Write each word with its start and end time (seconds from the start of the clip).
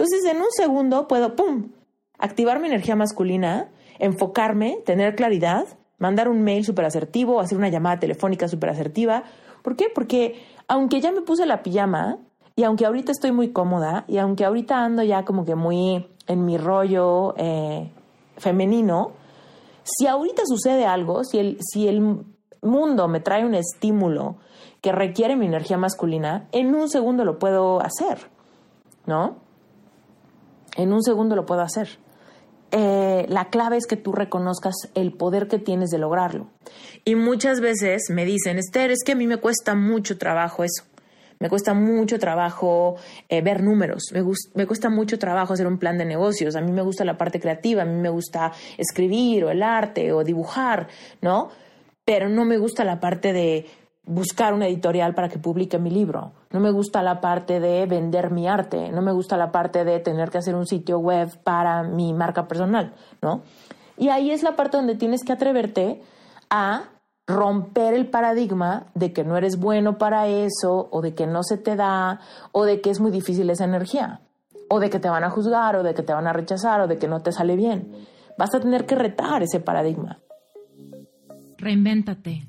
Entonces, 0.00 0.24
en 0.24 0.38
un 0.38 0.50
segundo 0.50 1.06
puedo, 1.06 1.36
¡pum!, 1.36 1.72
activar 2.18 2.58
mi 2.58 2.68
energía 2.68 2.96
masculina, 2.96 3.70
enfocarme, 3.98 4.78
tener 4.86 5.14
claridad, 5.14 5.66
mandar 5.98 6.30
un 6.30 6.40
mail 6.40 6.64
súper 6.64 6.86
asertivo, 6.86 7.38
hacer 7.38 7.58
una 7.58 7.68
llamada 7.68 7.98
telefónica 7.98 8.48
súper 8.48 8.70
asertiva. 8.70 9.24
¿Por 9.62 9.76
qué? 9.76 9.88
Porque 9.94 10.42
aunque 10.68 11.02
ya 11.02 11.12
me 11.12 11.20
puse 11.20 11.44
la 11.44 11.62
pijama 11.62 12.16
y 12.56 12.62
aunque 12.62 12.86
ahorita 12.86 13.12
estoy 13.12 13.32
muy 13.32 13.52
cómoda 13.52 14.06
y 14.08 14.16
aunque 14.16 14.46
ahorita 14.46 14.82
ando 14.82 15.02
ya 15.02 15.26
como 15.26 15.44
que 15.44 15.54
muy 15.54 16.08
en 16.26 16.46
mi 16.46 16.56
rollo 16.56 17.34
eh, 17.36 17.92
femenino, 18.38 19.12
si 19.82 20.06
ahorita 20.06 20.44
sucede 20.46 20.86
algo, 20.86 21.24
si 21.24 21.40
el, 21.40 21.58
si 21.60 21.88
el 21.88 22.24
mundo 22.62 23.06
me 23.06 23.20
trae 23.20 23.44
un 23.44 23.54
estímulo 23.54 24.38
que 24.80 24.92
requiere 24.92 25.36
mi 25.36 25.44
energía 25.44 25.76
masculina, 25.76 26.48
en 26.52 26.74
un 26.74 26.88
segundo 26.88 27.26
lo 27.26 27.38
puedo 27.38 27.82
hacer, 27.82 28.30
¿no? 29.04 29.49
En 30.76 30.92
un 30.92 31.02
segundo 31.02 31.36
lo 31.36 31.46
puedo 31.46 31.62
hacer. 31.62 31.98
Eh, 32.72 33.26
la 33.28 33.46
clave 33.46 33.76
es 33.76 33.86
que 33.86 33.96
tú 33.96 34.12
reconozcas 34.12 34.74
el 34.94 35.12
poder 35.12 35.48
que 35.48 35.58
tienes 35.58 35.90
de 35.90 35.98
lograrlo. 35.98 36.48
Y 37.04 37.16
muchas 37.16 37.60
veces 37.60 38.10
me 38.10 38.24
dicen, 38.24 38.58
Esther, 38.58 38.90
es 38.90 39.02
que 39.04 39.12
a 39.12 39.16
mí 39.16 39.26
me 39.26 39.38
cuesta 39.38 39.74
mucho 39.74 40.18
trabajo 40.18 40.62
eso. 40.62 40.84
Me 41.40 41.48
cuesta 41.48 41.72
mucho 41.72 42.18
trabajo 42.18 42.96
eh, 43.30 43.40
ver 43.40 43.62
números, 43.62 44.10
me, 44.12 44.22
me 44.54 44.66
cuesta 44.66 44.90
mucho 44.90 45.18
trabajo 45.18 45.54
hacer 45.54 45.66
un 45.66 45.78
plan 45.78 45.96
de 45.96 46.04
negocios, 46.04 46.54
a 46.54 46.60
mí 46.60 46.70
me 46.70 46.82
gusta 46.82 47.02
la 47.02 47.16
parte 47.16 47.40
creativa, 47.40 47.80
a 47.80 47.86
mí 47.86 47.98
me 47.98 48.10
gusta 48.10 48.52
escribir 48.76 49.44
o 49.44 49.50
el 49.50 49.62
arte 49.62 50.12
o 50.12 50.22
dibujar, 50.22 50.88
¿no? 51.22 51.48
Pero 52.04 52.28
no 52.28 52.44
me 52.44 52.58
gusta 52.58 52.84
la 52.84 53.00
parte 53.00 53.32
de 53.32 53.64
buscar 54.04 54.54
una 54.54 54.66
editorial 54.66 55.14
para 55.14 55.28
que 55.28 55.38
publique 55.38 55.78
mi 55.78 55.90
libro. 55.90 56.32
No 56.50 56.60
me 56.60 56.70
gusta 56.70 57.02
la 57.02 57.20
parte 57.20 57.60
de 57.60 57.86
vender 57.86 58.30
mi 58.30 58.48
arte. 58.48 58.90
No 58.90 59.02
me 59.02 59.12
gusta 59.12 59.36
la 59.36 59.52
parte 59.52 59.84
de 59.84 60.00
tener 60.00 60.30
que 60.30 60.38
hacer 60.38 60.54
un 60.54 60.66
sitio 60.66 60.98
web 60.98 61.28
para 61.42 61.82
mi 61.82 62.12
marca 62.12 62.48
personal, 62.48 62.94
¿no? 63.22 63.42
Y 63.96 64.08
ahí 64.08 64.30
es 64.30 64.42
la 64.42 64.56
parte 64.56 64.78
donde 64.78 64.96
tienes 64.96 65.24
que 65.24 65.32
atreverte 65.32 66.00
a 66.48 66.84
romper 67.26 67.94
el 67.94 68.08
paradigma 68.08 68.86
de 68.94 69.12
que 69.12 69.24
no 69.24 69.36
eres 69.36 69.58
bueno 69.58 69.98
para 69.98 70.26
eso, 70.26 70.88
o 70.90 71.00
de 71.00 71.14
que 71.14 71.26
no 71.26 71.42
se 71.42 71.58
te 71.58 71.76
da, 71.76 72.20
o 72.52 72.64
de 72.64 72.80
que 72.80 72.90
es 72.90 73.00
muy 73.00 73.10
difícil 73.10 73.48
esa 73.50 73.64
energía, 73.64 74.20
o 74.68 74.80
de 74.80 74.90
que 74.90 74.98
te 74.98 75.08
van 75.08 75.22
a 75.22 75.30
juzgar, 75.30 75.76
o 75.76 75.82
de 75.82 75.94
que 75.94 76.02
te 76.02 76.12
van 76.12 76.26
a 76.26 76.32
rechazar, 76.32 76.80
o 76.80 76.88
de 76.88 76.98
que 76.98 77.08
no 77.08 77.20
te 77.20 77.30
sale 77.30 77.56
bien. 77.56 77.92
Vas 78.36 78.54
a 78.54 78.60
tener 78.60 78.86
que 78.86 78.94
retar 78.94 79.42
ese 79.42 79.60
paradigma. 79.60 80.18
Reinvéntate. 81.58 82.48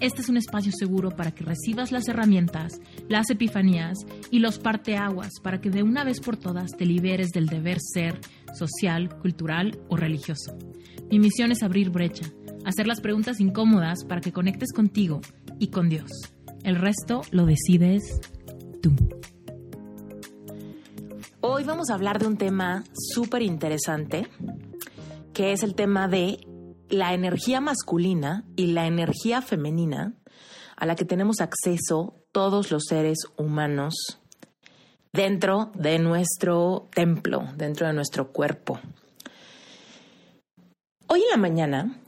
Este 0.00 0.20
es 0.20 0.28
un 0.28 0.36
espacio 0.36 0.70
seguro 0.70 1.10
para 1.10 1.32
que 1.32 1.42
recibas 1.42 1.90
las 1.90 2.06
herramientas, 2.06 2.80
las 3.08 3.30
epifanías 3.30 3.98
y 4.30 4.38
los 4.38 4.60
parteaguas 4.60 5.32
para 5.42 5.60
que 5.60 5.70
de 5.70 5.82
una 5.82 6.04
vez 6.04 6.20
por 6.20 6.36
todas 6.36 6.70
te 6.76 6.86
liberes 6.86 7.30
del 7.30 7.46
deber 7.46 7.78
ser 7.80 8.20
social, 8.56 9.18
cultural 9.18 9.76
o 9.88 9.96
religioso. 9.96 10.56
Mi 11.10 11.18
misión 11.18 11.50
es 11.50 11.64
abrir 11.64 11.90
brecha, 11.90 12.26
hacer 12.64 12.86
las 12.86 13.00
preguntas 13.00 13.40
incómodas 13.40 14.04
para 14.04 14.20
que 14.20 14.30
conectes 14.30 14.72
contigo 14.72 15.20
y 15.58 15.68
con 15.68 15.88
Dios. 15.88 16.12
El 16.62 16.76
resto 16.76 17.22
lo 17.32 17.44
decides 17.44 18.20
tú. 18.80 18.94
Hoy 21.40 21.64
vamos 21.64 21.90
a 21.90 21.94
hablar 21.94 22.20
de 22.20 22.28
un 22.28 22.36
tema 22.36 22.84
súper 22.92 23.42
interesante, 23.42 24.28
que 25.32 25.50
es 25.50 25.64
el 25.64 25.74
tema 25.74 26.06
de 26.06 26.38
la 26.88 27.14
energía 27.14 27.60
masculina 27.60 28.44
y 28.56 28.68
la 28.68 28.86
energía 28.86 29.42
femenina 29.42 30.14
a 30.76 30.86
la 30.86 30.94
que 30.94 31.04
tenemos 31.04 31.40
acceso 31.40 32.14
todos 32.32 32.70
los 32.70 32.84
seres 32.84 33.18
humanos 33.36 33.94
dentro 35.12 35.72
de 35.74 35.98
nuestro 35.98 36.88
templo, 36.94 37.44
dentro 37.56 37.86
de 37.86 37.92
nuestro 37.92 38.32
cuerpo. 38.32 38.78
Hoy 41.08 41.20
en 41.20 41.30
la 41.30 41.36
mañana 41.36 41.98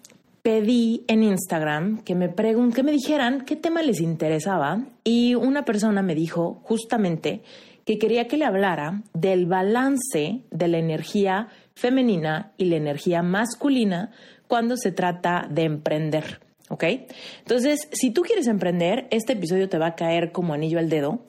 pedí 0.43 1.05
en 1.09 1.23
Instagram 1.23 2.03
que 2.03 2.15
me 2.15 2.29
pregun 2.29 2.73
que 2.73 2.83
me 2.83 2.93
dijeran 2.93 3.45
qué 3.45 3.57
tema 3.57 3.83
les 3.83 4.01
interesaba 4.01 4.85
y 5.05 5.35
una 5.35 5.65
persona 5.65 6.03
me 6.03 6.15
dijo 6.15 6.61
justamente 6.63 7.43
que 7.85 7.99
quería 7.99 8.29
que 8.29 8.37
le 8.37 8.45
hablara 8.45 9.03
del 9.15 9.47
balance 9.47 10.45
de 10.51 10.69
la 10.69 10.79
energía 10.79 11.49
femenina 11.75 12.53
y 12.57 12.67
la 12.67 12.77
energía 12.77 13.23
masculina 13.23 14.13
cuando 14.51 14.77
se 14.77 14.91
trata 14.91 15.47
de 15.49 15.63
emprender. 15.63 16.41
¿Ok? 16.69 16.85
Entonces, 17.39 17.89
si 17.93 18.11
tú 18.11 18.23
quieres 18.23 18.49
emprender, 18.49 19.07
este 19.11 19.33
episodio 19.33 19.69
te 19.69 19.79
va 19.79 19.87
a 19.87 19.95
caer 19.95 20.33
como 20.33 20.55
anillo 20.55 20.79
al 20.79 20.89
dedo, 20.89 21.21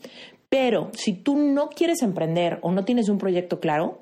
pero 0.49 0.89
si 0.93 1.13
tú 1.13 1.37
no 1.37 1.69
quieres 1.69 2.01
emprender 2.01 2.59
o 2.61 2.71
no 2.71 2.83
tienes 2.83 3.09
un 3.09 3.19
proyecto 3.19 3.59
claro, 3.59 3.99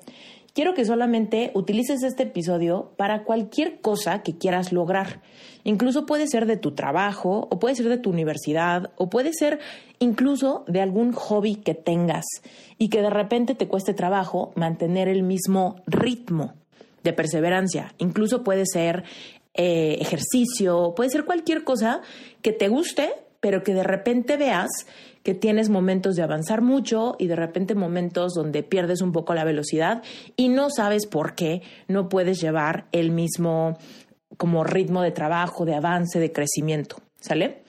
quiero 0.54 0.74
que 0.74 0.84
solamente 0.84 1.50
utilices 1.54 2.02
este 2.02 2.24
episodio 2.24 2.92
para 2.96 3.24
cualquier 3.24 3.80
cosa 3.80 4.22
que 4.22 4.36
quieras 4.36 4.72
lograr. 4.72 5.20
Incluso 5.64 6.06
puede 6.06 6.26
ser 6.26 6.46
de 6.46 6.56
tu 6.56 6.72
trabajo, 6.72 7.46
o 7.50 7.58
puede 7.58 7.74
ser 7.74 7.88
de 7.88 7.98
tu 7.98 8.10
universidad, 8.10 8.90
o 8.96 9.10
puede 9.10 9.32
ser 9.32 9.60
incluso 9.98 10.64
de 10.66 10.80
algún 10.80 11.12
hobby 11.12 11.56
que 11.56 11.74
tengas 11.74 12.24
y 12.78 12.88
que 12.88 13.02
de 13.02 13.10
repente 13.10 13.54
te 13.54 13.68
cueste 13.68 13.92
trabajo 13.94 14.52
mantener 14.56 15.08
el 15.08 15.22
mismo 15.22 15.76
ritmo 15.86 16.54
de 17.02 17.12
perseverancia. 17.12 17.94
Incluso 17.98 18.42
puede 18.42 18.64
ser 18.66 19.04
eh, 19.54 19.98
ejercicio, 20.00 20.94
puede 20.94 21.10
ser 21.10 21.24
cualquier 21.24 21.64
cosa 21.64 22.00
que 22.42 22.52
te 22.52 22.68
guste, 22.68 23.10
pero 23.40 23.62
que 23.62 23.74
de 23.74 23.82
repente 23.82 24.36
veas 24.36 24.68
que 25.22 25.34
tienes 25.34 25.68
momentos 25.68 26.16
de 26.16 26.22
avanzar 26.22 26.62
mucho 26.62 27.14
y 27.18 27.26
de 27.26 27.36
repente 27.36 27.74
momentos 27.74 28.32
donde 28.34 28.62
pierdes 28.62 29.02
un 29.02 29.12
poco 29.12 29.34
la 29.34 29.44
velocidad 29.44 30.02
y 30.36 30.48
no 30.48 30.70
sabes 30.70 31.06
por 31.06 31.34
qué 31.34 31.62
no 31.88 32.08
puedes 32.08 32.40
llevar 32.40 32.86
el 32.92 33.10
mismo 33.10 33.76
como 34.36 34.64
ritmo 34.64 35.02
de 35.02 35.10
trabajo, 35.10 35.64
de 35.64 35.74
avance, 35.74 36.18
de 36.20 36.32
crecimiento. 36.32 36.96
¿Sale? 37.20 37.62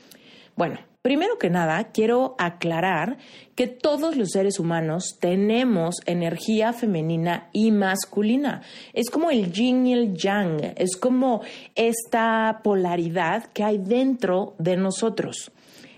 Bueno, 0.56 0.80
Primero 1.01 1.39
que 1.39 1.50
nada, 1.50 1.85
quiero 1.85 2.35
aclarar 2.38 3.17
que 3.56 3.66
todos 3.66 4.17
los 4.17 4.29
seres 4.29 4.59
humanos 4.59 5.17
tenemos 5.19 5.95
energía 6.06 6.73
femenina 6.73 7.50
y 7.53 7.72
masculina. 7.72 8.62
Es 8.94 9.09
como 9.09 9.31
el 9.31 9.51
yin 9.51 9.88
y 9.88 9.94
el 9.94 10.13
yang, 10.13 10.62
es 10.78 10.95
como 10.95 11.41
esta 11.73 12.59
polaridad 12.63 13.45
que 13.45 13.63
hay 13.63 13.79
dentro 13.79 14.53
de 14.59 14.78
nosotros. 14.78 15.51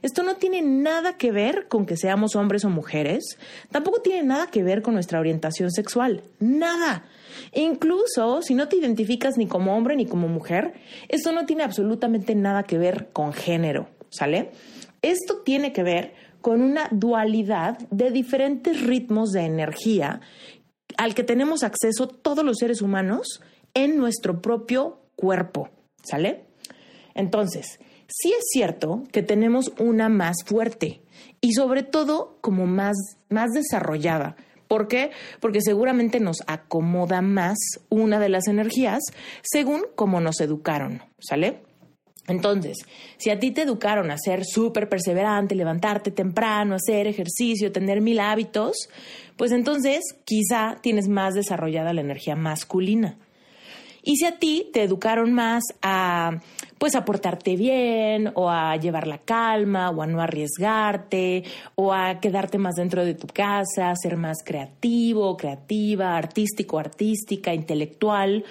Esto 0.04 0.24
no 0.24 0.38
tiene 0.38 0.62
nada 0.62 1.18
que 1.18 1.34
ver 1.34 1.68
con 1.68 1.86
que 1.86 1.98
seamos 1.98 2.38
hombres 2.38 2.64
o 2.64 2.70
mujeres, 2.70 3.38
tampoco 3.72 4.00
tiene 4.00 4.24
nada 4.24 4.48
que 4.48 4.64
ver 4.64 4.82
con 4.82 4.94
nuestra 4.94 5.20
orientación 5.20 5.70
sexual, 5.70 6.24
nada. 6.40 7.04
Incluso 7.52 8.42
si 8.42 8.54
no 8.54 8.70
te 8.70 8.78
identificas 8.78 9.38
ni 9.38 9.48
como 9.48 9.76
hombre 9.76 9.98
ni 9.98 10.06
como 10.06 10.30
mujer, 10.30 10.76
esto 11.10 11.34
no 11.34 11.46
tiene 11.46 11.64
absolutamente 11.64 12.36
nada 12.36 12.64
que 12.64 12.78
ver 12.78 13.10
con 13.12 13.34
género, 13.34 13.90
¿sale? 14.10 14.52
Esto 15.04 15.42
tiene 15.44 15.74
que 15.74 15.84
ver 15.84 16.14
con 16.42 16.62
una 16.62 16.88
dualidad 16.92 17.78
de 17.92 18.10
diferentes 18.10 18.82
ritmos 18.82 19.32
de 19.32 19.42
energía 19.42 20.22
al 20.98 21.14
que 21.14 21.24
tenemos 21.24 21.64
acceso 21.64 22.08
todos 22.08 22.44
los 22.44 22.58
seres 22.58 22.82
humanos 22.82 23.42
en 23.74 23.98
nuestro 23.98 24.42
propio 24.42 25.02
cuerpo, 25.16 25.70
¿sale? 26.04 26.46
Entonces, 27.16 27.80
sí 28.08 28.32
es 28.32 28.46
cierto 28.52 29.04
que 29.12 29.24
tenemos 29.24 29.74
una 29.80 30.10
más 30.10 30.38
fuerte 30.46 31.02
y 31.42 31.54
sobre 31.54 31.84
todo 31.84 32.38
como 32.42 32.66
más, 32.66 32.96
más 33.30 33.52
desarrollada. 33.52 34.36
¿Por 34.68 34.88
qué? 34.88 35.12
Porque 35.40 35.62
seguramente 35.62 36.20
nos 36.20 36.38
acomoda 36.48 37.22
más 37.22 37.58
una 37.90 38.20
de 38.20 38.30
las 38.30 38.48
energías 38.48 39.02
según 39.44 39.84
cómo 39.96 40.22
nos 40.22 40.40
educaron, 40.42 41.04
¿sale? 41.20 41.62
Entonces, 42.28 42.78
si 43.18 43.30
a 43.30 43.40
ti 43.40 43.52
te 43.52 43.64
educaron 43.64 44.10
a 44.10 44.18
ser 44.18 44.46
súper 44.46 44.88
perseverante, 44.88 45.56
levantarte 45.56 46.10
temprano, 46.12 46.76
hacer 46.76 47.08
ejercicio, 47.08 47.72
tener 47.72 48.00
mil 48.00 48.20
hábitos, 48.20 48.88
pues 49.36 49.52
entonces 49.52 50.16
quizá 50.24 50.78
tienes 50.82 51.10
más 51.10 51.34
desarrollada 51.34 51.94
la 51.94 52.02
energía 52.02 52.36
masculina. 52.36 53.18
Y 54.04 54.18
si 54.18 54.26
a 54.26 54.38
ti 54.38 54.70
te 54.74 54.84
educaron 54.84 55.32
más 55.32 55.64
a 55.82 56.42
pues 56.78 56.96
a 56.96 57.06
portarte 57.06 57.56
bien 57.56 58.34
o 58.36 58.50
a 58.50 58.76
llevar 58.76 59.08
la 59.08 59.20
calma 59.20 59.90
o 59.90 60.02
a 60.02 60.06
no 60.06 60.22
arriesgarte 60.22 61.46
o 61.76 61.94
a 61.94 62.20
quedarte 62.20 62.58
más 62.58 62.76
dentro 62.76 63.06
de 63.06 63.14
tu 63.14 63.26
casa, 63.28 63.94
ser 63.96 64.18
más 64.18 64.40
creativo, 64.44 65.38
creativa, 65.38 66.18
artístico, 66.18 66.80
artística, 66.80 67.54
intelectual. 67.54 68.44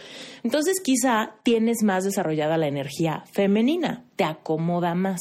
Entonces 0.42 0.80
quizá 0.80 1.34
tienes 1.42 1.82
más 1.82 2.04
desarrollada 2.04 2.56
la 2.56 2.68
energía 2.68 3.22
femenina, 3.32 4.04
te 4.16 4.24
acomoda 4.24 4.94
más. 4.94 5.20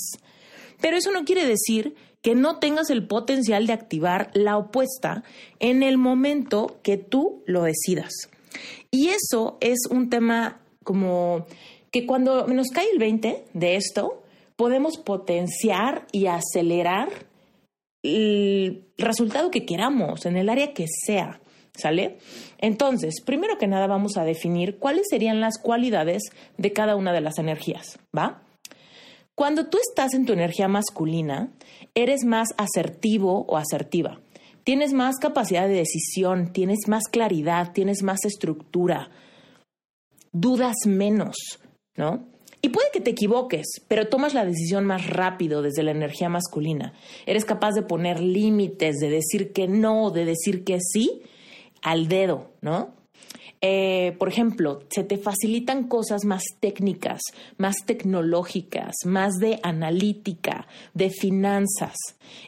Pero 0.80 0.96
eso 0.96 1.12
no 1.12 1.26
quiere 1.26 1.46
decir 1.46 1.96
que 2.22 2.34
no 2.34 2.60
tengas 2.60 2.90
el 2.92 3.08
potencial 3.08 3.68
de 3.68 3.74
activar 3.74 4.32
la 4.34 4.56
opuesta 4.56 5.24
en 5.60 5.84
el 5.84 5.98
momento 5.98 6.80
que 6.82 6.96
tú 6.96 7.44
lo 7.46 7.64
decidas. 7.64 8.12
Y 8.92 9.10
eso 9.10 9.58
es 9.62 9.80
un 9.90 10.10
tema 10.10 10.60
como 10.84 11.46
que 11.92 12.06
cuando 12.06 12.46
nos 12.48 12.68
cae 12.68 12.90
el 12.92 13.00
20 13.00 13.46
de 13.54 13.76
esto, 13.76 14.22
podemos 14.56 14.98
potenciar 14.98 16.06
y 16.12 16.28
acelerar 16.28 17.10
el 18.04 18.86
resultado 18.98 19.50
que 19.50 19.66
queramos 19.66 20.26
en 20.26 20.38
el 20.38 20.50
área 20.50 20.74
que 20.74 20.86
sea. 20.88 21.40
¿Sale? 21.74 22.18
Entonces, 22.58 23.22
primero 23.26 23.58
que 23.58 23.66
nada 23.66 23.88
vamos 23.88 24.18
a 24.18 24.26
definir 24.26 24.78
cuáles 24.78 25.08
serían 25.10 25.40
las 25.40 25.58
cualidades 25.58 26.24
de 26.58 26.74
cada 26.74 26.98
una 26.98 27.14
de 27.14 27.22
las 27.22 27.40
energías, 27.40 27.98
¿va? 28.16 28.44
Cuando 29.36 29.68
tú 29.68 29.78
estás 29.78 30.14
en 30.14 30.26
tu 30.26 30.34
energía 30.34 30.68
masculina, 30.68 31.50
eres 31.96 32.26
más 32.26 32.50
asertivo 32.58 33.46
o 33.48 33.56
asertiva. 33.56 34.20
Tienes 34.64 34.94
más 34.94 35.18
capacidad 35.18 35.68
de 35.68 35.76
decisión, 35.76 36.54
tienes 36.54 36.88
más 36.88 37.04
claridad, 37.12 37.72
tienes 37.74 38.04
más 38.04 38.26
estructura, 38.26 39.10
dudas 40.32 40.76
menos, 40.86 41.36
¿no? 41.96 42.28
Y 42.62 42.70
puede 42.70 42.90
que 42.94 43.02
te 43.02 43.10
equivoques, 43.12 43.66
pero 43.88 44.08
tomas 44.08 44.36
la 44.36 44.46
decisión 44.46 44.86
más 44.86 45.08
rápido 45.08 45.64
desde 45.64 45.82
la 45.82 45.92
energía 45.92 46.30
masculina. 46.30 46.94
Eres 47.26 47.44
capaz 47.44 47.72
de 47.72 47.82
poner 47.82 48.20
límites, 48.20 48.98
de 48.98 49.10
decir 49.10 49.52
que 49.52 49.68
no, 49.68 50.12
de 50.12 50.26
decir 50.26 50.64
que 50.64 50.78
sí 50.80 51.24
al 51.82 52.08
dedo, 52.08 52.52
¿no? 52.62 52.94
Eh, 53.64 54.16
por 54.18 54.28
ejemplo, 54.28 54.80
se 54.90 55.04
te 55.04 55.18
facilitan 55.18 55.88
cosas 55.88 56.26
más 56.26 56.44
técnicas, 56.60 57.22
más 57.58 57.86
tecnológicas, 57.86 58.96
más 59.06 59.34
de 59.36 59.60
analítica, 59.62 60.68
de 60.96 61.12
finanzas. 61.12 61.96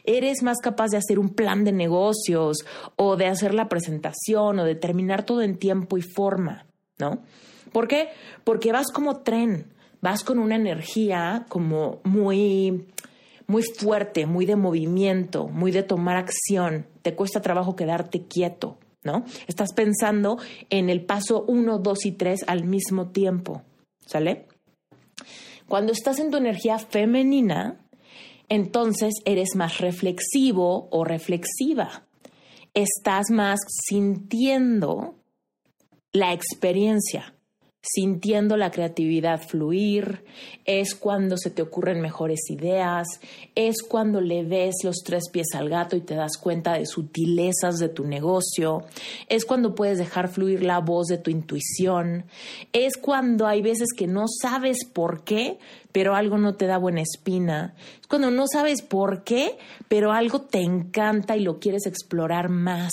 Eres 0.02 0.42
más 0.42 0.58
capaz 0.60 0.88
de 0.88 0.96
hacer 0.96 1.20
un 1.20 1.28
plan 1.28 1.62
de 1.62 1.70
negocios 1.70 2.64
o 2.96 3.14
de 3.16 3.26
hacer 3.26 3.54
la 3.54 3.68
presentación 3.68 4.58
o 4.58 4.64
de 4.64 4.74
terminar 4.74 5.24
todo 5.24 5.42
en 5.42 5.56
tiempo 5.56 5.96
y 5.98 6.02
forma, 6.02 6.66
¿no? 6.98 7.22
¿Por 7.72 7.86
qué? 7.86 8.08
Porque 8.42 8.72
vas 8.72 8.90
como 8.90 9.20
tren, 9.20 9.72
vas 10.00 10.24
con 10.24 10.40
una 10.40 10.56
energía 10.56 11.46
como 11.48 12.00
muy 12.02 12.86
muy 13.46 13.62
fuerte, 13.62 14.26
muy 14.26 14.46
de 14.46 14.56
movimiento, 14.56 15.48
muy 15.48 15.70
de 15.70 15.82
tomar 15.82 16.16
acción. 16.16 16.86
Te 17.02 17.14
cuesta 17.14 17.40
trabajo 17.40 17.76
quedarte 17.76 18.26
quieto. 18.26 18.78
¿No? 19.04 19.24
Estás 19.46 19.72
pensando 19.74 20.38
en 20.70 20.90
el 20.90 21.04
paso 21.04 21.44
1, 21.46 21.78
2 21.78 22.06
y 22.06 22.12
3 22.12 22.44
al 22.46 22.64
mismo 22.64 23.10
tiempo, 23.10 23.62
¿sale? 24.04 24.46
Cuando 25.68 25.92
estás 25.92 26.18
en 26.18 26.30
tu 26.30 26.36
energía 26.36 26.78
femenina, 26.78 27.80
entonces 28.48 29.14
eres 29.24 29.54
más 29.54 29.78
reflexivo 29.78 30.88
o 30.90 31.04
reflexiva. 31.04 32.06
Estás 32.74 33.30
más 33.30 33.60
sintiendo 33.86 35.14
la 36.12 36.32
experiencia 36.32 37.33
sintiendo 37.86 38.56
la 38.56 38.70
creatividad 38.70 39.42
fluir, 39.42 40.24
es 40.64 40.94
cuando 40.94 41.36
se 41.36 41.50
te 41.50 41.60
ocurren 41.60 42.00
mejores 42.00 42.40
ideas, 42.48 43.06
es 43.54 43.82
cuando 43.82 44.22
le 44.22 44.42
ves 44.42 44.76
los 44.84 45.02
tres 45.04 45.28
pies 45.30 45.48
al 45.54 45.68
gato 45.68 45.94
y 45.94 46.00
te 46.00 46.14
das 46.14 46.38
cuenta 46.38 46.72
de 46.72 46.86
sutilezas 46.86 47.78
de 47.78 47.90
tu 47.90 48.04
negocio, 48.06 48.84
es 49.28 49.44
cuando 49.44 49.74
puedes 49.74 49.98
dejar 49.98 50.28
fluir 50.28 50.62
la 50.62 50.78
voz 50.78 51.08
de 51.08 51.18
tu 51.18 51.30
intuición, 51.30 52.24
es 52.72 52.96
cuando 52.96 53.46
hay 53.46 53.60
veces 53.60 53.88
que 53.94 54.06
no 54.06 54.24
sabes 54.28 54.86
por 54.86 55.22
qué, 55.22 55.58
pero 55.92 56.14
algo 56.14 56.38
no 56.38 56.54
te 56.54 56.66
da 56.66 56.78
buena 56.78 57.02
espina, 57.02 57.74
es 58.00 58.06
cuando 58.06 58.30
no 58.30 58.46
sabes 58.50 58.80
por 58.80 59.24
qué, 59.24 59.58
pero 59.88 60.12
algo 60.12 60.40
te 60.40 60.62
encanta 60.62 61.36
y 61.36 61.40
lo 61.40 61.58
quieres 61.58 61.84
explorar 61.84 62.48
más, 62.48 62.92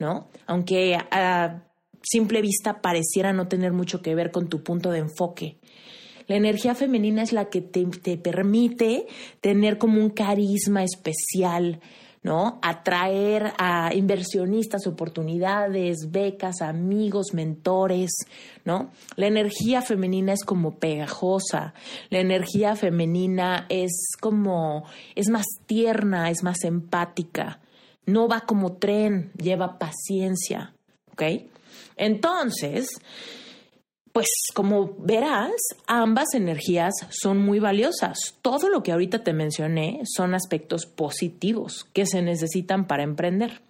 ¿no? 0.00 0.26
Aunque... 0.46 0.96
a 0.96 1.62
simple 2.04 2.42
vista 2.42 2.80
pareciera 2.80 3.32
no 3.32 3.48
tener 3.48 3.72
mucho 3.72 4.02
que 4.02 4.14
ver 4.14 4.30
con 4.30 4.48
tu 4.48 4.62
punto 4.62 4.90
de 4.90 5.00
enfoque. 5.00 5.58
La 6.26 6.36
energía 6.36 6.74
femenina 6.74 7.22
es 7.22 7.32
la 7.32 7.46
que 7.46 7.60
te, 7.60 8.16
permite 8.16 9.06
tener 9.40 9.76
como 9.78 10.00
un 10.00 10.10
carisma 10.10 10.82
especial, 10.82 11.80
¿no? 12.22 12.58
Atraer 12.62 13.52
a 13.58 13.94
inversionistas, 13.94 14.86
oportunidades, 14.86 16.10
becas, 16.10 16.62
amigos, 16.62 17.34
mentores, 17.34 18.10
¿no? 18.64 18.90
La 19.16 19.26
energía 19.26 19.82
femenina 19.82 20.32
es 20.32 20.44
como 20.44 20.78
pegajosa, 20.78 21.74
la 22.08 22.20
energía 22.20 22.74
femenina 22.74 23.66
es 23.68 23.92
como, 24.18 24.84
es 25.14 25.28
más 25.28 25.44
tierna, 25.66 26.30
es 26.30 26.42
más 26.42 26.64
empática, 26.64 27.60
no 28.06 28.28
va 28.28 28.40
como 28.40 28.76
tren, 28.76 29.30
lleva 29.36 29.78
paciencia, 29.78 30.74
¿ok? 31.12 31.22
Entonces, 31.96 32.88
pues 34.14 34.28
como 34.54 34.94
verás, 34.98 35.50
ambas 35.88 36.34
energías 36.34 36.94
son 37.10 37.38
muy 37.38 37.58
valiosas. 37.58 38.16
Todo 38.42 38.68
lo 38.68 38.84
que 38.84 38.92
ahorita 38.92 39.24
te 39.24 39.32
mencioné 39.32 40.02
son 40.04 40.34
aspectos 40.34 40.86
positivos 40.86 41.84
que 41.92 42.06
se 42.06 42.22
necesitan 42.22 42.86
para 42.86 43.02
emprender. 43.02 43.60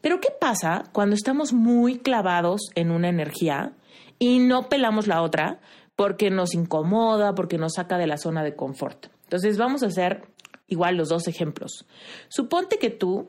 Pero 0.00 0.20
¿qué 0.20 0.30
pasa 0.30 0.84
cuando 0.92 1.14
estamos 1.14 1.52
muy 1.52 1.98
clavados 1.98 2.70
en 2.74 2.90
una 2.90 3.10
energía 3.10 3.74
y 4.18 4.38
no 4.38 4.70
pelamos 4.70 5.06
la 5.06 5.20
otra 5.20 5.60
porque 5.96 6.30
nos 6.30 6.54
incomoda, 6.54 7.34
porque 7.34 7.58
nos 7.58 7.74
saca 7.74 7.98
de 7.98 8.06
la 8.06 8.16
zona 8.16 8.42
de 8.42 8.56
confort? 8.56 9.08
Entonces 9.24 9.58
vamos 9.58 9.82
a 9.82 9.88
hacer 9.88 10.22
igual 10.66 10.96
los 10.96 11.10
dos 11.10 11.28
ejemplos. 11.28 11.86
Suponte 12.28 12.78
que 12.78 12.88
tú 12.88 13.28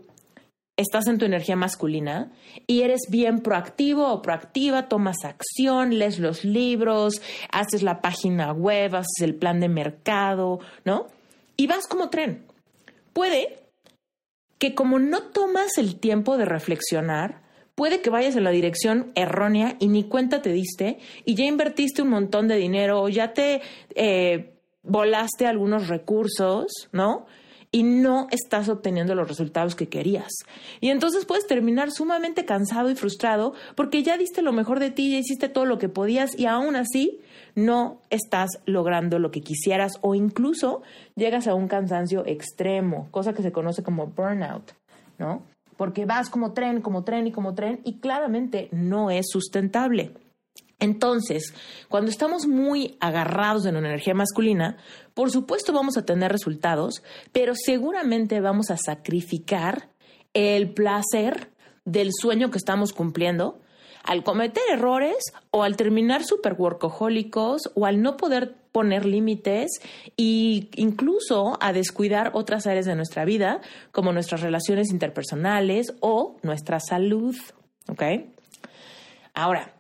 estás 0.78 1.08
en 1.08 1.18
tu 1.18 1.26
energía 1.26 1.56
masculina 1.56 2.32
y 2.68 2.82
eres 2.82 3.02
bien 3.10 3.40
proactivo 3.40 4.12
o 4.12 4.22
proactiva, 4.22 4.88
tomas 4.88 5.24
acción, 5.24 5.98
lees 5.98 6.20
los 6.20 6.44
libros, 6.44 7.22
haces 7.52 7.84
la 7.84 8.02
página 8.02 8.52
web, 8.52 8.96
haces 8.96 9.22
el 9.22 9.36
plan 9.36 9.60
de 9.60 9.70
mercado, 9.70 10.60
¿no? 10.84 11.08
Y 11.56 11.68
vas 11.68 11.88
como 11.88 12.10
tren. 12.10 12.46
Puede 13.14 13.60
que 14.58 14.74
como 14.74 14.98
no 14.98 15.24
tomas 15.24 15.78
el 15.78 16.00
tiempo 16.00 16.38
de 16.38 16.46
reflexionar, 16.46 17.42
puede 17.76 18.02
que 18.02 18.10
vayas 18.10 18.36
en 18.36 18.44
la 18.44 18.52
dirección 18.52 19.12
errónea 19.16 19.76
y 19.80 19.88
ni 19.88 20.04
cuenta 20.06 20.42
te 20.42 20.52
diste 20.52 21.00
y 21.26 21.36
ya 21.36 21.46
invertiste 21.46 22.02
un 22.02 22.10
montón 22.10 22.48
de 22.48 22.56
dinero 22.56 23.02
o 23.02 23.10
ya 23.10 23.34
te 23.34 23.62
eh, 23.96 24.54
volaste 24.84 25.46
algunos 25.46 25.88
recursos, 25.88 26.90
¿no? 26.92 27.26
Y 27.74 27.82
no 27.82 28.28
estás 28.30 28.70
obteniendo 28.70 29.16
los 29.16 29.28
resultados 29.28 29.76
que 29.76 29.90
querías. 29.90 30.32
Y 30.80 30.92
entonces 30.92 31.26
puedes 31.26 31.48
terminar 31.48 31.92
sumamente 31.92 32.46
cansado 32.46 32.90
y 32.92 32.96
frustrado 32.96 33.54
porque 33.76 34.04
ya 34.04 34.16
diste 34.16 34.44
lo 34.44 34.54
mejor 34.54 34.80
de 34.80 34.92
ti, 34.92 35.12
ya 35.12 35.18
hiciste 35.18 35.50
todo 35.50 35.66
lo 35.66 35.80
que 35.80 35.90
podías 35.90 36.38
y 36.38 36.46
aún 36.46 36.76
así 36.76 37.20
no 37.56 38.00
estás 38.12 38.50
logrando 38.66 39.18
lo 39.18 39.32
que 39.32 39.42
quisieras 39.42 39.94
o 40.02 40.14
incluso 40.14 40.84
llegas 41.16 41.48
a 41.48 41.56
un 41.56 41.68
cansancio 41.68 42.24
extremo, 42.28 43.08
cosa 43.10 43.34
que 43.34 43.42
se 43.42 43.52
conoce 43.52 43.82
como 43.82 44.06
burnout, 44.06 44.72
¿no? 45.18 45.42
Porque 45.76 46.06
vas 46.06 46.30
como 46.30 46.54
tren, 46.54 46.80
como 46.80 47.04
tren 47.04 47.26
y 47.26 47.32
como 47.32 47.56
tren 47.56 47.82
y 47.84 48.00
claramente 48.00 48.70
no 48.72 49.10
es 49.10 49.26
sustentable. 49.32 50.12
Entonces, 50.84 51.54
cuando 51.88 52.12
estamos 52.12 52.46
muy 52.46 52.98
agarrados 53.00 53.66
en 53.66 53.78
una 53.78 53.88
energía 53.88 54.14
masculina, 54.14 54.76
por 55.14 55.32
supuesto 55.32 55.72
vamos 55.72 55.96
a 55.96 56.04
tener 56.04 56.30
resultados, 56.30 57.04
pero 57.32 57.54
seguramente 57.56 58.42
vamos 58.42 58.70
a 58.70 58.76
sacrificar 58.76 59.88
el 60.34 60.74
placer 60.74 61.52
del 61.86 62.10
sueño 62.12 62.52
que 62.52 62.58
estamos 62.58 62.92
cumpliendo 62.92 63.62
al 64.04 64.26
cometer 64.26 64.62
errores 64.74 65.16
o 65.52 65.64
al 65.64 65.78
terminar 65.78 66.26
super 66.26 66.52
workahólicos 66.58 67.72
o 67.76 67.86
al 67.86 68.02
no 68.02 68.18
poder 68.18 68.54
poner 68.74 69.06
límites 69.06 69.80
e 70.18 70.68
incluso 70.76 71.58
a 71.62 71.72
descuidar 71.72 72.32
otras 72.34 72.68
áreas 72.68 72.86
de 72.86 72.96
nuestra 72.96 73.24
vida 73.24 73.62
como 73.94 74.12
nuestras 74.12 74.42
relaciones 74.42 74.92
interpersonales 74.92 75.94
o 76.02 76.36
nuestra 76.44 76.82
salud. 76.82 77.38
¿Ok? 77.88 78.04
Ahora, 79.34 79.73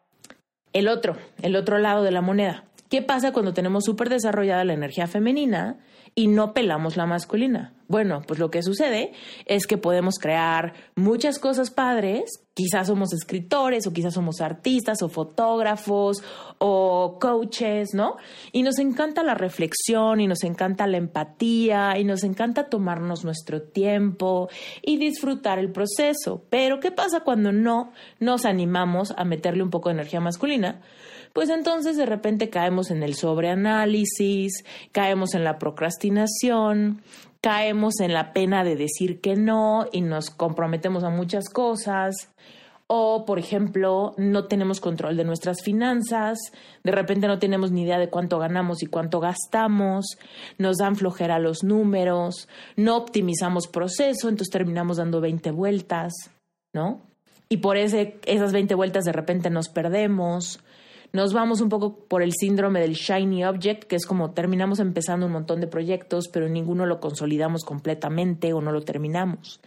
el 0.74 0.88
otro, 0.88 1.16
el 1.42 1.56
otro 1.56 1.78
lado 1.78 2.04
de 2.04 2.12
la 2.12 2.22
moneda. 2.22 2.66
¿Qué 2.90 3.02
pasa 3.02 3.32
cuando 3.32 3.54
tenemos 3.54 3.86
súper 3.86 4.10
desarrollada 4.10 4.66
la 4.66 4.74
energía 4.74 5.08
femenina 5.08 5.78
y 6.14 6.28
no 6.28 6.54
pelamos 6.54 6.98
la 6.98 7.06
masculina? 7.06 7.74
Bueno, 7.94 8.24
pues 8.26 8.40
lo 8.40 8.50
que 8.50 8.64
sucede 8.64 9.12
es 9.46 9.68
que 9.68 9.78
podemos 9.78 10.16
crear 10.18 10.74
muchas 10.96 11.38
cosas 11.38 11.70
padres, 11.70 12.24
quizás 12.56 12.88
somos 12.88 13.14
escritores 13.14 13.86
o 13.86 13.94
quizás 13.94 14.16
somos 14.16 14.42
artistas 14.42 15.04
o 15.04 15.10
fotógrafos 15.10 16.24
o 16.58 17.20
coaches, 17.22 17.94
¿no? 17.94 18.16
Y 18.52 18.64
nos 18.64 18.80
encanta 18.80 19.22
la 19.22 19.36
reflexión 19.36 20.22
y 20.22 20.26
nos 20.26 20.44
encanta 20.44 20.88
la 20.88 20.98
empatía 20.98 22.00
y 22.00 22.04
nos 22.04 22.24
encanta 22.24 22.68
tomarnos 22.68 23.24
nuestro 23.24 23.62
tiempo 23.62 24.50
y 24.82 24.98
disfrutar 24.98 25.60
el 25.60 25.72
proceso. 25.72 26.42
Pero 26.50 26.80
¿qué 26.80 26.90
pasa 26.90 27.20
cuando 27.20 27.52
no 27.52 27.92
nos 28.20 28.46
animamos 28.46 29.14
a 29.16 29.24
meterle 29.24 29.62
un 29.62 29.70
poco 29.70 29.90
de 29.90 29.94
energía 29.94 30.20
masculina? 30.20 30.82
pues 31.34 31.50
entonces 31.50 31.98
de 31.98 32.06
repente 32.06 32.52
caemos 32.52 32.92
en 32.92 33.02
el 33.02 33.16
sobreanálisis, 33.16 34.64
caemos 34.92 35.34
en 35.34 35.44
la 35.44 35.58
procrastinación, 35.58 37.02
caemos 37.44 38.00
en 38.00 38.14
la 38.14 38.32
pena 38.32 38.64
de 38.64 38.78
decir 38.78 39.20
que 39.20 39.36
no 39.36 39.86
y 39.92 40.00
nos 40.00 40.30
comprometemos 40.30 41.04
a 41.04 41.10
muchas 41.10 41.50
cosas. 41.50 42.16
O, 42.88 43.26
por 43.26 43.38
ejemplo, 43.38 44.14
no 44.18 44.46
tenemos 44.46 44.80
control 44.80 45.18
de 45.18 45.26
nuestras 45.26 45.62
finanzas, 45.62 46.38
de 46.84 46.92
repente 46.92 47.28
no 47.28 47.40
tenemos 47.40 47.72
ni 47.72 47.84
idea 47.84 48.00
de 48.00 48.10
cuánto 48.10 48.40
ganamos 48.40 48.82
y 48.82 48.86
cuánto 48.86 49.20
gastamos, 49.20 50.18
nos 50.58 50.78
dan 50.78 50.96
flojera 50.96 51.40
los 51.40 51.64
números, 51.64 52.48
no 52.78 52.96
optimizamos 52.96 53.68
proceso, 53.68 54.30
entonces 54.30 54.52
terminamos 54.52 54.98
dando 54.98 55.22
20 55.22 55.52
vueltas, 55.52 56.14
¿no? 56.74 57.02
Y 57.50 57.58
por 57.58 57.78
ese, 57.78 58.20
esas 58.26 58.54
20 58.54 58.76
vueltas 58.76 59.06
de 59.06 59.12
repente 59.12 59.50
nos 59.50 59.70
perdemos, 59.70 60.60
nos 61.14 61.32
vamos 61.32 61.62
un 61.62 61.70
poco 61.70 61.96
por 61.96 62.24
el 62.24 62.34
síndrome 62.34 62.82
del 62.82 62.94
shiny 62.94 63.46
object, 63.46 63.84
que 63.84 63.96
es 63.96 64.06
como 64.08 64.32
terminamos 64.32 64.80
empezando 64.80 65.28
un 65.28 65.32
montón 65.32 65.62
de 65.62 65.68
proyectos, 65.68 66.28
pero 66.28 66.50
ninguno 66.50 66.88
lo 66.88 67.00
consolidamos 67.00 67.64
completamente 67.64 68.52
o 68.52 68.62
no 68.62 68.72
lo 68.72 68.82
terminamos. 68.82 69.62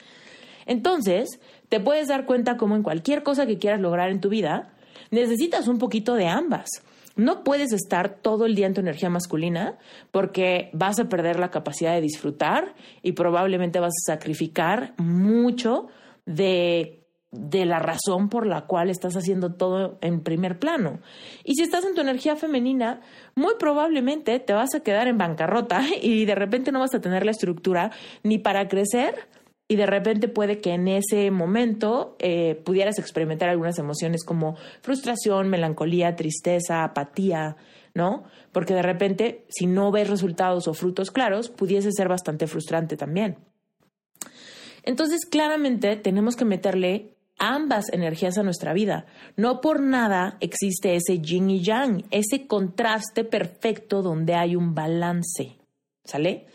Entonces, 0.66 1.40
te 1.68 1.78
puedes 1.78 2.08
dar 2.08 2.26
cuenta 2.26 2.56
como 2.56 2.74
en 2.74 2.82
cualquier 2.82 3.22
cosa 3.22 3.46
que 3.46 3.58
quieras 3.58 3.80
lograr 3.80 4.10
en 4.10 4.20
tu 4.20 4.28
vida, 4.28 4.74
necesitas 5.12 5.68
un 5.68 5.78
poquito 5.78 6.14
de 6.14 6.26
ambas. 6.26 6.68
No 7.14 7.44
puedes 7.44 7.72
estar 7.72 8.18
todo 8.20 8.44
el 8.44 8.56
día 8.56 8.66
en 8.66 8.74
tu 8.74 8.80
energía 8.80 9.08
masculina 9.08 9.78
porque 10.10 10.70
vas 10.72 10.98
a 10.98 11.08
perder 11.08 11.38
la 11.38 11.52
capacidad 11.52 11.94
de 11.94 12.00
disfrutar 12.00 12.74
y 13.02 13.12
probablemente 13.12 13.78
vas 13.78 13.94
a 14.04 14.14
sacrificar 14.14 14.94
mucho 14.98 15.86
de 16.26 17.05
de 17.38 17.64
la 17.64 17.78
razón 17.78 18.28
por 18.28 18.46
la 18.46 18.62
cual 18.62 18.90
estás 18.90 19.16
haciendo 19.16 19.54
todo 19.54 19.98
en 20.00 20.20
primer 20.20 20.58
plano. 20.58 21.00
Y 21.44 21.54
si 21.54 21.62
estás 21.62 21.84
en 21.84 21.94
tu 21.94 22.00
energía 22.00 22.36
femenina, 22.36 23.00
muy 23.34 23.54
probablemente 23.58 24.38
te 24.40 24.52
vas 24.52 24.74
a 24.74 24.80
quedar 24.80 25.08
en 25.08 25.18
bancarrota 25.18 25.82
y 26.02 26.24
de 26.24 26.34
repente 26.34 26.72
no 26.72 26.80
vas 26.80 26.94
a 26.94 27.00
tener 27.00 27.24
la 27.24 27.30
estructura 27.30 27.90
ni 28.22 28.38
para 28.38 28.68
crecer 28.68 29.28
y 29.68 29.76
de 29.76 29.86
repente 29.86 30.28
puede 30.28 30.60
que 30.60 30.74
en 30.74 30.86
ese 30.86 31.30
momento 31.30 32.16
eh, 32.20 32.60
pudieras 32.64 32.98
experimentar 32.98 33.48
algunas 33.48 33.78
emociones 33.78 34.24
como 34.24 34.56
frustración, 34.80 35.48
melancolía, 35.48 36.14
tristeza, 36.14 36.84
apatía, 36.84 37.56
¿no? 37.92 38.24
Porque 38.52 38.74
de 38.74 38.82
repente, 38.82 39.44
si 39.48 39.66
no 39.66 39.90
ves 39.90 40.08
resultados 40.08 40.68
o 40.68 40.74
frutos 40.74 41.10
claros, 41.10 41.48
pudiese 41.48 41.90
ser 41.90 42.08
bastante 42.08 42.46
frustrante 42.46 42.96
también. 42.96 43.38
Entonces, 44.84 45.26
claramente 45.26 45.96
tenemos 45.96 46.36
que 46.36 46.44
meterle 46.44 47.15
ambas 47.38 47.92
energías 47.92 48.38
a 48.38 48.42
nuestra 48.42 48.72
vida. 48.72 49.06
No 49.36 49.60
por 49.60 49.80
nada 49.80 50.36
existe 50.40 50.96
ese 50.96 51.20
yin 51.20 51.50
y 51.50 51.62
yang, 51.62 52.04
ese 52.10 52.46
contraste 52.46 53.24
perfecto 53.24 54.02
donde 54.02 54.34
hay 54.34 54.56
un 54.56 54.74
balance. 54.74 55.56
¿Sale? 56.04 56.46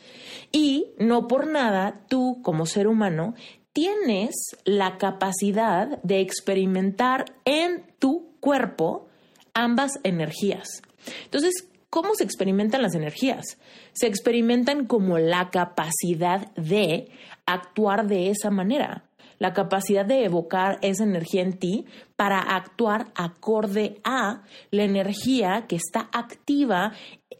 Y 0.51 0.93
no 0.97 1.27
por 1.27 1.47
nada 1.47 2.05
tú 2.07 2.41
como 2.41 2.65
ser 2.65 2.87
humano 2.87 3.35
tienes 3.73 4.55
la 4.65 4.97
capacidad 4.97 6.01
de 6.03 6.19
experimentar 6.19 7.25
en 7.45 7.85
tu 7.99 8.35
cuerpo 8.39 9.07
ambas 9.53 9.99
energías. 10.03 10.81
Entonces, 11.25 11.67
¿cómo 11.89 12.15
se 12.15 12.23
experimentan 12.23 12.81
las 12.81 12.95
energías? 12.95 13.57
Se 13.93 14.07
experimentan 14.07 14.85
como 14.85 15.17
la 15.17 15.49
capacidad 15.49 16.51
de 16.55 17.09
actuar 17.45 18.07
de 18.07 18.29
esa 18.29 18.49
manera 18.49 19.05
la 19.41 19.53
capacidad 19.53 20.05
de 20.05 20.23
evocar 20.23 20.77
esa 20.83 21.03
energía 21.03 21.41
en 21.41 21.57
ti 21.57 21.85
para 22.15 22.39
actuar 22.41 23.07
acorde 23.15 23.99
a 24.03 24.43
la 24.69 24.83
energía 24.83 25.65
que 25.67 25.77
está 25.77 26.09
activa 26.13 26.91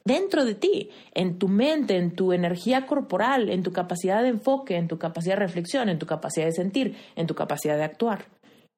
dentro 0.03 0.43
de 0.43 0.55
ti, 0.55 0.89
en 1.13 1.38
tu 1.38 1.48
mente, 1.48 1.98
en 1.98 2.15
tu 2.15 2.34
energía 2.34 2.88
corporal, 2.88 3.51
en 3.51 3.62
tu 3.62 3.72
capacidad 3.72 4.24
de 4.24 4.29
enfoque, 4.29 4.77
en 4.77 4.88
tu 4.88 4.98
capacidad 4.98 5.36
de 5.36 5.41
reflexión, 5.41 5.89
en 5.89 6.00
tu 6.00 6.08
capacidad 6.08 6.48
de 6.48 6.53
sentir, 6.53 6.98
en 7.15 7.27
tu 7.27 7.36
capacidad 7.36 7.77
de 7.77 7.84
actuar, 7.84 8.25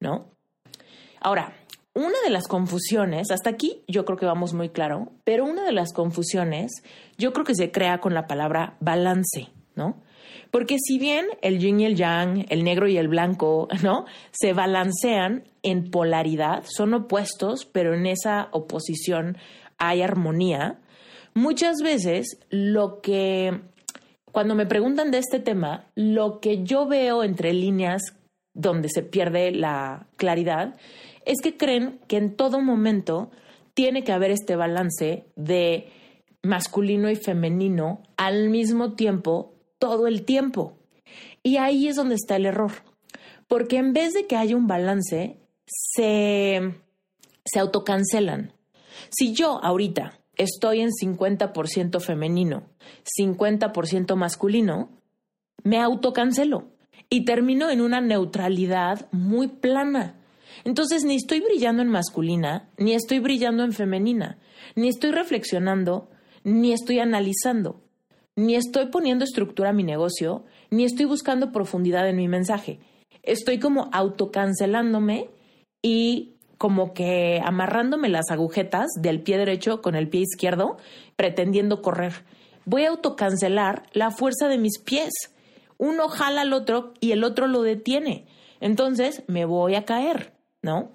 ¿no? 0.01 0.25
Ahora, 1.21 1.53
una 1.95 2.19
de 2.25 2.29
las 2.29 2.49
confusiones, 2.49 3.31
hasta 3.31 3.51
aquí 3.51 3.85
yo 3.87 4.03
creo 4.03 4.17
que 4.17 4.25
vamos 4.25 4.53
muy 4.53 4.67
claro, 4.67 5.13
pero 5.23 5.45
una 5.45 5.63
de 5.63 5.71
las 5.71 5.93
confusiones 5.93 6.83
yo 7.17 7.31
creo 7.31 7.45
que 7.45 7.55
se 7.55 7.71
crea 7.71 7.99
con 7.99 8.13
la 8.13 8.27
palabra 8.27 8.75
balance, 8.81 9.47
¿no? 9.75 10.03
Porque 10.53 10.77
si 10.77 10.99
bien 10.99 11.25
el 11.41 11.57
yin 11.57 11.79
y 11.79 11.85
el 11.85 11.95
yang, 11.95 12.45
el 12.49 12.63
negro 12.63 12.87
y 12.87 12.99
el 12.99 13.07
blanco, 13.07 13.67
¿no? 13.83 14.05
Se 14.29 14.53
balancean 14.53 15.45
en 15.63 15.89
polaridad, 15.89 16.63
son 16.67 16.93
opuestos, 16.93 17.65
pero 17.65 17.95
en 17.95 18.05
esa 18.05 18.49
oposición 18.51 19.35
hay 19.79 20.03
armonía. 20.03 20.79
Muchas 21.33 21.77
veces 21.81 22.37
lo 22.51 23.01
que, 23.01 23.61
cuando 24.31 24.53
me 24.53 24.67
preguntan 24.67 25.09
de 25.09 25.17
este 25.17 25.39
tema, 25.39 25.87
lo 25.95 26.39
que 26.39 26.63
yo 26.63 26.85
veo 26.85 27.23
entre 27.23 27.51
líneas 27.51 28.03
donde 28.53 28.89
se 28.89 29.01
pierde 29.01 29.49
la 29.49 30.05
claridad 30.17 30.75
es 31.25 31.41
que 31.41 31.57
creen 31.57 31.99
que 32.07 32.17
en 32.17 32.35
todo 32.35 32.61
momento 32.61 33.31
tiene 33.73 34.03
que 34.03 34.11
haber 34.11 34.29
este 34.29 34.55
balance 34.55 35.25
de 35.35 35.87
masculino 36.43 37.09
y 37.09 37.15
femenino 37.15 38.03
al 38.17 38.49
mismo 38.51 38.93
tiempo 38.93 39.52
todo 39.83 40.07
el 40.07 40.23
tiempo. 40.23 40.77
Y 41.43 41.57
ahí 41.57 41.89
es 41.89 41.97
donde 41.97 42.15
está 42.15 42.37
el 42.37 42.45
error. 42.45 42.71
Porque 43.49 43.75
en 43.75 43.91
vez 43.91 44.13
de 44.13 44.27
que 44.27 44.37
haya 44.37 44.55
un 44.55 44.65
balance, 44.65 45.35
se, 45.65 46.73
se 47.43 47.59
autocancelan. 47.59 48.53
Si 49.09 49.33
yo 49.33 49.61
ahorita 49.61 50.17
estoy 50.37 50.79
en 50.79 50.91
50% 50.91 51.99
femenino, 51.99 52.63
50% 53.19 54.15
masculino, 54.15 54.87
me 55.65 55.81
autocancelo 55.81 56.69
y 57.09 57.25
termino 57.25 57.69
en 57.69 57.81
una 57.81 57.99
neutralidad 57.99 59.09
muy 59.11 59.49
plana. 59.49 60.15
Entonces 60.63 61.03
ni 61.03 61.15
estoy 61.15 61.41
brillando 61.41 61.81
en 61.81 61.89
masculina, 61.89 62.69
ni 62.77 62.93
estoy 62.93 63.19
brillando 63.19 63.65
en 63.65 63.73
femenina, 63.73 64.37
ni 64.77 64.87
estoy 64.87 65.11
reflexionando, 65.11 66.09
ni 66.45 66.71
estoy 66.71 66.99
analizando 66.99 67.83
ni 68.35 68.55
estoy 68.55 68.87
poniendo 68.87 69.23
estructura 69.23 69.69
a 69.69 69.73
mi 69.73 69.83
negocio, 69.83 70.43
ni 70.69 70.85
estoy 70.85 71.05
buscando 71.05 71.51
profundidad 71.51 72.07
en 72.07 72.17
mi 72.17 72.27
mensaje. 72.27 72.79
Estoy 73.21 73.59
como 73.59 73.89
autocancelándome 73.91 75.29
y 75.81 76.33
como 76.57 76.93
que 76.93 77.41
amarrándome 77.43 78.09
las 78.09 78.31
agujetas 78.31 78.87
del 78.99 79.21
pie 79.21 79.37
derecho 79.37 79.81
con 79.81 79.95
el 79.95 80.07
pie 80.07 80.21
izquierdo, 80.21 80.77
pretendiendo 81.15 81.81
correr. 81.81 82.23
Voy 82.65 82.85
a 82.85 82.89
autocancelar 82.89 83.83
la 83.91 84.11
fuerza 84.11 84.47
de 84.47 84.57
mis 84.57 84.79
pies. 84.79 85.11
Uno 85.77 86.07
jala 86.07 86.41
al 86.41 86.53
otro 86.53 86.93
y 86.99 87.11
el 87.11 87.23
otro 87.23 87.47
lo 87.47 87.61
detiene. 87.61 88.25
Entonces 88.61 89.23
me 89.27 89.45
voy 89.45 89.75
a 89.75 89.83
caer, 89.83 90.33
¿no? 90.61 90.91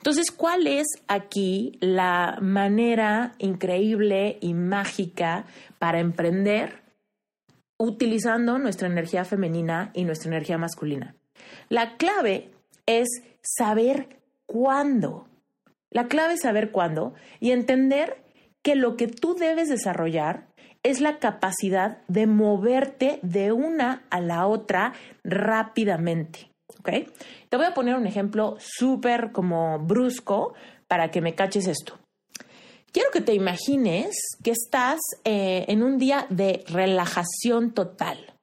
Entonces, 0.00 0.30
¿cuál 0.30 0.66
es 0.66 0.86
aquí 1.08 1.76
la 1.80 2.38
manera 2.40 3.34
increíble 3.36 4.38
y 4.40 4.54
mágica 4.54 5.44
para 5.78 6.00
emprender 6.00 6.80
utilizando 7.76 8.58
nuestra 8.58 8.88
energía 8.88 9.26
femenina 9.26 9.90
y 9.92 10.04
nuestra 10.04 10.30
energía 10.30 10.56
masculina? 10.56 11.16
La 11.68 11.98
clave 11.98 12.50
es 12.86 13.08
saber 13.42 14.22
cuándo. 14.46 15.28
La 15.90 16.08
clave 16.08 16.34
es 16.34 16.40
saber 16.40 16.70
cuándo 16.70 17.12
y 17.38 17.50
entender 17.50 18.24
que 18.62 18.76
lo 18.76 18.96
que 18.96 19.06
tú 19.06 19.34
debes 19.34 19.68
desarrollar 19.68 20.46
es 20.82 21.02
la 21.02 21.18
capacidad 21.18 21.98
de 22.08 22.26
moverte 22.26 23.18
de 23.20 23.52
una 23.52 24.04
a 24.08 24.22
la 24.22 24.46
otra 24.46 24.94
rápidamente. 25.24 26.49
Te 26.82 27.56
voy 27.56 27.66
a 27.66 27.74
poner 27.74 27.96
un 27.96 28.06
ejemplo 28.06 28.56
súper 28.58 29.32
como 29.32 29.78
brusco 29.78 30.54
para 30.88 31.10
que 31.10 31.20
me 31.20 31.34
caches 31.34 31.66
esto. 31.66 31.98
Quiero 32.92 33.10
que 33.12 33.20
te 33.20 33.34
imagines 33.34 34.16
que 34.42 34.50
estás 34.50 34.98
eh, 35.24 35.64
en 35.68 35.82
un 35.82 35.98
día 35.98 36.26
de 36.28 36.64
relajación 36.66 37.72
total. 37.72 38.34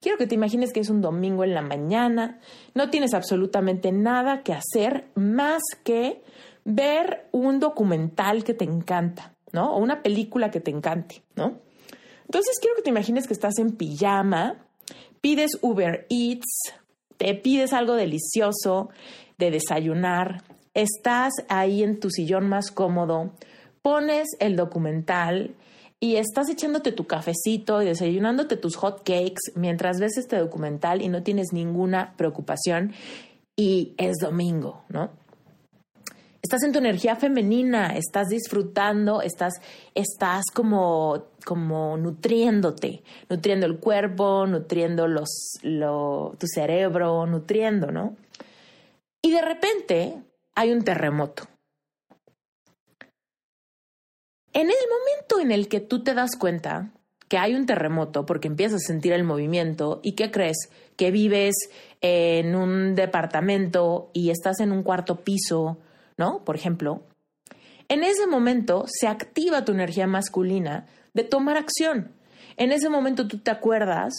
Quiero 0.00 0.18
que 0.18 0.28
te 0.28 0.36
imagines 0.36 0.72
que 0.72 0.80
es 0.80 0.90
un 0.90 1.00
domingo 1.00 1.42
en 1.42 1.54
la 1.54 1.62
mañana, 1.62 2.38
no 2.74 2.90
tienes 2.90 3.14
absolutamente 3.14 3.90
nada 3.90 4.42
que 4.42 4.52
hacer 4.52 5.08
más 5.16 5.62
que 5.82 6.22
ver 6.64 7.28
un 7.32 7.58
documental 7.58 8.44
que 8.44 8.54
te 8.54 8.64
encanta, 8.64 9.34
¿no? 9.52 9.74
O 9.74 9.78
una 9.78 10.02
película 10.02 10.52
que 10.52 10.60
te 10.60 10.70
encante, 10.70 11.24
¿no? 11.34 11.58
Entonces 12.26 12.58
quiero 12.60 12.76
que 12.76 12.82
te 12.82 12.90
imagines 12.90 13.26
que 13.26 13.32
estás 13.32 13.58
en 13.58 13.72
pijama, 13.72 14.66
pides 15.20 15.58
Uber 15.62 16.06
Eats, 16.10 16.74
te 17.16 17.34
pides 17.34 17.72
algo 17.72 17.94
delicioso 17.94 18.90
de 19.38 19.50
desayunar, 19.50 20.42
estás 20.74 21.32
ahí 21.48 21.82
en 21.82 22.00
tu 22.00 22.10
sillón 22.10 22.48
más 22.48 22.70
cómodo, 22.70 23.32
pones 23.82 24.28
el 24.40 24.56
documental 24.56 25.54
y 26.00 26.16
estás 26.16 26.48
echándote 26.50 26.92
tu 26.92 27.06
cafecito 27.06 27.82
y 27.82 27.86
desayunándote 27.86 28.56
tus 28.56 28.76
hot 28.76 28.98
cakes 28.98 29.52
mientras 29.54 29.98
ves 29.98 30.18
este 30.18 30.36
documental 30.36 31.02
y 31.02 31.08
no 31.08 31.22
tienes 31.22 31.52
ninguna 31.52 32.14
preocupación 32.16 32.92
y 33.56 33.94
es 33.96 34.16
domingo, 34.20 34.84
¿no? 34.88 35.10
Estás 36.46 36.62
en 36.62 36.70
tu 36.70 36.78
energía 36.78 37.16
femenina, 37.16 37.96
estás 37.96 38.28
disfrutando, 38.28 39.20
estás, 39.20 39.54
estás 39.96 40.44
como, 40.54 41.24
como 41.44 41.96
nutriéndote, 41.96 43.02
nutriendo 43.28 43.66
el 43.66 43.80
cuerpo, 43.80 44.46
nutriendo 44.46 45.08
los, 45.08 45.28
tu 45.60 46.46
cerebro, 46.46 47.26
nutriendo, 47.26 47.90
¿no? 47.90 48.16
Y 49.24 49.32
de 49.32 49.42
repente 49.42 50.22
hay 50.54 50.70
un 50.70 50.84
terremoto. 50.84 51.48
En 54.52 54.68
el 54.68 54.86
momento 54.88 55.40
en 55.40 55.50
el 55.50 55.66
que 55.66 55.80
tú 55.80 56.04
te 56.04 56.14
das 56.14 56.36
cuenta 56.36 56.92
que 57.26 57.38
hay 57.38 57.56
un 57.56 57.66
terremoto 57.66 58.24
porque 58.24 58.46
empiezas 58.46 58.84
a 58.84 58.86
sentir 58.86 59.12
el 59.14 59.24
movimiento 59.24 59.98
y 60.04 60.12
que 60.12 60.30
crees 60.30 60.70
que 60.96 61.10
vives 61.10 61.56
en 62.02 62.54
un 62.54 62.94
departamento 62.94 64.12
y 64.12 64.30
estás 64.30 64.60
en 64.60 64.70
un 64.70 64.84
cuarto 64.84 65.24
piso, 65.24 65.78
¿no? 66.16 66.44
Por 66.44 66.56
ejemplo, 66.56 67.02
en 67.88 68.02
ese 68.02 68.26
momento 68.26 68.84
se 68.86 69.06
activa 69.06 69.64
tu 69.64 69.72
energía 69.72 70.06
masculina 70.06 70.86
de 71.14 71.24
tomar 71.24 71.56
acción. 71.56 72.12
En 72.56 72.72
ese 72.72 72.88
momento 72.88 73.28
tú 73.28 73.38
te 73.38 73.50
acuerdas 73.50 74.14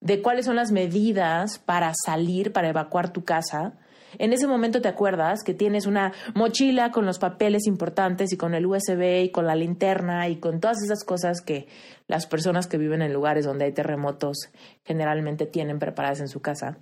de 0.00 0.22
cuáles 0.22 0.46
son 0.46 0.56
las 0.56 0.72
medidas 0.72 1.58
para 1.58 1.92
salir, 2.04 2.52
para 2.52 2.68
evacuar 2.68 3.12
tu 3.12 3.24
casa, 3.24 3.74
en 4.18 4.32
ese 4.32 4.46
momento 4.46 4.80
te 4.80 4.88
acuerdas 4.88 5.42
que 5.44 5.54
tienes 5.54 5.86
una 5.86 6.12
mochila 6.34 6.90
con 6.90 7.06
los 7.06 7.18
papeles 7.18 7.66
importantes 7.66 8.32
y 8.32 8.36
con 8.36 8.54
el 8.54 8.66
USB 8.66 9.24
y 9.24 9.30
con 9.30 9.46
la 9.46 9.54
linterna 9.54 10.28
y 10.28 10.36
con 10.36 10.60
todas 10.60 10.82
esas 10.82 11.04
cosas 11.04 11.40
que 11.40 11.66
las 12.06 12.26
personas 12.26 12.66
que 12.66 12.78
viven 12.78 13.02
en 13.02 13.12
lugares 13.12 13.44
donde 13.44 13.66
hay 13.66 13.72
terremotos 13.72 14.50
generalmente 14.84 15.46
tienen 15.46 15.78
preparadas 15.78 16.20
en 16.20 16.28
su 16.28 16.40
casa. 16.40 16.78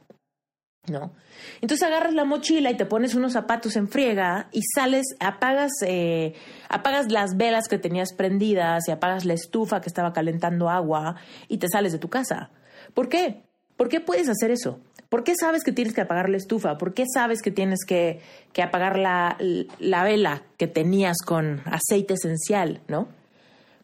¿No? 0.89 1.13
Entonces 1.61 1.87
agarras 1.87 2.15
la 2.15 2.25
mochila 2.25 2.71
y 2.71 2.77
te 2.77 2.87
pones 2.87 3.15
unos 3.15 3.33
zapatos 3.33 3.77
en 3.77 3.89
friega 3.89 4.49
y 4.53 4.63
sales, 4.75 5.07
apagas, 5.21 5.73
eh, 5.87 6.35
apagas 6.69 7.11
las 7.11 7.37
velas 7.37 7.69
que 7.69 7.79
tenías 7.79 8.13
prendidas 8.13 8.89
y 8.89 8.91
apagas 8.91 9.25
la 9.25 9.35
estufa 9.35 9.81
que 9.81 9.89
estaba 9.89 10.13
calentando 10.13 10.69
agua 10.69 11.17
y 11.49 11.59
te 11.59 11.69
sales 11.69 11.93
de 11.93 11.99
tu 11.99 12.09
casa. 12.09 12.51
¿Por 12.93 13.09
qué? 13.09 13.43
¿Por 13.77 13.89
qué 13.89 14.01
puedes 14.01 14.29
hacer 14.29 14.51
eso? 14.51 14.81
¿Por 15.09 15.25
qué 15.25 15.35
sabes 15.39 15.63
que 15.63 15.73
tienes 15.73 15.95
que 15.95 16.01
apagar 16.01 16.29
la 16.29 16.37
estufa? 16.37 16.77
¿Por 16.79 16.95
qué 16.95 17.05
sabes 17.13 17.43
que 17.43 17.51
tienes 17.51 17.85
que, 17.87 18.21
apagar 18.61 18.99
la, 18.99 19.37
la, 19.79 20.05
vela 20.05 20.43
que 20.57 20.67
tenías 20.67 21.19
con 21.25 21.63
aceite 21.67 22.15
esencial, 22.15 22.81
no? 22.89 23.09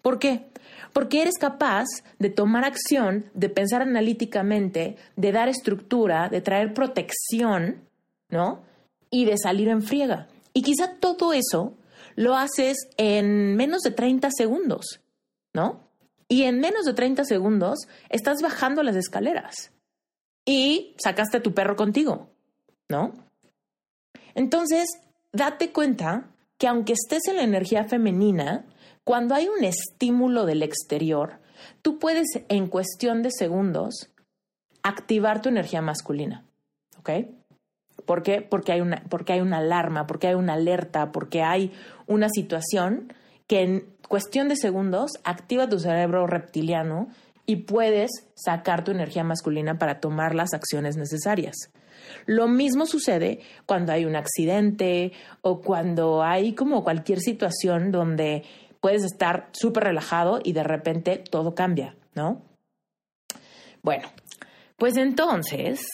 ¿Por 0.02 0.18
qué? 0.18 0.46
Porque 0.92 1.22
eres 1.22 1.38
capaz 1.38 1.86
de 2.18 2.30
tomar 2.30 2.64
acción, 2.64 3.26
de 3.34 3.48
pensar 3.48 3.82
analíticamente, 3.82 4.96
de 5.16 5.32
dar 5.32 5.48
estructura, 5.48 6.28
de 6.28 6.40
traer 6.40 6.74
protección, 6.74 7.82
¿no? 8.28 8.62
Y 9.10 9.24
de 9.24 9.36
salir 9.38 9.68
en 9.68 9.82
friega. 9.82 10.28
Y 10.52 10.62
quizá 10.62 10.96
todo 10.98 11.32
eso 11.32 11.74
lo 12.16 12.36
haces 12.36 12.88
en 12.96 13.56
menos 13.56 13.82
de 13.82 13.92
30 13.92 14.30
segundos, 14.30 15.00
¿no? 15.54 15.80
Y 16.28 16.44
en 16.44 16.60
menos 16.60 16.84
de 16.84 16.94
30 16.94 17.24
segundos 17.24 17.80
estás 18.08 18.40
bajando 18.42 18.82
las 18.82 18.96
escaleras 18.96 19.72
y 20.44 20.94
sacaste 21.02 21.38
a 21.38 21.42
tu 21.42 21.54
perro 21.54 21.76
contigo, 21.76 22.28
¿no? 22.88 23.12
Entonces, 24.34 24.88
date 25.32 25.72
cuenta 25.72 26.30
que 26.56 26.68
aunque 26.68 26.92
estés 26.92 27.26
en 27.28 27.36
la 27.36 27.42
energía 27.42 27.84
femenina, 27.84 28.64
cuando 29.04 29.34
hay 29.34 29.48
un 29.48 29.64
estímulo 29.64 30.46
del 30.46 30.62
exterior, 30.62 31.40
tú 31.82 31.98
puedes 31.98 32.28
en 32.48 32.68
cuestión 32.68 33.22
de 33.22 33.30
segundos 33.30 34.10
activar 34.82 35.42
tu 35.42 35.48
energía 35.48 35.82
masculina, 35.82 36.44
¿ok? 36.98 37.10
¿Por 38.06 38.22
qué? 38.22 38.42
Porque 38.42 38.72
hay 38.72 38.80
una, 38.80 39.04
porque 39.08 39.32
hay 39.32 39.40
una 39.40 39.58
alarma, 39.58 40.06
porque 40.06 40.28
hay 40.28 40.34
una 40.34 40.54
alerta, 40.54 41.12
porque 41.12 41.42
hay 41.42 41.72
una 42.06 42.28
situación 42.28 43.12
que 43.46 43.62
en 43.62 43.84
cuestión 44.08 44.48
de 44.48 44.56
segundos 44.56 45.12
activa 45.24 45.68
tu 45.68 45.78
cerebro 45.78 46.26
reptiliano 46.26 47.08
y 47.46 47.56
puedes 47.56 48.10
sacar 48.34 48.84
tu 48.84 48.92
energía 48.92 49.24
masculina 49.24 49.78
para 49.78 50.00
tomar 50.00 50.34
las 50.34 50.54
acciones 50.54 50.96
necesarias. 50.96 51.56
Lo 52.26 52.48
mismo 52.48 52.86
sucede 52.86 53.40
cuando 53.66 53.92
hay 53.92 54.04
un 54.04 54.16
accidente 54.16 55.12
o 55.42 55.60
cuando 55.60 56.22
hay 56.22 56.54
como 56.54 56.84
cualquier 56.84 57.20
situación 57.20 57.90
donde 57.90 58.44
puedes 58.80 59.04
estar 59.04 59.48
súper 59.52 59.84
relajado 59.84 60.40
y 60.42 60.52
de 60.52 60.64
repente 60.64 61.18
todo 61.18 61.54
cambia, 61.54 61.96
¿no? 62.14 62.42
Bueno, 63.82 64.08
pues 64.76 64.96
entonces 64.96 65.86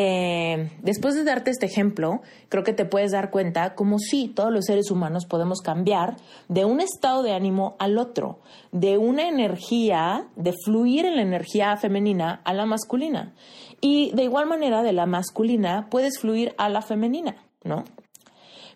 eh, 0.00 0.70
después 0.82 1.14
de 1.14 1.24
darte 1.24 1.50
este 1.50 1.66
ejemplo, 1.66 2.20
creo 2.48 2.62
que 2.62 2.72
te 2.72 2.84
puedes 2.84 3.10
dar 3.10 3.30
cuenta 3.30 3.74
como 3.74 3.98
si 3.98 4.28
todos 4.28 4.52
los 4.52 4.66
seres 4.66 4.92
humanos 4.92 5.26
podemos 5.26 5.60
cambiar 5.60 6.16
de 6.48 6.64
un 6.64 6.80
estado 6.80 7.24
de 7.24 7.32
ánimo 7.32 7.74
al 7.80 7.98
otro, 7.98 8.40
de 8.70 8.96
una 8.96 9.28
energía, 9.28 10.28
de 10.36 10.54
fluir 10.64 11.04
en 11.04 11.16
la 11.16 11.22
energía 11.22 11.76
femenina 11.78 12.42
a 12.44 12.54
la 12.54 12.64
masculina. 12.64 13.34
Y 13.80 14.12
de 14.14 14.24
igual 14.24 14.46
manera, 14.46 14.82
de 14.82 14.92
la 14.92 15.06
masculina 15.06 15.88
puedes 15.90 16.20
fluir 16.20 16.54
a 16.58 16.68
la 16.68 16.82
femenina, 16.82 17.36
¿no? 17.64 17.84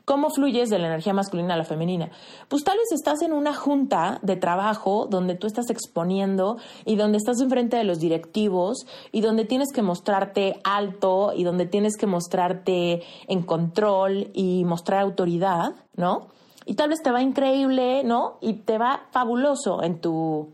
¿Cómo 0.04 0.30
fluyes 0.30 0.68
de 0.68 0.80
la 0.80 0.88
energía 0.88 1.12
masculina 1.12 1.54
a 1.54 1.56
la 1.56 1.64
femenina? 1.64 2.10
Pues 2.48 2.64
tal 2.64 2.76
vez 2.76 2.90
estás 2.90 3.22
en 3.22 3.32
una 3.32 3.54
junta 3.54 4.18
de 4.22 4.34
trabajo 4.34 5.06
donde 5.08 5.36
tú 5.36 5.46
estás 5.46 5.70
exponiendo 5.70 6.56
y 6.84 6.96
donde 6.96 7.18
estás 7.18 7.40
enfrente 7.40 7.76
de 7.76 7.84
los 7.84 8.00
directivos 8.00 8.86
y 9.12 9.20
donde 9.20 9.44
tienes 9.44 9.68
que 9.72 9.82
mostrarte 9.82 10.60
alto 10.64 11.32
y 11.36 11.44
donde 11.44 11.66
tienes 11.66 11.96
que 11.96 12.08
mostrarte 12.08 13.02
en 13.28 13.42
control 13.42 14.30
y 14.34 14.64
mostrar 14.64 15.02
autoridad, 15.02 15.76
¿no? 15.94 16.28
Y 16.66 16.74
tal 16.74 16.88
vez 16.90 17.00
te 17.00 17.12
va 17.12 17.22
increíble, 17.22 18.02
¿no? 18.02 18.38
Y 18.40 18.54
te 18.54 18.78
va 18.78 19.06
fabuloso 19.12 19.84
en 19.84 20.00
tu, 20.00 20.52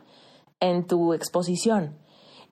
en 0.61 0.87
tu 0.87 1.15
exposición. 1.15 1.97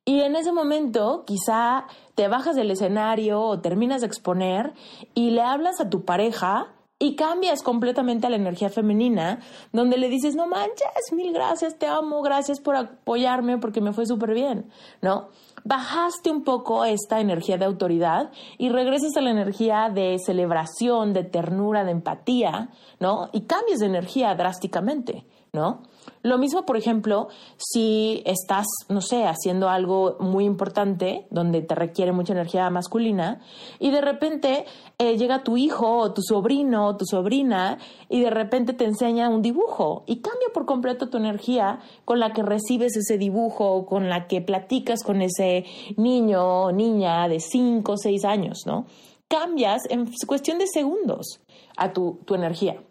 Y 0.06 0.20
en 0.20 0.36
ese 0.36 0.52
momento 0.52 1.24
quizá 1.26 1.86
te 2.14 2.28
bajas 2.28 2.56
del 2.56 2.70
escenario 2.70 3.42
o 3.42 3.60
terminas 3.60 4.00
de 4.00 4.06
exponer 4.06 4.72
y 5.14 5.30
le 5.30 5.42
hablas 5.42 5.80
a 5.80 5.90
tu 5.90 6.04
pareja 6.04 6.68
y 6.98 7.14
cambias 7.14 7.62
completamente 7.62 8.26
a 8.26 8.30
la 8.30 8.36
energía 8.36 8.70
femenina, 8.70 9.40
donde 9.72 9.98
le 9.98 10.08
dices, 10.08 10.34
no 10.34 10.46
manches, 10.46 11.12
mil 11.12 11.32
gracias, 11.32 11.78
te 11.78 11.86
amo, 11.86 12.22
gracias 12.22 12.58
por 12.60 12.74
apoyarme 12.74 13.58
porque 13.58 13.82
me 13.82 13.92
fue 13.92 14.06
súper 14.06 14.32
bien, 14.32 14.70
¿no? 15.02 15.28
Bajaste 15.64 16.30
un 16.30 16.42
poco 16.42 16.84
esta 16.86 17.20
energía 17.20 17.58
de 17.58 17.66
autoridad 17.66 18.30
y 18.56 18.70
regresas 18.70 19.14
a 19.16 19.20
la 19.20 19.30
energía 19.30 19.90
de 19.92 20.16
celebración, 20.24 21.12
de 21.12 21.24
ternura, 21.24 21.84
de 21.84 21.90
empatía, 21.90 22.70
¿no? 22.98 23.28
Y 23.32 23.42
cambias 23.42 23.80
de 23.80 23.86
energía 23.86 24.34
drásticamente, 24.34 25.26
¿no? 25.52 25.82
Lo 26.26 26.38
mismo, 26.38 26.66
por 26.66 26.76
ejemplo, 26.76 27.28
si 27.56 28.24
estás, 28.26 28.66
no 28.88 29.00
sé, 29.00 29.26
haciendo 29.26 29.68
algo 29.68 30.16
muy 30.18 30.44
importante 30.44 31.24
donde 31.30 31.62
te 31.62 31.76
requiere 31.76 32.10
mucha 32.10 32.32
energía 32.32 32.68
masculina 32.68 33.40
y 33.78 33.92
de 33.92 34.00
repente 34.00 34.64
eh, 34.98 35.16
llega 35.18 35.44
tu 35.44 35.56
hijo 35.56 35.98
o 35.98 36.12
tu 36.12 36.22
sobrino 36.22 36.88
o 36.88 36.96
tu 36.96 37.04
sobrina 37.04 37.78
y 38.08 38.22
de 38.22 38.30
repente 38.30 38.72
te 38.72 38.86
enseña 38.86 39.28
un 39.28 39.40
dibujo 39.40 40.02
y 40.08 40.16
cambia 40.16 40.48
por 40.52 40.66
completo 40.66 41.10
tu 41.10 41.16
energía 41.16 41.78
con 42.04 42.18
la 42.18 42.32
que 42.32 42.42
recibes 42.42 42.96
ese 42.96 43.18
dibujo, 43.18 43.86
con 43.86 44.08
la 44.08 44.26
que 44.26 44.40
platicas 44.40 45.04
con 45.04 45.22
ese 45.22 45.64
niño 45.96 46.44
o 46.44 46.72
niña 46.72 47.28
de 47.28 47.38
5 47.38 47.92
o 47.92 47.96
6 47.96 48.24
años, 48.24 48.62
¿no? 48.66 48.86
Cambias 49.28 49.82
en 49.90 50.10
cuestión 50.26 50.58
de 50.58 50.66
segundos 50.66 51.40
a 51.76 51.92
tu, 51.92 52.18
tu 52.24 52.34
energía. 52.34 52.82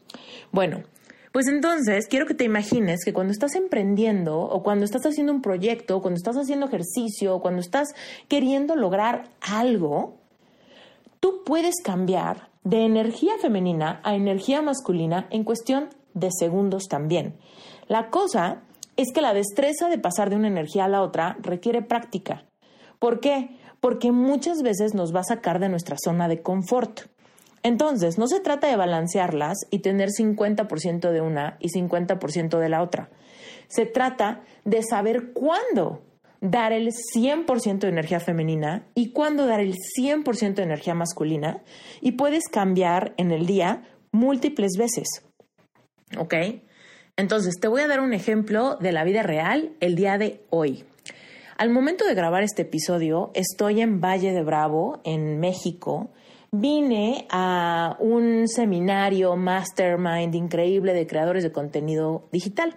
Bueno, 0.53 0.83
pues 1.35 1.49
entonces 1.49 2.07
quiero 2.07 2.25
que 2.25 2.33
te 2.33 2.45
imagines 2.45 3.03
que 3.03 3.11
cuando 3.11 3.33
estás 3.33 3.55
emprendiendo 3.55 4.39
o 4.39 4.63
cuando 4.63 4.85
estás 4.85 5.05
haciendo 5.05 5.33
un 5.33 5.41
proyecto, 5.41 6.01
cuando 6.01 6.17
estás 6.17 6.37
haciendo 6.37 6.67
ejercicio, 6.67 7.41
cuando 7.41 7.59
estás 7.59 7.89
queriendo 8.29 8.77
lograr 8.77 9.27
algo, 9.41 10.15
tú 11.19 11.43
puedes 11.45 11.81
cambiar 11.83 12.47
de 12.63 12.85
energía 12.85 13.33
femenina 13.41 13.99
a 14.05 14.15
energía 14.15 14.61
masculina 14.61 15.27
en 15.29 15.43
cuestión 15.43 15.89
de 16.13 16.29
segundos 16.31 16.85
también. 16.87 17.35
La 17.89 18.09
cosa 18.09 18.61
es 18.95 19.11
que 19.13 19.19
la 19.19 19.33
destreza 19.33 19.89
de 19.89 19.97
pasar 19.97 20.29
de 20.29 20.37
una 20.37 20.47
energía 20.47 20.85
a 20.85 20.87
la 20.87 21.01
otra 21.01 21.35
requiere 21.41 21.81
práctica. 21.81 22.45
¿Por 22.97 23.19
qué? 23.19 23.57
Porque 23.81 24.13
muchas 24.13 24.61
veces 24.61 24.93
nos 24.93 25.13
va 25.13 25.19
a 25.19 25.25
sacar 25.25 25.59
de 25.59 25.67
nuestra 25.67 25.97
zona 26.01 26.29
de 26.29 26.41
confort. 26.41 27.13
Entonces, 27.65 28.19
no 28.19 28.27
se 28.27 28.41
trata 28.41 28.67
de 28.67 28.75
balancearlas 28.75 29.57
y 29.71 29.79
tener 29.79 30.09
50% 30.09 31.09
de 31.09 31.19
una 31.19 31.57
y 31.59 31.69
50% 31.69 32.59
de 32.59 32.69
la 32.69 32.83
otra. 32.83 33.09
Se 33.69 33.87
trata 33.87 34.43
de 34.65 34.83
saber 34.83 35.33
cuándo 35.33 36.03
dar 36.41 36.73
el 36.73 36.89
100% 36.89 37.79
de 37.79 37.87
energía 37.87 38.19
femenina 38.19 38.85
y 38.93 39.13
cuándo 39.13 39.47
dar 39.47 39.61
el 39.61 39.73
100% 39.73 40.53
de 40.53 40.61
energía 40.61 40.93
masculina 40.93 41.63
y 42.01 42.11
puedes 42.11 42.49
cambiar 42.49 43.15
en 43.17 43.31
el 43.31 43.47
día 43.47 43.81
múltiples 44.11 44.73
veces. 44.77 45.07
¿Ok? 46.19 46.35
Entonces, 47.17 47.55
te 47.59 47.67
voy 47.67 47.81
a 47.81 47.87
dar 47.87 47.99
un 47.99 48.13
ejemplo 48.13 48.75
de 48.75 48.91
la 48.91 49.03
vida 49.03 49.23
real 49.23 49.71
el 49.79 49.95
día 49.95 50.19
de 50.19 50.45
hoy. 50.51 50.85
Al 51.57 51.71
momento 51.71 52.05
de 52.05 52.13
grabar 52.13 52.43
este 52.43 52.61
episodio, 52.61 53.31
estoy 53.33 53.81
en 53.81 54.01
Valle 54.01 54.33
de 54.33 54.43
Bravo, 54.43 55.01
en 55.03 55.39
México. 55.39 56.11
Vine 56.57 57.27
a 57.29 57.97
un 57.99 58.47
seminario 58.47 59.35
mastermind 59.35 60.33
increíble 60.35 60.93
de 60.93 61.05
creadores 61.05 61.43
de 61.43 61.51
contenido 61.51 62.27
digital 62.31 62.75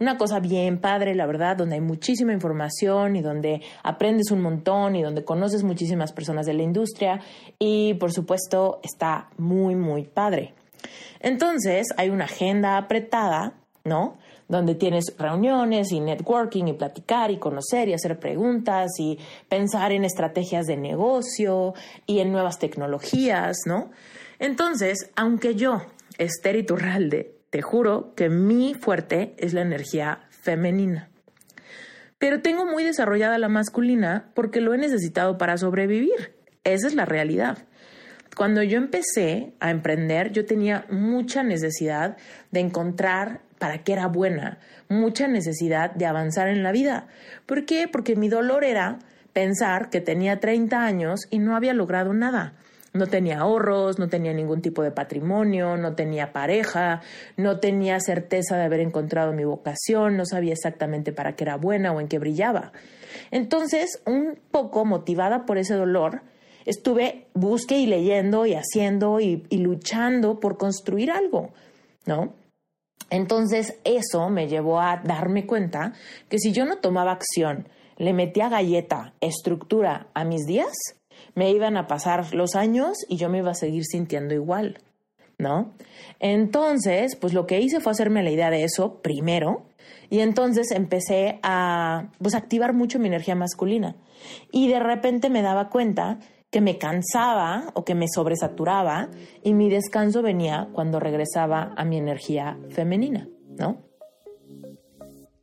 una 0.00 0.16
cosa 0.16 0.40
bien 0.40 0.80
padre, 0.80 1.14
la 1.14 1.26
verdad, 1.26 1.58
donde 1.58 1.74
hay 1.74 1.80
muchísima 1.82 2.32
información 2.32 3.16
y 3.16 3.20
donde 3.20 3.60
aprendes 3.82 4.30
un 4.30 4.40
montón 4.40 4.96
y 4.96 5.02
donde 5.02 5.24
conoces 5.24 5.62
muchísimas 5.62 6.12
personas 6.12 6.46
de 6.46 6.54
la 6.54 6.62
industria 6.62 7.20
y 7.58 7.94
por 7.94 8.10
supuesto 8.10 8.80
está 8.82 9.28
muy, 9.36 9.76
muy 9.76 10.04
padre. 10.04 10.54
Entonces 11.20 11.88
hay 11.98 12.08
una 12.08 12.24
agenda 12.24 12.78
apretada, 12.78 13.52
¿no? 13.84 14.16
Donde 14.50 14.74
tienes 14.74 15.14
reuniones 15.16 15.92
y 15.92 16.00
networking 16.00 16.64
y 16.64 16.72
platicar 16.72 17.30
y 17.30 17.38
conocer 17.38 17.88
y 17.88 17.94
hacer 17.94 18.18
preguntas 18.18 18.90
y 18.98 19.16
pensar 19.48 19.92
en 19.92 20.04
estrategias 20.04 20.66
de 20.66 20.76
negocio 20.76 21.74
y 22.04 22.18
en 22.18 22.32
nuevas 22.32 22.58
tecnologías, 22.58 23.58
¿no? 23.64 23.92
Entonces, 24.40 25.10
aunque 25.14 25.54
yo, 25.54 25.82
Esther 26.18 26.56
Iturralde, 26.56 27.36
te 27.50 27.62
juro 27.62 28.12
que 28.16 28.28
mi 28.28 28.74
fuerte 28.74 29.34
es 29.38 29.54
la 29.54 29.60
energía 29.60 30.26
femenina. 30.30 31.10
Pero 32.18 32.42
tengo 32.42 32.66
muy 32.66 32.82
desarrollada 32.82 33.38
la 33.38 33.48
masculina 33.48 34.32
porque 34.34 34.60
lo 34.60 34.74
he 34.74 34.78
necesitado 34.78 35.38
para 35.38 35.58
sobrevivir. 35.58 36.34
Esa 36.64 36.88
es 36.88 36.94
la 36.94 37.04
realidad. 37.04 37.58
Cuando 38.36 38.62
yo 38.62 38.78
empecé 38.78 39.52
a 39.60 39.70
emprender, 39.70 40.32
yo 40.32 40.46
tenía 40.46 40.86
mucha 40.90 41.42
necesidad 41.42 42.16
de 42.50 42.60
encontrar 42.60 43.40
para 43.58 43.82
qué 43.82 43.92
era 43.92 44.06
buena, 44.06 44.58
mucha 44.88 45.28
necesidad 45.28 45.90
de 45.92 46.06
avanzar 46.06 46.48
en 46.48 46.62
la 46.62 46.72
vida. 46.72 47.08
¿Por 47.46 47.66
qué? 47.66 47.88
Porque 47.88 48.16
mi 48.16 48.28
dolor 48.28 48.64
era 48.64 48.98
pensar 49.32 49.90
que 49.90 50.00
tenía 50.00 50.40
30 50.40 50.82
años 50.82 51.20
y 51.30 51.38
no 51.38 51.54
había 51.54 51.74
logrado 51.74 52.14
nada. 52.14 52.54
No 52.92 53.06
tenía 53.06 53.40
ahorros, 53.40 54.00
no 54.00 54.08
tenía 54.08 54.32
ningún 54.32 54.62
tipo 54.62 54.82
de 54.82 54.90
patrimonio, 54.90 55.76
no 55.76 55.94
tenía 55.94 56.32
pareja, 56.32 57.02
no 57.36 57.60
tenía 57.60 58.00
certeza 58.00 58.56
de 58.56 58.64
haber 58.64 58.80
encontrado 58.80 59.32
mi 59.32 59.44
vocación, 59.44 60.16
no 60.16 60.24
sabía 60.24 60.54
exactamente 60.54 61.12
para 61.12 61.36
qué 61.36 61.44
era 61.44 61.56
buena 61.56 61.92
o 61.92 62.00
en 62.00 62.08
qué 62.08 62.18
brillaba. 62.18 62.72
Entonces, 63.30 64.02
un 64.06 64.40
poco 64.50 64.84
motivada 64.84 65.46
por 65.46 65.58
ese 65.58 65.74
dolor, 65.74 66.22
estuve 66.64 67.26
busque 67.34 67.78
y 67.78 67.86
leyendo 67.86 68.46
y 68.46 68.54
haciendo 68.54 69.20
y, 69.20 69.44
y 69.48 69.58
luchando 69.58 70.40
por 70.40 70.56
construir 70.58 71.10
algo, 71.10 71.50
¿no? 72.06 72.34
Entonces, 73.10 73.78
eso 73.84 74.30
me 74.30 74.46
llevó 74.46 74.80
a 74.80 74.98
darme 74.98 75.46
cuenta 75.46 75.94
que 76.28 76.38
si 76.38 76.52
yo 76.52 76.64
no 76.64 76.78
tomaba 76.78 77.12
acción, 77.12 77.68
le 77.96 78.12
metía 78.12 78.48
galleta, 78.48 79.14
estructura 79.20 80.06
a 80.14 80.24
mis 80.24 80.46
días, 80.46 80.72
me 81.34 81.50
iban 81.50 81.76
a 81.76 81.86
pasar 81.86 82.34
los 82.34 82.54
años 82.54 82.96
y 83.08 83.16
yo 83.16 83.28
me 83.28 83.38
iba 83.38 83.50
a 83.50 83.54
seguir 83.54 83.84
sintiendo 83.84 84.34
igual, 84.34 84.78
¿no? 85.38 85.72
Entonces, 86.18 87.16
pues 87.16 87.34
lo 87.34 87.46
que 87.46 87.60
hice 87.60 87.80
fue 87.80 87.92
hacerme 87.92 88.22
la 88.22 88.30
idea 88.30 88.50
de 88.50 88.64
eso 88.64 89.00
primero 89.02 89.66
y 90.08 90.20
entonces 90.20 90.70
empecé 90.70 91.40
a 91.42 92.08
pues 92.22 92.34
activar 92.34 92.72
mucho 92.72 92.98
mi 92.98 93.08
energía 93.08 93.34
masculina 93.34 93.96
y 94.50 94.68
de 94.68 94.80
repente 94.80 95.30
me 95.30 95.42
daba 95.42 95.68
cuenta 95.68 96.18
que 96.50 96.60
me 96.60 96.78
cansaba 96.78 97.70
o 97.74 97.84
que 97.84 97.94
me 97.94 98.06
sobresaturaba 98.12 99.08
y 99.42 99.54
mi 99.54 99.70
descanso 99.70 100.22
venía 100.22 100.68
cuando 100.72 100.98
regresaba 100.98 101.72
a 101.76 101.84
mi 101.84 101.96
energía 101.96 102.58
femenina, 102.70 103.28
¿no? 103.56 103.88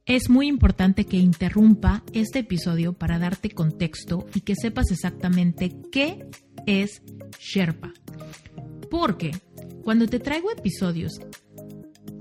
Es 0.05 0.29
muy 0.29 0.47
importante 0.47 1.05
que 1.05 1.17
interrumpa 1.17 2.03
este 2.13 2.39
episodio 2.39 2.93
para 2.93 3.19
darte 3.19 3.49
contexto 3.49 4.25
y 4.33 4.41
que 4.41 4.55
sepas 4.55 4.89
exactamente 4.91 5.75
qué 5.91 6.25
es 6.65 7.01
Sherpa. 7.39 7.91
Porque 8.89 9.31
cuando 9.83 10.07
te 10.07 10.19
traigo 10.19 10.49
episodios 10.49 11.19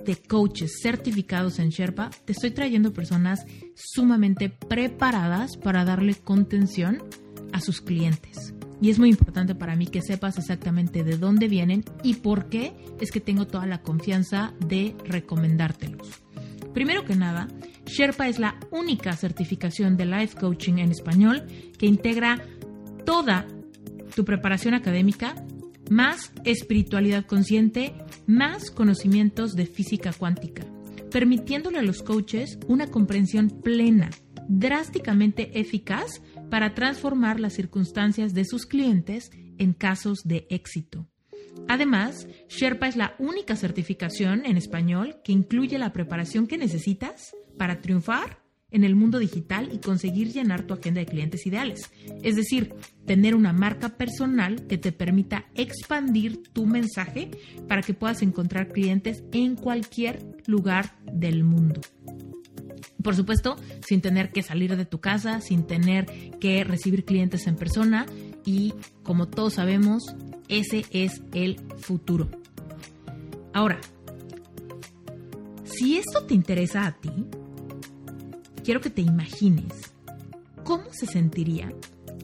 de 0.04 0.16
coaches 0.16 0.80
certificados 0.82 1.60
en 1.60 1.68
Sherpa, 1.68 2.10
te 2.24 2.32
estoy 2.32 2.50
trayendo 2.50 2.92
personas 2.92 3.46
sumamente 3.74 4.48
preparadas 4.48 5.56
para 5.56 5.84
darle 5.84 6.16
contención 6.16 7.04
a 7.52 7.60
sus 7.60 7.80
clientes. 7.80 8.55
Y 8.80 8.90
es 8.90 8.98
muy 8.98 9.08
importante 9.08 9.54
para 9.54 9.76
mí 9.76 9.86
que 9.86 10.02
sepas 10.02 10.38
exactamente 10.38 11.02
de 11.02 11.16
dónde 11.16 11.48
vienen 11.48 11.84
y 12.02 12.14
por 12.14 12.48
qué 12.48 12.74
es 13.00 13.10
que 13.10 13.20
tengo 13.20 13.46
toda 13.46 13.66
la 13.66 13.82
confianza 13.82 14.52
de 14.66 14.94
recomendártelos. 15.04 16.22
Primero 16.74 17.04
que 17.04 17.16
nada, 17.16 17.48
Sherpa 17.86 18.28
es 18.28 18.38
la 18.38 18.58
única 18.70 19.12
certificación 19.16 19.96
de 19.96 20.04
Life 20.04 20.36
Coaching 20.38 20.74
en 20.74 20.90
español 20.90 21.46
que 21.78 21.86
integra 21.86 22.44
toda 23.06 23.46
tu 24.14 24.24
preparación 24.24 24.74
académica, 24.74 25.34
más 25.88 26.32
espiritualidad 26.44 27.24
consciente, 27.24 27.94
más 28.26 28.70
conocimientos 28.70 29.54
de 29.54 29.66
física 29.66 30.12
cuántica, 30.12 30.64
permitiéndole 31.10 31.78
a 31.78 31.82
los 31.82 32.02
coaches 32.02 32.58
una 32.66 32.88
comprensión 32.88 33.48
plena, 33.48 34.10
drásticamente 34.48 35.58
eficaz 35.58 36.20
para 36.50 36.74
transformar 36.74 37.40
las 37.40 37.54
circunstancias 37.54 38.34
de 38.34 38.44
sus 38.44 38.66
clientes 38.66 39.30
en 39.58 39.72
casos 39.72 40.20
de 40.24 40.46
éxito. 40.50 41.06
Además, 41.68 42.28
Sherpa 42.48 42.88
es 42.88 42.96
la 42.96 43.14
única 43.18 43.56
certificación 43.56 44.44
en 44.44 44.56
español 44.56 45.16
que 45.24 45.32
incluye 45.32 45.78
la 45.78 45.92
preparación 45.92 46.46
que 46.46 46.58
necesitas 46.58 47.34
para 47.58 47.80
triunfar 47.80 48.46
en 48.70 48.84
el 48.84 48.96
mundo 48.96 49.18
digital 49.18 49.70
y 49.72 49.78
conseguir 49.78 50.32
llenar 50.32 50.64
tu 50.64 50.74
agenda 50.74 51.00
de 51.00 51.06
clientes 51.06 51.46
ideales. 51.46 51.90
Es 52.22 52.36
decir, 52.36 52.74
tener 53.06 53.34
una 53.34 53.52
marca 53.52 53.96
personal 53.96 54.66
que 54.66 54.76
te 54.76 54.92
permita 54.92 55.46
expandir 55.54 56.42
tu 56.52 56.66
mensaje 56.66 57.30
para 57.68 57.82
que 57.82 57.94
puedas 57.94 58.22
encontrar 58.22 58.72
clientes 58.72 59.24
en 59.32 59.56
cualquier 59.56 60.20
lugar 60.46 60.96
del 61.10 61.44
mundo. 61.44 61.80
Por 63.06 63.14
supuesto, 63.14 63.54
sin 63.86 64.00
tener 64.00 64.32
que 64.32 64.42
salir 64.42 64.76
de 64.76 64.84
tu 64.84 64.98
casa, 64.98 65.40
sin 65.40 65.62
tener 65.62 66.06
que 66.40 66.64
recibir 66.64 67.04
clientes 67.04 67.46
en 67.46 67.54
persona 67.54 68.04
y 68.44 68.74
como 69.04 69.28
todos 69.28 69.54
sabemos, 69.54 70.16
ese 70.48 70.84
es 70.90 71.22
el 71.32 71.60
futuro. 71.78 72.28
Ahora, 73.54 73.78
si 75.62 75.98
esto 75.98 76.24
te 76.24 76.34
interesa 76.34 76.84
a 76.84 77.00
ti, 77.00 77.12
quiero 78.64 78.80
que 78.80 78.90
te 78.90 79.02
imagines 79.02 79.92
cómo 80.64 80.86
se 80.90 81.06
sentiría 81.06 81.72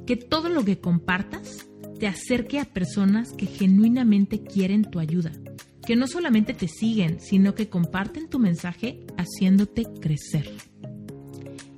que 0.05 0.17
todo 0.17 0.49
lo 0.49 0.65
que 0.65 0.81
compartas 0.81 1.69
te 2.01 2.09
acerque 2.09 2.59
a 2.59 2.65
personas 2.65 3.33
que 3.35 3.47
genuinamente 3.47 4.43
quieren 4.43 4.83
tu 4.83 4.99
ayuda, 4.99 5.31
que 5.87 5.95
no 5.95 6.09
solamente 6.09 6.55
te 6.55 6.67
siguen, 6.67 7.21
sino 7.21 7.55
que 7.55 7.69
comparten 7.69 8.29
tu 8.29 8.41
mensaje 8.41 9.07
haciéndote 9.17 9.85
crecer. 10.01 10.72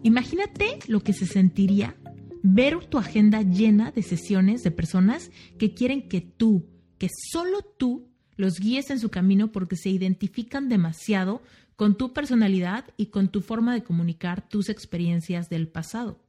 Imagínate 0.04 0.80
lo 0.86 1.00
que 1.00 1.14
se 1.14 1.24
sentiría 1.24 1.96
ver 2.42 2.84
tu 2.84 2.98
agenda 2.98 3.40
llena 3.40 3.90
de 3.90 4.02
sesiones 4.02 4.62
de 4.62 4.70
personas 4.70 5.30
que 5.58 5.72
quieren 5.72 6.10
que 6.10 6.20
tú, 6.20 6.68
que 6.98 7.08
solo 7.32 7.62
tú, 7.62 8.10
los 8.36 8.60
guíes 8.60 8.90
en 8.90 9.00
su 9.00 9.08
camino 9.08 9.50
porque 9.50 9.76
se 9.76 9.88
identifican 9.88 10.68
demasiado 10.68 11.40
con 11.74 11.96
tu 11.96 12.12
personalidad 12.12 12.84
y 12.98 13.06
con 13.06 13.28
tu 13.28 13.40
forma 13.40 13.72
de 13.72 13.82
comunicar 13.82 14.46
tus 14.46 14.68
experiencias 14.68 15.48
del 15.48 15.68
pasado. 15.68 16.20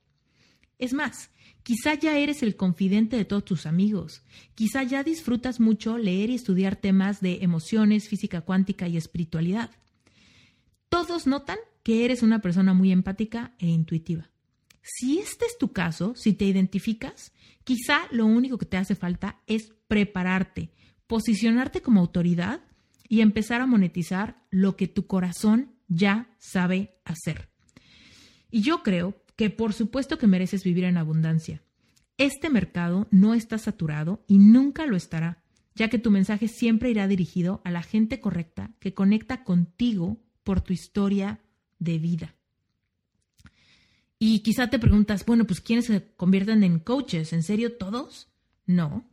Es 0.79 0.93
más, 0.93 1.31
quizá 1.63 1.95
ya 1.95 2.17
eres 2.17 2.43
el 2.43 2.55
confidente 2.55 3.17
de 3.17 3.25
todos 3.25 3.43
tus 3.43 3.65
amigos, 3.65 4.23
quizá 4.55 4.83
ya 4.83 5.03
disfrutas 5.03 5.59
mucho 5.59 5.97
leer 5.97 6.29
y 6.29 6.35
estudiar 6.35 6.77
temas 6.77 7.19
de 7.19 7.39
emociones, 7.41 8.07
física 8.07 8.39
cuántica 8.39 8.87
y 8.87 8.95
espiritualidad. 8.95 9.69
Todos 10.87 11.27
notan 11.27 11.57
que 11.85 12.03
eres 12.03 12.23
una 12.23 12.39
persona 12.39 12.73
muy 12.73 12.91
empática 12.91 13.53
e 13.59 13.67
intuitiva. 13.67 14.31
Si 14.81 15.19
este 15.19 15.45
es 15.45 15.55
tu 15.59 15.71
caso, 15.71 16.15
si 16.15 16.33
te 16.33 16.45
identificas, 16.45 17.31
quizá 17.63 18.07
lo 18.09 18.25
único 18.25 18.57
que 18.57 18.65
te 18.65 18.77
hace 18.77 18.95
falta 18.95 19.39
es 19.45 19.71
prepararte, 19.87 20.71
posicionarte 21.05 21.83
como 21.83 21.99
autoridad 21.99 22.61
y 23.07 23.21
empezar 23.21 23.61
a 23.61 23.67
monetizar 23.67 24.41
lo 24.49 24.75
que 24.75 24.87
tu 24.87 25.05
corazón 25.05 25.75
ya 25.87 26.35
sabe 26.39 26.97
hacer. 27.05 27.49
Y 28.49 28.63
yo 28.63 28.81
creo 28.81 29.21
que 29.35 29.51
por 29.51 29.73
supuesto 29.73 30.17
que 30.17 30.25
mereces 30.25 30.63
vivir 30.63 30.85
en 30.85 30.97
abundancia. 30.97 31.61
Este 32.17 32.49
mercado 32.49 33.07
no 33.11 33.35
está 33.35 33.59
saturado 33.59 34.23
y 34.27 34.39
nunca 34.39 34.87
lo 34.87 34.97
estará. 34.97 35.43
ya 35.77 35.89
que 35.89 35.99
tu 35.99 36.09
mensaje 36.09 36.47
siempre 36.47 36.89
irá 36.89 37.05
dirigido 37.05 37.61
a 37.65 37.69
la 37.69 37.83
gente 37.83 38.21
correcta 38.21 38.71
que 38.79 38.93
conecta 38.93 39.43
contigo 39.43 40.21
por 40.43 40.61
tu 40.61 40.71
historia 40.71 41.41
de 41.79 41.97
vida. 41.99 42.35
Y 44.17 44.39
quizá 44.39 44.69
te 44.69 44.79
preguntas, 44.79 45.25
bueno, 45.25 45.45
pues 45.45 45.61
¿quiénes 45.61 45.85
se 45.85 46.13
convierten 46.15 46.63
en 46.63 46.79
coaches? 46.79 47.33
¿En 47.33 47.43
serio 47.43 47.77
todos? 47.77 48.29
No. 48.65 49.09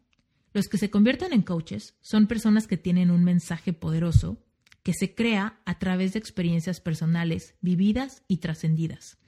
Los 0.52 0.68
que 0.68 0.78
se 0.78 0.90
convierten 0.90 1.32
en 1.32 1.42
coaches 1.42 1.96
son 2.00 2.26
personas 2.26 2.66
que 2.66 2.76
tienen 2.76 3.10
un 3.10 3.24
mensaje 3.24 3.72
poderoso 3.72 4.38
que 4.82 4.92
se 4.94 5.14
crea 5.14 5.60
a 5.64 5.78
través 5.78 6.12
de 6.12 6.18
experiencias 6.18 6.80
personales 6.80 7.54
vividas 7.60 8.22
y 8.28 8.38
trascendidas. 8.38 9.18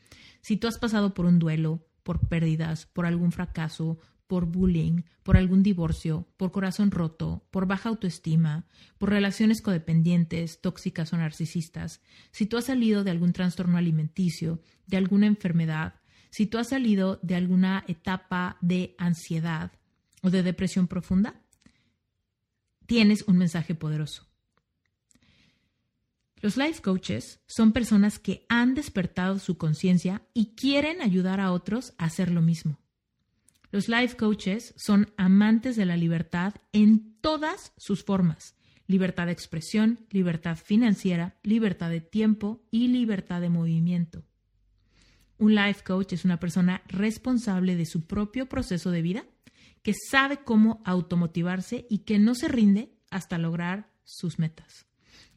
Si 0.41 0.57
tú 0.57 0.67
has 0.67 0.79
pasado 0.79 1.15
por 1.15 1.27
un 1.27 1.39
duelo, 1.39 1.87
por 2.03 2.29
pérdidas, 2.29 2.87
por 2.87 3.07
algún 3.07 3.33
fracaso, 3.33 3.99
por 4.27 4.47
bullying, 4.47 5.03
por 5.23 5.37
algún 5.37 5.63
divorcio, 5.63 6.27
por 6.37 6.53
corazón 6.53 6.91
roto, 6.91 7.47
por 7.51 7.67
baja 7.67 7.89
autoestima, 7.89 8.67
por 8.99 9.11
relaciones 9.11 9.61
codependientes, 9.63 10.61
tóxicas 10.61 11.13
o 11.13 11.17
narcisistas, 11.17 12.01
si 12.31 12.47
tú 12.47 12.57
has 12.57 12.65
salido 12.65 13.05
de 13.05 13.11
algún 13.11 13.33
trastorno 13.33 13.79
alimenticio, 13.79 14.61
de 14.87 14.97
alguna 14.97 15.27
enfermedad, 15.27 15.95
si 16.31 16.47
tú 16.47 16.59
has 16.59 16.69
salido 16.69 17.21
de 17.23 17.37
alguna 17.37 17.85
etapa 17.87 18.59
de 18.61 18.95
ansiedad 18.99 19.73
o 20.23 20.31
de 20.31 20.43
depresión 20.43 20.89
profunda, 20.89 21.41
tienes 22.87 23.23
un 23.29 23.39
mensaje 23.39 23.75
poderoso. 23.75 24.27
Los 26.41 26.59
life 26.59 26.83
coaches 26.83 27.41
son 27.47 27.73
personas 27.73 28.19
que 28.19 28.45
han 28.51 28.75
despertado 28.75 29.39
su 29.39 29.57
conciencia 29.57 30.23
y 30.35 30.55
quieren 30.55 31.01
ayudar 31.01 31.41
a 31.41 31.53
otros 31.53 31.95
a 31.97 32.05
hacer 32.05 32.31
lo 32.31 32.43
mismo. 32.43 32.84
Los 33.75 33.89
life 33.89 34.17
coaches 34.17 34.73
son 34.77 35.13
amantes 35.17 35.75
de 35.75 35.85
la 35.85 35.97
libertad 35.97 36.55
en 36.73 37.17
todas 37.21 37.73
sus 37.77 38.05
formas. 38.05 38.55
Libertad 38.87 39.27
de 39.27 39.33
expresión, 39.33 40.07
libertad 40.11 40.57
financiera, 40.57 41.41
libertad 41.43 41.91
de 41.91 42.01
tiempo 42.01 42.63
y 42.71 42.87
libertad 42.87 43.41
de 43.41 43.49
movimiento. 43.49 44.23
Un 45.39 45.57
life 45.57 45.83
coach 45.83 46.13
es 46.13 46.25
una 46.25 46.39
persona 46.39 46.83
responsable 46.87 47.75
de 47.75 47.85
su 47.85 48.07
propio 48.07 48.49
proceso 48.49 48.93
de 48.93 49.03
vida, 49.03 49.25
que 49.83 49.93
sabe 50.09 50.37
cómo 50.45 50.81
automotivarse 50.85 51.85
y 51.91 52.05
que 52.05 52.21
no 52.21 52.37
se 52.37 52.47
rinde 52.47 52.95
hasta 53.11 53.39
lograr 53.39 53.91
sus 54.05 54.39
metas. 54.39 54.87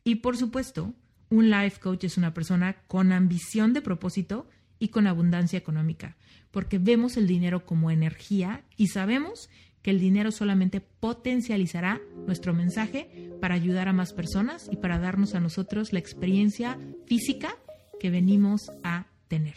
Y 0.03 0.17
por 0.17 0.37
supuesto, 0.37 0.93
un 1.31 1.49
life 1.49 1.79
coach 1.79 2.03
es 2.03 2.19
una 2.19 2.35
persona 2.35 2.83
con 2.85 3.13
ambición 3.13 3.73
de 3.73 3.81
propósito 3.81 4.47
y 4.79 4.89
con 4.89 5.07
abundancia 5.07 5.57
económica, 5.57 6.17
porque 6.51 6.77
vemos 6.77 7.17
el 7.17 7.27
dinero 7.27 7.65
como 7.65 7.91
energía 7.91 8.63
y 8.75 8.87
sabemos 8.87 9.49
que 9.81 9.91
el 9.91 9.99
dinero 9.99 10.31
solamente 10.31 10.81
potencializará 10.81 12.01
nuestro 12.25 12.53
mensaje 12.53 13.31
para 13.39 13.55
ayudar 13.55 13.87
a 13.87 13.93
más 13.93 14.13
personas 14.13 14.69
y 14.71 14.75
para 14.75 14.99
darnos 14.99 15.35
a 15.35 15.39
nosotros 15.39 15.93
la 15.93 15.99
experiencia 15.99 16.77
física 17.05 17.55
que 17.99 18.09
venimos 18.09 18.71
a 18.83 19.07
tener. 19.27 19.55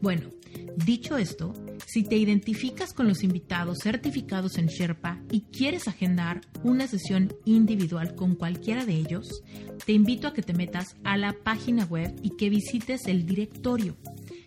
Bueno, 0.00 0.30
dicho 0.76 1.16
esto, 1.16 1.52
si 1.86 2.04
te 2.04 2.16
identificas 2.16 2.92
con 2.92 3.08
los 3.08 3.22
invitados 3.22 3.78
certificados 3.82 4.58
en 4.58 4.66
Sherpa 4.66 5.20
y 5.30 5.42
quieres 5.42 5.88
agendar 5.88 6.40
una 6.62 6.86
sesión 6.86 7.34
individual 7.44 8.14
con 8.14 8.34
cualquiera 8.34 8.84
de 8.84 8.94
ellos, 8.94 9.42
te 9.84 9.92
invito 9.92 10.28
a 10.28 10.32
que 10.32 10.42
te 10.42 10.54
metas 10.54 10.96
a 11.04 11.16
la 11.16 11.32
página 11.32 11.84
web 11.84 12.14
y 12.22 12.36
que 12.36 12.50
visites 12.50 13.06
el 13.06 13.26
directorio 13.26 13.96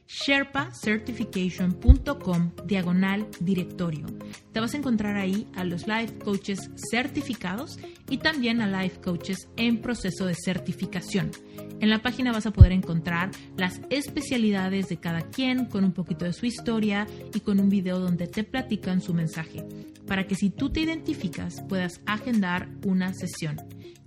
sherpacertification.com 0.08 2.52
diagonal 2.66 3.28
directorio. 3.40 4.08
Te 4.52 4.60
vas 4.60 4.74
a 4.74 4.78
encontrar 4.78 5.16
ahí 5.18 5.48
a 5.56 5.64
los 5.64 5.88
life 5.88 6.18
coaches 6.20 6.70
certificados 6.90 7.80
y 8.10 8.18
también 8.18 8.62
a 8.62 8.82
life 8.82 9.00
coaches 9.02 9.48
en 9.58 9.82
proceso 9.82 10.26
de 10.26 10.36
certificación. 10.36 11.32
En 11.80 11.92
la 11.92 12.02
página 12.02 12.32
vas 12.32 12.48
a 12.48 12.52
poder 12.52 12.72
encontrar 12.72 13.30
las 13.56 13.82
especialidades 13.92 14.90
de 14.90 14.98
cada 14.98 15.22
quien 15.22 15.66
con 15.66 15.84
un 15.84 15.92
poquito 15.92 16.26
de 16.26 16.34
su 16.34 16.48
historia 16.48 17.06
y 17.36 17.40
con 17.42 17.60
un 17.60 17.70
video 17.70 18.00
donde 18.00 18.26
te 18.26 18.44
platican 18.44 19.00
su 19.00 19.14
mensaje, 19.14 19.64
para 20.08 20.26
que 20.26 20.36
si 20.36 20.50
tú 20.50 20.72
te 20.72 20.80
identificas 20.80 21.62
puedas 21.70 22.02
agendar 22.08 22.70
una 22.84 23.14
sesión, 23.14 23.58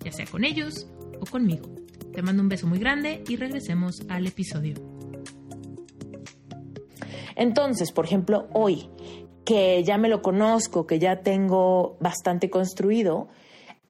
ya 0.05 0.11
sea 0.11 0.27
con 0.27 0.45
ellos 0.45 0.89
o 1.21 1.27
conmigo. 1.27 1.71
Te 2.13 2.23
mando 2.23 2.43
un 2.43 2.49
beso 2.49 2.67
muy 2.67 2.81
grande 2.81 3.23
y 3.29 3.37
regresemos 3.37 4.03
al 4.09 4.27
episodio. 4.27 4.75
Entonces, 7.37 7.93
por 7.93 8.05
ejemplo, 8.05 8.49
hoy, 8.53 8.89
que 9.45 9.85
ya 9.85 9.97
me 9.97 10.09
lo 10.09 10.23
conozco, 10.23 10.89
que 10.89 10.99
ya 10.99 11.23
tengo 11.23 11.97
bastante 12.01 12.51
construido, 12.51 13.29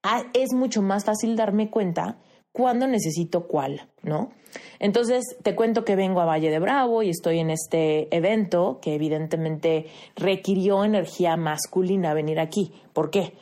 ah, 0.02 0.24
es 0.34 0.52
mucho 0.52 0.82
más 0.82 1.06
fácil 1.06 1.34
darme 1.34 1.70
cuenta 1.70 2.18
cuándo 2.52 2.86
necesito 2.86 3.46
cuál, 3.46 3.88
¿no? 4.02 4.30
Entonces, 4.78 5.36
te 5.42 5.54
cuento 5.54 5.84
que 5.84 5.96
vengo 5.96 6.20
a 6.20 6.24
Valle 6.24 6.50
de 6.50 6.58
Bravo 6.58 7.02
y 7.02 7.10
estoy 7.10 7.38
en 7.38 7.50
este 7.50 8.14
evento 8.14 8.80
que 8.82 8.94
evidentemente 8.94 9.86
requirió 10.16 10.84
energía 10.84 11.36
masculina 11.36 12.14
venir 12.14 12.40
aquí. 12.40 12.72
¿Por 12.92 13.10
qué? 13.10 13.34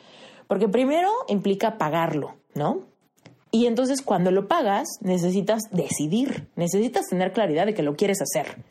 Porque 0.47 0.67
primero 0.67 1.09
implica 1.27 1.77
pagarlo, 1.77 2.35
¿no? 2.53 2.87
Y 3.51 3.65
entonces 3.65 4.01
cuando 4.03 4.29
lo 4.31 4.47
pagas, 4.47 4.87
necesitas 5.01 5.63
decidir, 5.71 6.47
necesitas 6.55 7.07
tener 7.07 7.31
claridad 7.31 7.65
de 7.65 7.73
que 7.73 7.81
lo 7.81 7.95
quieres 7.95 8.19
hacer. 8.21 8.63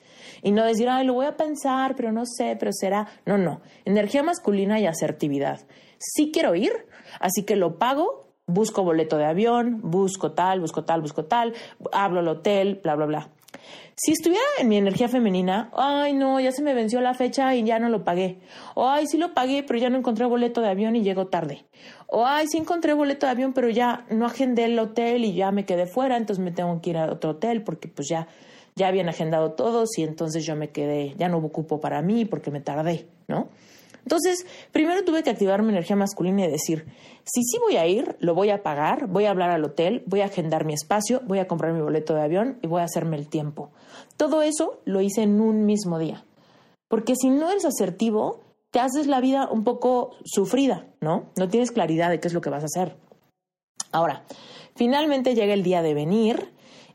Y 0.42 0.52
no 0.52 0.64
decir, 0.64 0.88
ay, 0.88 1.04
lo 1.04 1.14
voy 1.14 1.26
a 1.26 1.36
pensar, 1.36 1.96
pero 1.96 2.12
no 2.12 2.24
sé, 2.24 2.56
pero 2.58 2.72
será. 2.72 3.08
No, 3.26 3.38
no. 3.38 3.60
Energía 3.84 4.22
masculina 4.22 4.78
y 4.78 4.86
asertividad. 4.86 5.66
Sí 5.98 6.30
quiero 6.32 6.54
ir, 6.54 6.72
así 7.18 7.42
que 7.42 7.56
lo 7.56 7.76
pago, 7.78 8.27
busco 8.48 8.82
boleto 8.82 9.16
de 9.16 9.26
avión, 9.26 9.80
busco 9.82 10.32
tal, 10.32 10.58
busco 10.60 10.82
tal, 10.84 11.00
busco 11.00 11.24
tal, 11.24 11.54
hablo 11.92 12.18
al 12.18 12.28
hotel, 12.28 12.80
bla, 12.82 12.96
bla, 12.96 13.06
bla. 13.06 13.28
Si 13.94 14.12
estuviera 14.12 14.44
en 14.58 14.68
mi 14.68 14.76
energía 14.76 15.08
femenina, 15.08 15.70
ay 15.76 16.14
no, 16.14 16.38
ya 16.38 16.52
se 16.52 16.62
me 16.62 16.74
venció 16.74 17.00
la 17.00 17.14
fecha 17.14 17.54
y 17.54 17.64
ya 17.64 17.78
no 17.78 17.88
lo 17.88 18.04
pagué. 18.04 18.38
O 18.74 18.86
ay, 18.86 19.06
sí 19.06 19.18
lo 19.18 19.34
pagué, 19.34 19.64
pero 19.64 19.78
ya 19.78 19.90
no 19.90 19.98
encontré 19.98 20.24
boleto 20.26 20.60
de 20.60 20.68
avión 20.68 20.94
y 20.96 21.02
llego 21.02 21.26
tarde. 21.26 21.64
O 22.06 22.24
ay, 22.24 22.46
sí 22.48 22.58
encontré 22.58 22.94
boleto 22.94 23.26
de 23.26 23.32
avión, 23.32 23.52
pero 23.52 23.68
ya 23.68 24.06
no 24.10 24.26
agendé 24.26 24.64
el 24.64 24.78
hotel 24.78 25.24
y 25.24 25.34
ya 25.34 25.50
me 25.50 25.64
quedé 25.64 25.86
fuera, 25.86 26.16
entonces 26.16 26.44
me 26.44 26.52
tengo 26.52 26.80
que 26.80 26.90
ir 26.90 26.98
a 26.98 27.12
otro 27.12 27.30
hotel 27.30 27.62
porque 27.62 27.88
pues 27.88 28.08
ya 28.08 28.28
ya 28.78 28.88
habían 28.88 29.08
agendado 29.08 29.52
todos 29.52 29.98
y 29.98 30.04
entonces 30.04 30.46
yo 30.46 30.56
me 30.56 30.70
quedé, 30.70 31.14
ya 31.18 31.28
no 31.28 31.38
hubo 31.38 31.50
cupo 31.50 31.80
para 31.80 32.00
mí 32.00 32.24
porque 32.24 32.50
me 32.50 32.60
tardé, 32.60 33.08
¿no? 33.26 33.48
Entonces, 34.08 34.46
primero 34.72 35.04
tuve 35.04 35.22
que 35.22 35.28
activar 35.28 35.62
mi 35.62 35.68
energía 35.68 35.94
masculina 35.94 36.46
y 36.46 36.50
decir, 36.50 36.86
si 37.24 37.42
sí 37.42 37.58
voy 37.58 37.76
a 37.76 37.86
ir, 37.86 38.16
lo 38.20 38.34
voy 38.34 38.48
a 38.48 38.62
pagar, 38.62 39.06
voy 39.06 39.26
a 39.26 39.30
hablar 39.30 39.50
al 39.50 39.62
hotel, 39.62 40.02
voy 40.06 40.22
a 40.22 40.24
agendar 40.24 40.64
mi 40.64 40.72
espacio, 40.72 41.20
voy 41.26 41.40
a 41.40 41.46
comprar 41.46 41.74
mi 41.74 41.82
boleto 41.82 42.14
de 42.14 42.22
avión 42.22 42.58
y 42.62 42.68
voy 42.68 42.80
a 42.80 42.84
hacerme 42.84 43.18
el 43.18 43.28
tiempo. 43.28 43.70
Todo 44.16 44.40
eso 44.40 44.80
lo 44.86 45.02
hice 45.02 45.24
en 45.24 45.42
un 45.42 45.66
mismo 45.66 45.98
día. 45.98 46.24
Porque 46.88 47.16
si 47.16 47.28
no 47.28 47.50
eres 47.50 47.66
asertivo, 47.66 48.40
te 48.70 48.80
haces 48.80 49.06
la 49.08 49.20
vida 49.20 49.46
un 49.52 49.62
poco 49.62 50.12
sufrida, 50.24 50.86
¿no? 51.02 51.26
No 51.36 51.48
tienes 51.48 51.70
claridad 51.70 52.08
de 52.08 52.18
qué 52.18 52.28
es 52.28 52.34
lo 52.34 52.40
que 52.40 52.48
vas 52.48 52.62
a 52.62 52.66
hacer. 52.66 52.96
Ahora, 53.92 54.24
finalmente 54.74 55.34
llega 55.34 55.52
el 55.52 55.62
día 55.62 55.82
de 55.82 55.92
venir 55.92 56.48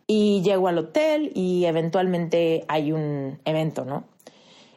y 0.07 0.41
llego 0.41 0.67
al 0.67 0.79
hotel 0.79 1.31
y 1.35 1.65
eventualmente 1.65 2.65
hay 2.67 2.91
un 2.91 3.39
evento, 3.45 3.85
¿no? 3.85 4.05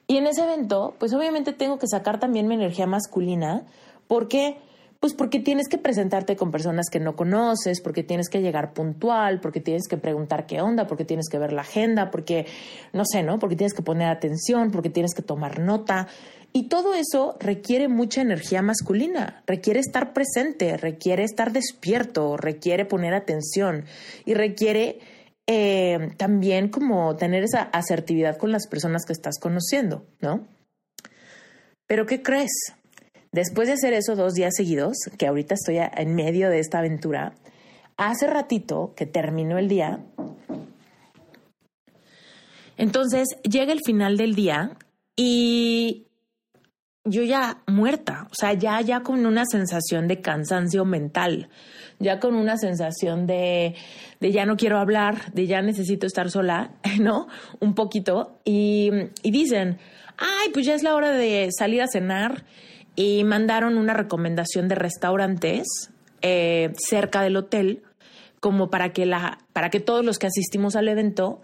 Y 0.07 0.19
en 0.19 0.27
ese 0.27 0.45
evento, 0.45 0.95
pues 0.99 1.13
obviamente 1.13 1.53
tengo 1.53 1.79
que 1.79 1.89
sacar 1.89 2.21
también 2.21 2.47
mi 2.47 2.55
energía 2.55 2.87
masculina 2.87 3.65
porque 4.07 4.59
pues 5.01 5.13
porque 5.13 5.41
tienes 5.41 5.69
que 5.69 5.79
presentarte 5.79 6.37
con 6.37 6.51
personas 6.51 6.87
que 6.91 7.01
no 7.01 7.17
conoces, 7.17 7.81
porque 7.81 8.03
tienes 8.03 8.29
que 8.29 8.41
llegar 8.41 8.73
puntual, 8.73 9.41
porque 9.41 9.61
tienes 9.61 9.89
que 9.89 9.99
preguntar 9.99 10.47
qué 10.47 10.61
onda, 10.61 10.87
porque 10.87 11.05
tienes 11.05 11.29
que 11.29 11.39
ver 11.39 11.53
la 11.53 11.63
agenda, 11.63 12.11
porque 12.11 12.47
no 12.93 13.05
sé, 13.05 13.23
¿no? 13.23 13.39
Porque 13.39 13.57
tienes 13.57 13.75
que 13.75 13.83
poner 13.83 14.09
atención, 14.09 14.71
porque 14.71 14.91
tienes 14.91 15.15
que 15.15 15.23
tomar 15.23 15.61
nota. 15.61 16.09
Y 16.53 16.69
todo 16.69 16.95
eso 16.95 17.37
requiere 17.39 17.89
mucha 17.89 18.23
energía 18.23 18.63
masculina, 18.63 19.43
requiere 19.47 19.81
estar 19.81 20.15
presente, 20.15 20.77
requiere 20.79 21.23
estar 21.25 21.53
despierto, 21.53 22.37
requiere 22.39 22.87
poner 22.87 23.13
atención 23.13 23.85
y 24.25 24.33
requiere 24.33 24.99
eh, 25.47 26.11
también 26.17 26.69
como 26.69 27.15
tener 27.17 27.45
esa 27.45 27.63
asertividad 27.63 28.37
con 28.37 28.51
las 28.51 28.67
personas 28.67 29.05
que 29.05 29.13
estás 29.13 29.39
conociendo, 29.39 30.05
¿no? 30.21 30.47
Pero 31.87 32.07
¿qué 32.07 32.23
crees? 32.23 32.51
Después 33.33 33.69
de 33.69 33.75
hacer 33.75 33.93
eso 33.93 34.17
dos 34.17 34.35
días 34.35 34.55
seguidos, 34.57 34.97
que 35.19 35.27
ahorita 35.27 35.55
estoy 35.55 35.79
en 35.79 36.15
medio 36.15 36.51
de 36.51 36.59
esta 36.59 36.79
aventura, 36.79 37.35
hace 37.97 38.27
ratito 38.27 38.93
que 38.97 39.07
terminó 39.07 39.59
el 39.59 39.69
día, 39.69 40.01
entonces 42.77 43.29
llega 43.43 43.73
el 43.73 43.81
final 43.85 44.17
del 44.17 44.35
día 44.35 44.77
y 45.17 46.07
yo 47.05 47.23
ya 47.23 47.63
muerta, 47.67 48.27
o 48.31 48.35
sea, 48.35 48.53
ya, 48.53 48.81
ya 48.81 49.01
con 49.01 49.25
una 49.27 49.45
sensación 49.47 50.09
de 50.09 50.21
cansancio 50.21 50.85
mental, 50.85 51.49
ya 51.99 52.21
con 52.21 52.35
una 52.35 52.57
sensación 52.57 53.27
de, 53.27 53.75
de 54.21 54.33
ya 54.33 54.47
no 54.47 54.57
quiero 54.57 54.79
hablar, 54.79 55.33
de 55.33 55.47
ya 55.47 55.63
necesito 55.63 56.07
estar 56.07 56.31
sola, 56.31 56.73
¿no? 57.01 57.29
Un 57.61 57.75
poquito. 57.75 58.39
Y, 58.45 58.91
y 59.23 59.31
dicen, 59.31 59.79
ay, 60.17 60.51
pues 60.53 60.67
ya 60.67 60.75
es 60.75 60.83
la 60.83 60.95
hora 60.95 61.13
de 61.13 61.49
salir 61.57 61.83
a 61.83 61.87
cenar 61.87 62.45
y 62.95 63.25
mandaron 63.25 63.77
una 63.77 63.95
recomendación 63.95 64.69
de 64.69 64.75
restaurantes 64.75 65.91
eh, 66.23 66.73
cerca 66.79 67.23
del 67.23 67.37
hotel 67.37 67.83
como 68.41 68.71
para 68.71 68.93
que, 68.93 69.07
la, 69.07 69.39
para 69.53 69.71
que 69.71 69.81
todos 69.81 70.05
los 70.05 70.19
que 70.19 70.27
asistimos 70.27 70.77
al 70.77 70.89
evento, 70.89 71.41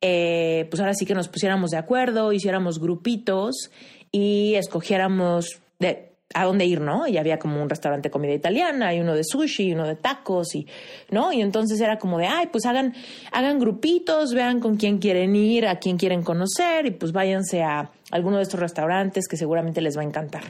eh, 0.00 0.66
pues 0.70 0.80
ahora 0.80 0.94
sí 0.94 1.06
que 1.06 1.14
nos 1.14 1.28
pusiéramos 1.28 1.70
de 1.70 1.76
acuerdo, 1.78 2.32
hiciéramos 2.32 2.80
grupitos 2.80 3.70
y 4.10 4.54
escogiéramos 4.54 5.60
de, 5.78 6.15
a 6.34 6.44
dónde 6.44 6.66
ir, 6.66 6.80
¿no? 6.80 7.06
Y 7.06 7.18
había 7.18 7.38
como 7.38 7.62
un 7.62 7.68
restaurante 7.68 8.08
de 8.08 8.10
comida 8.10 8.34
italiana, 8.34 8.94
y 8.94 9.00
uno 9.00 9.14
de 9.14 9.22
sushi, 9.24 9.68
y 9.68 9.72
uno 9.72 9.86
de 9.86 9.96
tacos, 9.96 10.54
y, 10.54 10.66
¿no? 11.10 11.32
Y 11.32 11.40
entonces 11.40 11.80
era 11.80 11.98
como 11.98 12.18
de, 12.18 12.26
ay, 12.26 12.48
pues 12.50 12.66
hagan, 12.66 12.94
hagan 13.32 13.58
grupitos, 13.58 14.34
vean 14.34 14.60
con 14.60 14.76
quién 14.76 14.98
quieren 14.98 15.36
ir, 15.36 15.66
a 15.66 15.78
quién 15.78 15.96
quieren 15.96 16.22
conocer, 16.22 16.86
y 16.86 16.90
pues 16.90 17.12
váyanse 17.12 17.62
a 17.62 17.90
alguno 18.10 18.36
de 18.36 18.42
estos 18.42 18.60
restaurantes 18.60 19.28
que 19.28 19.36
seguramente 19.36 19.80
les 19.80 19.96
va 19.96 20.02
a 20.02 20.04
encantar. 20.04 20.44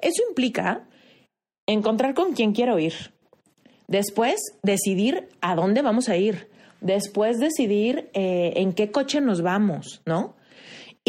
Eso 0.00 0.22
implica 0.28 0.86
encontrar 1.66 2.14
con 2.14 2.32
quién 2.32 2.52
quiero 2.52 2.78
ir. 2.78 2.94
Después, 3.88 4.40
decidir 4.62 5.28
a 5.40 5.54
dónde 5.54 5.82
vamos 5.82 6.08
a 6.08 6.16
ir. 6.16 6.48
Después, 6.80 7.38
decidir 7.38 8.10
eh, 8.12 8.52
en 8.56 8.72
qué 8.72 8.90
coche 8.90 9.20
nos 9.20 9.42
vamos, 9.42 10.02
¿no? 10.06 10.36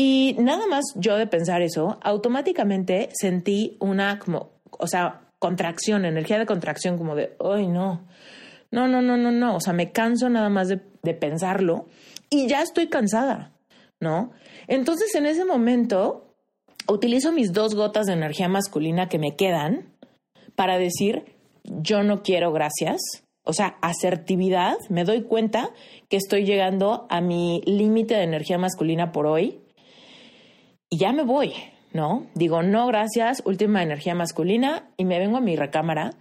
Y 0.02 0.34
nada 0.40 0.66
más 0.66 0.86
yo 0.96 1.18
de 1.18 1.28
pensar 1.28 1.62
eso, 1.62 2.00
automáticamente 2.02 3.10
sentí 3.12 3.76
una 3.82 4.18
como, 4.18 4.52
o 4.72 4.88
sea, 4.88 5.24
contracción, 5.40 6.06
energía 6.06 6.40
de 6.40 6.46
contracción, 6.46 6.98
como 6.98 7.16
de, 7.16 7.36
ay, 7.44 7.68
no, 7.68 8.08
no, 8.72 8.88
no, 8.88 9.02
no, 9.02 9.18
no, 9.18 9.30
no, 9.30 9.58
o 9.58 9.60
sea, 9.60 9.74
me 9.74 9.92
canso 9.92 10.30
nada 10.30 10.48
más 10.48 10.70
de, 10.70 10.80
de 11.04 11.14
pensarlo 11.16 11.88
y 12.30 12.48
ya 12.48 12.62
estoy 12.62 12.88
cansada, 12.88 13.52
¿no? 14.00 14.32
Entonces 14.68 15.14
en 15.16 15.26
ese 15.26 15.44
momento 15.44 16.34
utilizo 16.88 17.34
mis 17.34 17.52
dos 17.52 17.76
gotas 17.76 18.06
de 18.06 18.14
energía 18.14 18.48
masculina 18.48 19.10
que 19.10 19.20
me 19.20 19.36
quedan 19.36 19.94
para 20.56 20.78
decir, 20.78 21.26
yo 21.66 22.04
no 22.04 22.24
quiero 22.24 22.54
gracias. 22.54 23.02
O 23.44 23.52
sea, 23.52 23.78
asertividad, 23.82 24.78
me 24.88 25.04
doy 25.04 25.24
cuenta 25.24 25.72
que 26.08 26.16
estoy 26.16 26.46
llegando 26.46 27.06
a 27.10 27.20
mi 27.20 27.62
límite 27.66 28.14
de 28.14 28.24
energía 28.24 28.58
masculina 28.58 29.12
por 29.12 29.28
hoy 29.28 29.60
y 30.90 30.98
ya 30.98 31.12
me 31.12 31.24
voy, 31.24 31.54
¿no? 31.94 32.26
Digo, 32.34 32.64
no, 32.64 32.88
gracias, 32.88 33.42
última 33.46 33.84
energía 33.84 34.16
masculina 34.16 34.90
y 34.98 35.06
me 35.06 35.20
vengo 35.20 35.38
a 35.38 35.42
mi 35.42 35.56
recámara. 35.56 36.14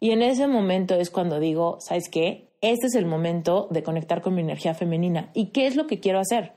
Y 0.00 0.10
en 0.10 0.22
ese 0.22 0.46
momento 0.46 0.94
es 0.94 1.10
cuando 1.10 1.40
digo, 1.40 1.78
¿sabes 1.80 2.08
qué? 2.08 2.48
Este 2.60 2.86
es 2.86 2.94
el 2.94 3.06
momento 3.06 3.68
de 3.70 3.82
conectar 3.82 4.20
con 4.22 4.34
mi 4.34 4.40
energía 4.40 4.74
femenina. 4.74 5.30
¿Y 5.34 5.46
qué 5.46 5.66
es 5.66 5.76
lo 5.76 5.86
que 5.86 6.00
quiero 6.00 6.20
hacer? 6.20 6.52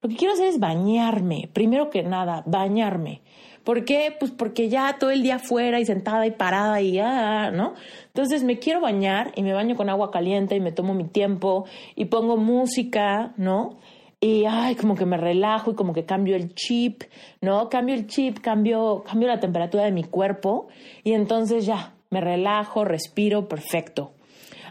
Lo 0.00 0.08
que 0.08 0.16
quiero 0.16 0.34
hacer 0.34 0.48
es 0.48 0.58
bañarme, 0.58 1.48
primero 1.52 1.90
que 1.90 2.02
nada, 2.02 2.42
bañarme. 2.46 3.20
¿Por 3.64 3.84
qué? 3.84 4.14
Pues 4.18 4.32
porque 4.32 4.68
ya 4.68 4.96
todo 4.98 5.10
el 5.10 5.22
día 5.22 5.36
afuera 5.36 5.78
y 5.78 5.84
sentada 5.84 6.26
y 6.26 6.32
parada 6.32 6.80
y 6.80 6.92
ya, 6.92 7.52
¿no? 7.52 7.74
Entonces 8.08 8.42
me 8.42 8.58
quiero 8.58 8.80
bañar 8.80 9.32
y 9.36 9.42
me 9.42 9.52
baño 9.52 9.76
con 9.76 9.88
agua 9.88 10.10
caliente 10.10 10.56
y 10.56 10.60
me 10.60 10.72
tomo 10.72 10.94
mi 10.94 11.04
tiempo 11.04 11.66
y 11.94 12.06
pongo 12.06 12.36
música, 12.36 13.32
¿no? 13.36 13.78
Y 14.24 14.44
ay, 14.48 14.76
como 14.76 14.94
que 14.94 15.04
me 15.04 15.16
relajo 15.16 15.72
y 15.72 15.74
como 15.74 15.92
que 15.92 16.04
cambio 16.04 16.36
el 16.36 16.54
chip, 16.54 17.02
¿no? 17.40 17.68
Cambio 17.68 17.96
el 17.96 18.06
chip, 18.06 18.38
cambio, 18.38 19.02
cambio 19.04 19.26
la 19.26 19.40
temperatura 19.40 19.82
de 19.82 19.90
mi 19.90 20.04
cuerpo 20.04 20.68
y 21.02 21.14
entonces 21.14 21.66
ya, 21.66 21.94
me 22.08 22.20
relajo, 22.20 22.84
respiro, 22.84 23.48
perfecto. 23.48 24.12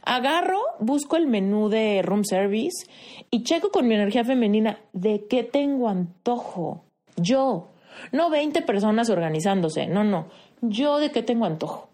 Agarro, 0.03 0.61
busco 0.79 1.17
el 1.17 1.27
menú 1.27 1.67
de 1.67 2.01
room 2.01 2.23
service 2.23 2.87
y 3.29 3.43
checo 3.43 3.71
con 3.71 3.89
mi 3.89 3.95
energía 3.95 4.23
femenina 4.23 4.79
de 4.93 5.27
qué 5.29 5.43
tengo 5.43 5.89
antojo. 5.89 6.85
Yo, 7.17 7.67
no 8.13 8.29
20 8.29 8.61
personas 8.61 9.09
organizándose, 9.09 9.85
no, 9.85 10.05
no, 10.05 10.27
yo 10.61 10.97
de 10.97 11.11
qué 11.11 11.23
tengo 11.23 11.43
antojo 11.43 11.90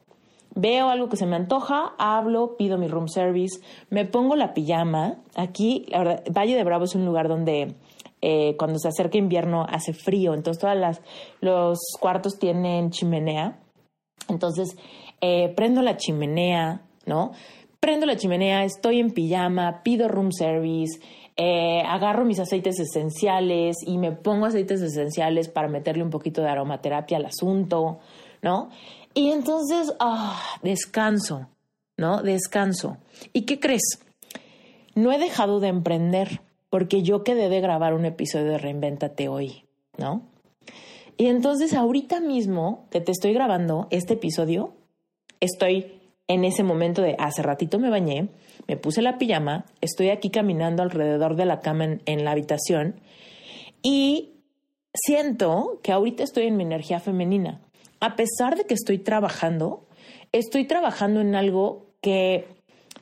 veo 0.57 0.89
algo 0.89 1.07
que 1.07 1.17
se 1.17 1.27
me 1.27 1.35
antoja, 1.35 1.93
hablo, 1.99 2.57
pido 2.57 2.77
mi 2.77 2.87
room 2.87 3.07
service, 3.07 3.61
me 3.89 4.05
pongo 4.05 4.35
la 4.35 4.53
pijama. 4.53 5.19
Aquí, 5.35 5.85
la 5.89 5.99
verdad, 5.99 6.23
Valle 6.31 6.55
de 6.55 6.63
Bravo 6.63 6.85
es 6.85 6.95
un 6.95 7.05
lugar 7.05 7.27
donde 7.27 7.75
eh, 8.21 8.55
cuando 8.57 8.79
se 8.79 8.87
acerca 8.87 9.19
invierno 9.19 9.65
hace 9.69 9.93
frío, 9.93 10.33
entonces 10.33 10.59
todas 10.59 10.77
las 10.77 11.01
los 11.41 11.77
cuartos 11.99 12.39
tienen 12.39 12.89
chimenea. 12.89 13.59
Entonces, 14.29 14.75
eh, 15.21 15.53
prendo 15.55 15.81
la 15.83 15.95
chimenea, 15.97 16.81
¿no? 17.05 17.31
Prendo 17.79 18.07
la 18.07 18.17
chimenea, 18.17 18.63
estoy 18.63 18.99
en 18.99 19.11
pijama, 19.11 19.83
pido 19.83 20.07
room 20.07 20.31
service, 20.31 20.99
eh, 21.35 21.83
agarro 21.85 22.25
mis 22.25 22.39
aceites 22.39 22.79
esenciales 22.79 23.75
y 23.85 23.99
me 23.99 24.11
pongo 24.11 24.47
aceites 24.47 24.81
esenciales 24.81 25.49
para 25.49 25.67
meterle 25.67 26.03
un 26.03 26.09
poquito 26.09 26.41
de 26.41 26.49
aromaterapia 26.49 27.17
al 27.17 27.27
asunto, 27.27 27.99
¿no? 28.41 28.69
Y 29.17 29.32
entonces, 29.32 29.95
ah, 29.99 30.39
descanso, 30.62 31.47
¿no? 31.97 32.21
Descanso. 32.21 32.97
¿Y 33.34 33.47
qué 33.47 33.60
crees? 33.60 33.82
No 34.93 35.12
he 35.12 35.17
dejado 35.17 35.60
de 35.60 35.69
emprender 35.69 36.41
porque 36.69 37.01
yo 37.01 37.23
quedé 37.23 37.49
de 37.49 37.60
grabar 37.60 37.95
un 37.95 38.06
episodio 38.06 38.45
de 38.45 38.60
Reinvéntate 38.60 39.27
hoy, 39.27 39.65
¿no? 39.97 40.21
Y 41.17 41.25
entonces 41.25 41.73
ahorita 41.73 42.19
mismo 42.19 42.86
que 42.91 43.01
te 43.01 43.12
estoy 43.12 43.34
grabando 43.34 43.88
este 43.89 44.13
episodio, 44.13 44.75
estoy 45.39 45.99
en 46.27 46.45
ese 46.45 46.62
momento 46.62 47.01
de 47.01 47.15
hace 47.17 47.41
ratito 47.41 47.80
me 47.80 47.89
bañé, 47.89 48.30
me 48.67 48.77
puse 48.77 49.01
la 49.01 49.17
pijama, 49.17 49.65
estoy 49.82 50.12
aquí 50.12 50.30
caminando 50.30 50.84
alrededor 50.84 51.36
de 51.36 51.45
la 51.45 51.62
cama 51.62 51.86
en, 51.86 52.01
en 52.06 52.23
la 52.23 52.34
habitación 52.34 52.99
y 53.82 54.43
siento 54.93 55.80
que 55.82 55.91
ahorita 55.91 56.21
estoy 56.21 56.45
en 56.45 56.58
mi 56.58 56.65
energía 56.65 56.99
femenina 56.99 57.66
a 57.99 58.15
pesar 58.15 58.55
de 58.55 58.65
que 58.65 58.73
estoy 58.73 58.99
trabajando, 58.99 59.88
estoy 60.31 60.65
trabajando 60.65 61.21
en 61.21 61.36
algo 61.36 61.88
que, 62.01 62.47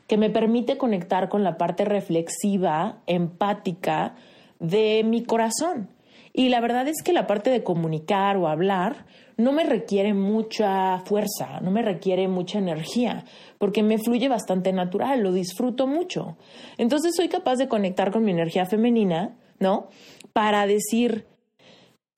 que 0.08 0.18
me 0.18 0.30
permite 0.30 0.78
conectar 0.78 1.30
con 1.30 1.44
la 1.44 1.58
parte 1.58 1.86
reflexiva, 1.86 3.02
empática 3.08 4.16
de 4.60 5.04
mi 5.04 5.24
corazón. 5.24 5.90
Y 6.34 6.50
la 6.50 6.60
verdad 6.60 6.88
es 6.88 7.02
que 7.02 7.14
la 7.14 7.28
parte 7.28 7.50
de 7.50 7.64
comunicar 7.64 8.36
o 8.38 8.48
hablar 8.48 9.06
no 9.38 9.52
me 9.52 9.64
requiere 9.64 10.14
mucha 10.14 11.00
fuerza, 11.00 11.60
no 11.62 11.72
me 11.72 11.82
requiere 11.82 12.28
mucha 12.28 12.60
energía, 12.60 13.24
porque 13.58 13.84
me 13.84 13.98
fluye 13.98 14.28
bastante 14.28 14.74
natural, 14.74 15.22
lo 15.22 15.32
disfruto 15.32 15.88
mucho. 15.88 16.38
Entonces 16.78 17.16
soy 17.16 17.30
capaz 17.30 17.56
de 17.56 17.68
conectar 17.68 18.12
con 18.12 18.24
mi 18.24 18.32
energía 18.32 18.66
femenina, 18.66 19.38
¿no? 19.60 19.88
Para 20.34 20.68
decir, 20.68 21.26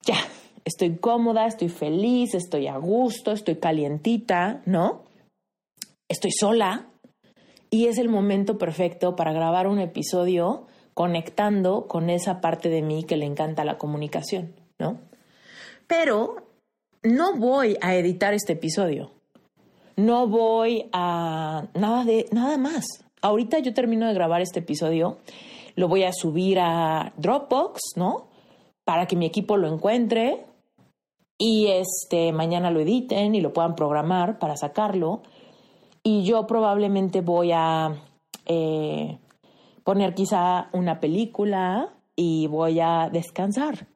ya, 0.02 0.16
estoy 0.68 0.96
cómoda, 0.96 1.46
estoy 1.46 1.68
feliz, 1.68 2.34
estoy 2.34 2.66
a 2.66 2.76
gusto, 2.76 3.32
estoy 3.32 3.56
calientita, 3.56 4.62
¿no? 4.66 5.02
Estoy 6.08 6.30
sola 6.30 6.86
y 7.70 7.86
es 7.86 7.98
el 7.98 8.08
momento 8.08 8.58
perfecto 8.58 9.16
para 9.16 9.32
grabar 9.32 9.66
un 9.66 9.78
episodio 9.78 10.66
conectando 10.94 11.86
con 11.86 12.10
esa 12.10 12.40
parte 12.40 12.68
de 12.68 12.82
mí 12.82 13.04
que 13.04 13.16
le 13.16 13.26
encanta 13.26 13.64
la 13.64 13.78
comunicación, 13.78 14.54
¿no? 14.78 14.98
Pero 15.86 16.36
no 17.02 17.36
voy 17.36 17.76
a 17.80 17.94
editar 17.94 18.34
este 18.34 18.52
episodio. 18.52 19.10
No 19.96 20.28
voy 20.28 20.88
a 20.92 21.66
nada 21.74 22.04
de 22.04 22.26
nada 22.30 22.58
más. 22.58 22.84
Ahorita 23.20 23.58
yo 23.58 23.74
termino 23.74 24.06
de 24.06 24.14
grabar 24.14 24.42
este 24.42 24.60
episodio, 24.60 25.18
lo 25.76 25.88
voy 25.88 26.04
a 26.04 26.12
subir 26.12 26.58
a 26.60 27.12
Dropbox, 27.16 27.80
¿no? 27.96 28.28
Para 28.84 29.06
que 29.06 29.16
mi 29.16 29.26
equipo 29.26 29.56
lo 29.56 29.72
encuentre, 29.72 30.44
y 31.38 31.68
este 31.68 32.32
mañana 32.32 32.72
lo 32.72 32.80
editen 32.80 33.36
y 33.36 33.40
lo 33.40 33.52
puedan 33.52 33.76
programar 33.76 34.38
para 34.40 34.56
sacarlo. 34.56 35.22
Y 36.02 36.24
yo 36.24 36.46
probablemente 36.46 37.20
voy 37.20 37.52
a 37.54 38.02
eh, 38.46 39.18
poner 39.84 40.14
quizá 40.14 40.68
una 40.72 41.00
película 41.00 41.94
y 42.16 42.48
voy 42.48 42.80
a 42.80 43.08
descansar. 43.12 43.86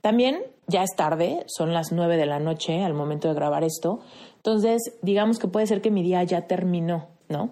También 0.00 0.42
ya 0.66 0.82
es 0.82 0.90
tarde, 0.96 1.44
son 1.46 1.74
las 1.74 1.92
nueve 1.92 2.16
de 2.16 2.26
la 2.26 2.38
noche 2.38 2.82
al 2.82 2.94
momento 2.94 3.28
de 3.28 3.34
grabar 3.34 3.62
esto. 3.62 4.00
Entonces, 4.36 4.98
digamos 5.02 5.38
que 5.38 5.48
puede 5.48 5.66
ser 5.66 5.82
que 5.82 5.90
mi 5.90 6.02
día 6.02 6.22
ya 6.24 6.46
terminó, 6.46 7.08
¿no? 7.28 7.50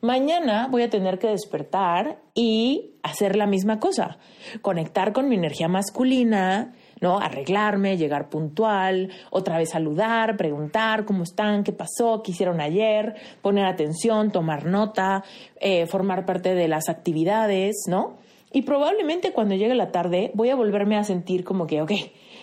Mañana 0.00 0.68
voy 0.70 0.82
a 0.82 0.90
tener 0.90 1.18
que 1.18 1.28
despertar 1.28 2.20
y 2.34 2.96
hacer 3.02 3.36
la 3.36 3.46
misma 3.46 3.78
cosa, 3.78 4.18
conectar 4.62 5.12
con 5.12 5.28
mi 5.28 5.36
energía 5.36 5.68
masculina, 5.68 6.74
¿no? 7.00 7.18
Arreglarme, 7.18 7.96
llegar 7.96 8.28
puntual, 8.28 9.10
otra 9.30 9.58
vez 9.58 9.70
saludar, 9.70 10.36
preguntar 10.36 11.04
cómo 11.04 11.22
están, 11.22 11.64
qué 11.64 11.72
pasó, 11.72 12.22
qué 12.22 12.32
hicieron 12.32 12.60
ayer, 12.60 13.14
poner 13.42 13.66
atención, 13.66 14.30
tomar 14.30 14.66
nota, 14.66 15.24
eh, 15.60 15.86
formar 15.86 16.26
parte 16.26 16.54
de 16.54 16.68
las 16.68 16.88
actividades, 16.88 17.84
¿no? 17.88 18.18
Y 18.52 18.62
probablemente 18.62 19.32
cuando 19.32 19.54
llegue 19.54 19.74
la 19.74 19.92
tarde 19.92 20.32
voy 20.34 20.50
a 20.50 20.56
volverme 20.56 20.96
a 20.96 21.04
sentir 21.04 21.44
como 21.44 21.66
que, 21.66 21.82
ok, 21.82 21.92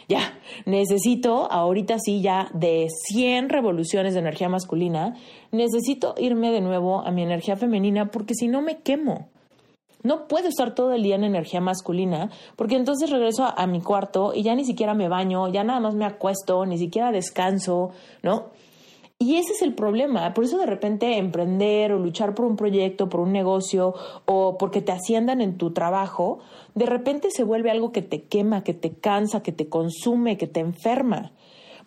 ya, 0.07 0.39
necesito, 0.65 1.51
ahorita 1.51 1.97
sí, 1.99 2.21
ya 2.21 2.49
de 2.53 2.87
100 2.89 3.49
revoluciones 3.49 4.13
de 4.13 4.21
energía 4.21 4.47
masculina, 4.47 5.15
necesito 5.51 6.15
irme 6.17 6.51
de 6.51 6.61
nuevo 6.61 7.01
a 7.01 7.11
mi 7.11 7.23
energía 7.23 7.57
femenina 7.57 8.09
porque 8.09 8.33
si 8.33 8.47
no 8.47 8.61
me 8.61 8.77
quemo. 8.77 9.29
No 10.03 10.27
puedo 10.27 10.47
estar 10.47 10.75
todo 10.75 10.93
el 10.93 11.03
día 11.03 11.15
en 11.15 11.23
energía 11.23 11.59
masculina 11.59 12.29
porque 12.55 12.75
entonces 12.75 13.09
regreso 13.09 13.45
a, 13.45 13.67
mi 13.67 13.81
cuarto 13.81 14.33
y 14.33 14.43
ya 14.43 14.55
ni 14.55 14.63
siquiera 14.63 14.93
me 14.93 15.09
baño, 15.09 15.47
ya 15.47 15.63
nada 15.63 15.79
más 15.79 15.95
me 15.95 16.05
acuesto, 16.05 16.65
ni 16.65 16.77
siquiera 16.77 17.11
descanso, 17.11 17.91
¿no? 18.23 18.51
Y 19.19 19.37
ese 19.37 19.53
es 19.53 19.63
el 19.63 19.73
problema. 19.73 20.33
Por 20.35 20.43
eso 20.43 20.59
de 20.59 20.67
repente 20.67 21.17
emprender 21.17 21.91
o 21.91 21.97
luchar 21.97 22.35
por 22.35 22.45
un 22.45 22.55
proyecto, 22.55 23.09
por 23.09 23.21
un 23.21 23.31
negocio 23.31 23.95
o 24.25 24.57
porque 24.59 24.83
te 24.83 24.91
asciendan 24.91 25.41
en 25.41 25.57
tu 25.57 25.73
trabajo, 25.73 26.39
de 26.75 26.85
repente 26.85 27.29
se 27.31 27.43
vuelve 27.43 27.71
algo 27.71 27.91
que 27.91 28.03
te 28.03 28.25
quema, 28.25 28.63
que 28.63 28.75
te 28.75 28.93
cansa, 28.93 29.41
que 29.41 29.51
te 29.51 29.69
consume, 29.69 30.37
que 30.37 30.45
te 30.45 30.59
enferma. 30.59 31.31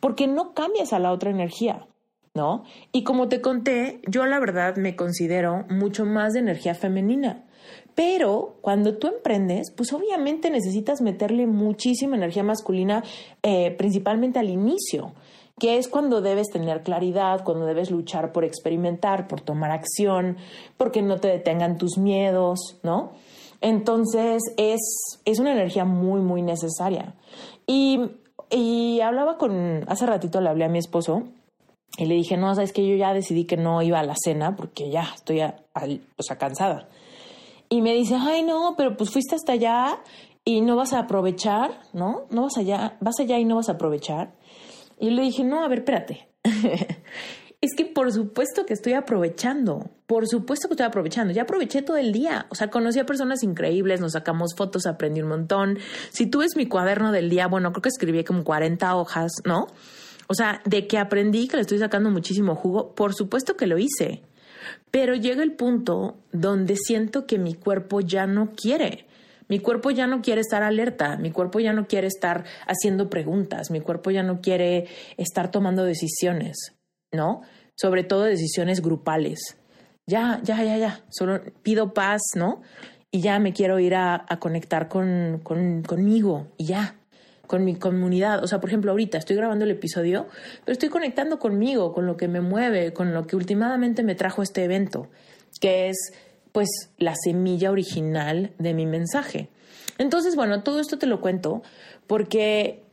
Porque 0.00 0.26
no 0.26 0.54
cambias 0.54 0.92
a 0.92 0.98
la 0.98 1.12
otra 1.12 1.30
energía, 1.30 1.86
¿no? 2.34 2.64
Y 2.90 3.04
como 3.04 3.28
te 3.28 3.40
conté, 3.40 4.00
yo 4.08 4.26
la 4.26 4.40
verdad 4.40 4.76
me 4.76 4.96
considero 4.96 5.66
mucho 5.68 6.04
más 6.06 6.32
de 6.32 6.40
energía 6.40 6.74
femenina. 6.74 7.44
Pero 7.94 8.56
cuando 8.60 8.96
tú 8.96 9.08
emprendes, 9.08 9.72
pues 9.76 9.92
obviamente 9.92 10.50
necesitas 10.50 11.00
meterle 11.00 11.46
muchísima 11.46 12.16
energía 12.16 12.42
masculina, 12.42 13.02
eh, 13.42 13.72
principalmente 13.76 14.38
al 14.38 14.50
inicio 14.50 15.12
que 15.60 15.76
es 15.76 15.88
cuando 15.88 16.22
debes 16.22 16.48
tener 16.48 16.82
claridad, 16.82 17.44
cuando 17.44 17.66
debes 17.66 17.90
luchar 17.90 18.32
por 18.32 18.44
experimentar, 18.44 19.28
por 19.28 19.42
tomar 19.42 19.70
acción, 19.70 20.38
porque 20.78 21.02
no 21.02 21.18
te 21.18 21.28
detengan 21.28 21.76
tus 21.76 21.98
miedos, 21.98 22.78
¿no? 22.82 23.12
Entonces 23.60 24.42
es, 24.56 24.80
es 25.26 25.38
una 25.38 25.52
energía 25.52 25.84
muy, 25.84 26.22
muy 26.22 26.40
necesaria. 26.40 27.14
Y, 27.66 28.00
y 28.48 29.00
hablaba 29.02 29.36
con, 29.36 29.84
hace 29.86 30.06
ratito 30.06 30.40
le 30.40 30.48
hablé 30.48 30.64
a 30.64 30.70
mi 30.70 30.78
esposo 30.78 31.24
y 31.98 32.06
le 32.06 32.14
dije, 32.14 32.38
no, 32.38 32.54
sabes 32.54 32.72
que 32.72 32.86
yo 32.86 32.96
ya 32.96 33.12
decidí 33.12 33.44
que 33.44 33.58
no 33.58 33.82
iba 33.82 34.00
a 34.00 34.04
la 34.04 34.14
cena 34.16 34.56
porque 34.56 34.90
ya 34.90 35.08
estoy 35.14 35.38
sea, 35.38 36.38
cansada. 36.38 36.88
Y 37.72 37.82
me 37.82 37.94
dice, 37.94 38.16
ay, 38.18 38.42
no, 38.42 38.74
pero 38.76 38.96
pues 38.96 39.10
fuiste 39.10 39.36
hasta 39.36 39.52
allá 39.52 40.00
y 40.44 40.60
no 40.60 40.74
vas 40.74 40.92
a 40.92 40.98
aprovechar, 40.98 41.80
¿no? 41.92 42.26
No 42.30 42.42
vas 42.42 42.58
allá, 42.58 42.98
vas 43.00 43.20
allá 43.20 43.38
y 43.38 43.44
no 43.44 43.56
vas 43.56 43.68
a 43.68 43.72
aprovechar. 43.72 44.34
Y 44.98 45.10
le 45.10 45.22
dije, 45.22 45.44
no, 45.44 45.64
a 45.64 45.68
ver, 45.68 45.78
espérate. 45.78 46.28
es 47.60 47.70
que 47.76 47.84
por 47.84 48.10
supuesto 48.12 48.66
que 48.66 48.72
estoy 48.72 48.94
aprovechando, 48.94 49.90
por 50.06 50.26
supuesto 50.26 50.66
que 50.66 50.74
estoy 50.74 50.86
aprovechando, 50.86 51.32
ya 51.32 51.42
aproveché 51.42 51.82
todo 51.82 51.96
el 51.96 52.12
día, 52.12 52.46
o 52.50 52.56
sea, 52.56 52.70
conocí 52.70 52.98
a 52.98 53.06
personas 53.06 53.44
increíbles, 53.44 54.00
nos 54.00 54.12
sacamos 54.12 54.54
fotos, 54.56 54.86
aprendí 54.86 55.22
un 55.22 55.28
montón. 55.28 55.78
Si 56.10 56.26
tú 56.26 56.40
ves 56.40 56.56
mi 56.56 56.66
cuaderno 56.66 57.12
del 57.12 57.30
día, 57.30 57.46
bueno, 57.46 57.70
creo 57.70 57.82
que 57.82 57.88
escribí 57.90 58.24
como 58.24 58.42
40 58.42 58.96
hojas, 58.96 59.30
¿no? 59.44 59.68
O 60.26 60.34
sea, 60.34 60.60
de 60.64 60.86
que 60.86 60.98
aprendí 60.98 61.48
que 61.48 61.56
le 61.56 61.62
estoy 61.62 61.78
sacando 61.78 62.10
muchísimo 62.10 62.56
jugo, 62.56 62.94
por 62.94 63.14
supuesto 63.14 63.56
que 63.56 63.66
lo 63.66 63.78
hice. 63.78 64.22
Pero 64.90 65.14
llega 65.14 65.42
el 65.42 65.52
punto 65.52 66.16
donde 66.32 66.76
siento 66.76 67.26
que 67.26 67.38
mi 67.38 67.54
cuerpo 67.54 68.00
ya 68.00 68.26
no 68.26 68.52
quiere. 68.52 69.06
Mi 69.48 69.58
cuerpo 69.58 69.90
ya 69.90 70.06
no 70.06 70.22
quiere 70.22 70.40
estar 70.40 70.62
alerta, 70.62 71.16
mi 71.16 71.32
cuerpo 71.32 71.58
ya 71.58 71.72
no 71.72 71.88
quiere 71.88 72.06
estar 72.06 72.44
haciendo 72.68 73.10
preguntas, 73.10 73.72
mi 73.72 73.80
cuerpo 73.80 74.12
ya 74.12 74.22
no 74.22 74.40
quiere 74.40 74.86
estar 75.16 75.50
tomando 75.50 75.82
decisiones, 75.82 76.76
¿no? 77.12 77.42
Sobre 77.74 78.04
todo 78.04 78.22
decisiones 78.22 78.80
grupales. 78.80 79.56
Ya, 80.06 80.40
ya, 80.44 80.62
ya, 80.62 80.76
ya, 80.76 81.00
solo 81.10 81.40
pido 81.64 81.94
paz, 81.94 82.20
¿no? 82.36 82.62
Y 83.10 83.22
ya 83.22 83.40
me 83.40 83.52
quiero 83.52 83.80
ir 83.80 83.96
a, 83.96 84.24
conectar 84.38 84.86
con, 84.88 85.40
conmigo 85.42 86.46
y 86.56 86.66
ya, 86.66 86.99
con 87.50 87.64
mi 87.64 87.74
comunidad. 87.74 88.44
O 88.44 88.46
sea, 88.46 88.60
por 88.60 88.70
ejemplo, 88.70 88.92
ahorita 88.92 89.18
estoy 89.18 89.34
grabando 89.34 89.64
el 89.64 89.72
episodio, 89.72 90.28
pero 90.64 90.72
estoy 90.72 90.88
conectando 90.88 91.40
conmigo, 91.40 91.92
con 91.92 92.06
lo 92.06 92.16
que 92.16 92.28
me 92.28 92.40
mueve, 92.40 92.92
con 92.92 93.12
lo 93.12 93.26
que 93.26 93.34
últimamente 93.34 94.04
me 94.04 94.14
trajo 94.14 94.40
este 94.44 94.62
evento, 94.62 95.08
que 95.60 95.88
es 95.88 96.12
pues 96.52 96.68
la 96.98 97.16
semilla 97.16 97.72
original 97.72 98.52
de 98.60 98.72
mi 98.72 98.86
mensaje. 98.86 99.48
Entonces, 99.98 100.36
bueno, 100.36 100.62
todo 100.62 100.78
esto 100.78 100.96
te 100.96 101.06
lo 101.06 101.20
cuento 101.20 101.64
porque 102.06 102.84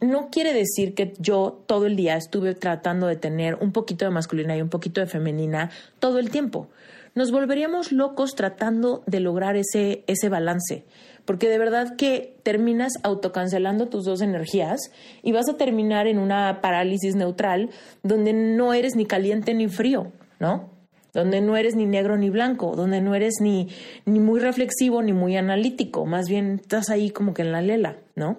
no 0.00 0.30
quiere 0.30 0.54
decir 0.54 0.94
que 0.94 1.12
yo 1.18 1.62
todo 1.66 1.84
el 1.84 1.94
día 1.94 2.16
estuve 2.16 2.54
tratando 2.54 3.06
de 3.06 3.16
tener 3.16 3.56
un 3.56 3.70
poquito 3.70 4.06
de 4.06 4.12
masculina 4.12 4.56
y 4.56 4.62
un 4.62 4.70
poquito 4.70 5.02
de 5.02 5.08
femenina 5.08 5.70
todo 5.98 6.18
el 6.18 6.30
tiempo. 6.30 6.70
Nos 7.14 7.32
volveríamos 7.32 7.92
locos 7.92 8.34
tratando 8.34 9.02
de 9.06 9.20
lograr 9.20 9.56
ese, 9.56 10.04
ese 10.06 10.30
balance, 10.30 10.86
porque 11.30 11.48
de 11.48 11.58
verdad 11.58 11.94
que 11.94 12.34
terminas 12.42 12.94
autocancelando 13.04 13.86
tus 13.86 14.04
dos 14.04 14.20
energías 14.20 14.80
y 15.22 15.30
vas 15.30 15.48
a 15.48 15.56
terminar 15.56 16.08
en 16.08 16.18
una 16.18 16.60
parálisis 16.60 17.14
neutral 17.14 17.70
donde 18.02 18.32
no 18.32 18.74
eres 18.74 18.96
ni 18.96 19.06
caliente 19.06 19.54
ni 19.54 19.68
frío, 19.68 20.10
¿no? 20.40 20.70
donde 21.14 21.40
no 21.40 21.56
eres 21.56 21.76
ni 21.76 21.86
negro 21.86 22.16
ni 22.16 22.30
blanco, 22.30 22.74
donde 22.74 23.00
no 23.00 23.14
eres 23.14 23.34
ni, 23.40 23.68
ni 24.06 24.18
muy 24.18 24.40
reflexivo 24.40 25.02
ni 25.02 25.12
muy 25.12 25.36
analítico, 25.36 26.04
más 26.04 26.28
bien 26.28 26.58
estás 26.62 26.90
ahí 26.90 27.10
como 27.10 27.32
que 27.32 27.42
en 27.42 27.52
la 27.52 27.62
lela, 27.62 27.98
¿no? 28.16 28.38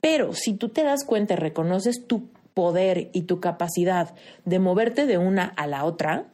Pero 0.00 0.32
si 0.32 0.54
tú 0.54 0.70
te 0.70 0.84
das 0.84 1.04
cuenta 1.04 1.34
y 1.34 1.36
reconoces 1.36 2.06
tu 2.06 2.30
poder 2.54 3.10
y 3.12 3.24
tu 3.24 3.40
capacidad 3.40 4.14
de 4.46 4.58
moverte 4.58 5.04
de 5.04 5.18
una 5.18 5.44
a 5.44 5.66
la 5.66 5.84
otra, 5.84 6.28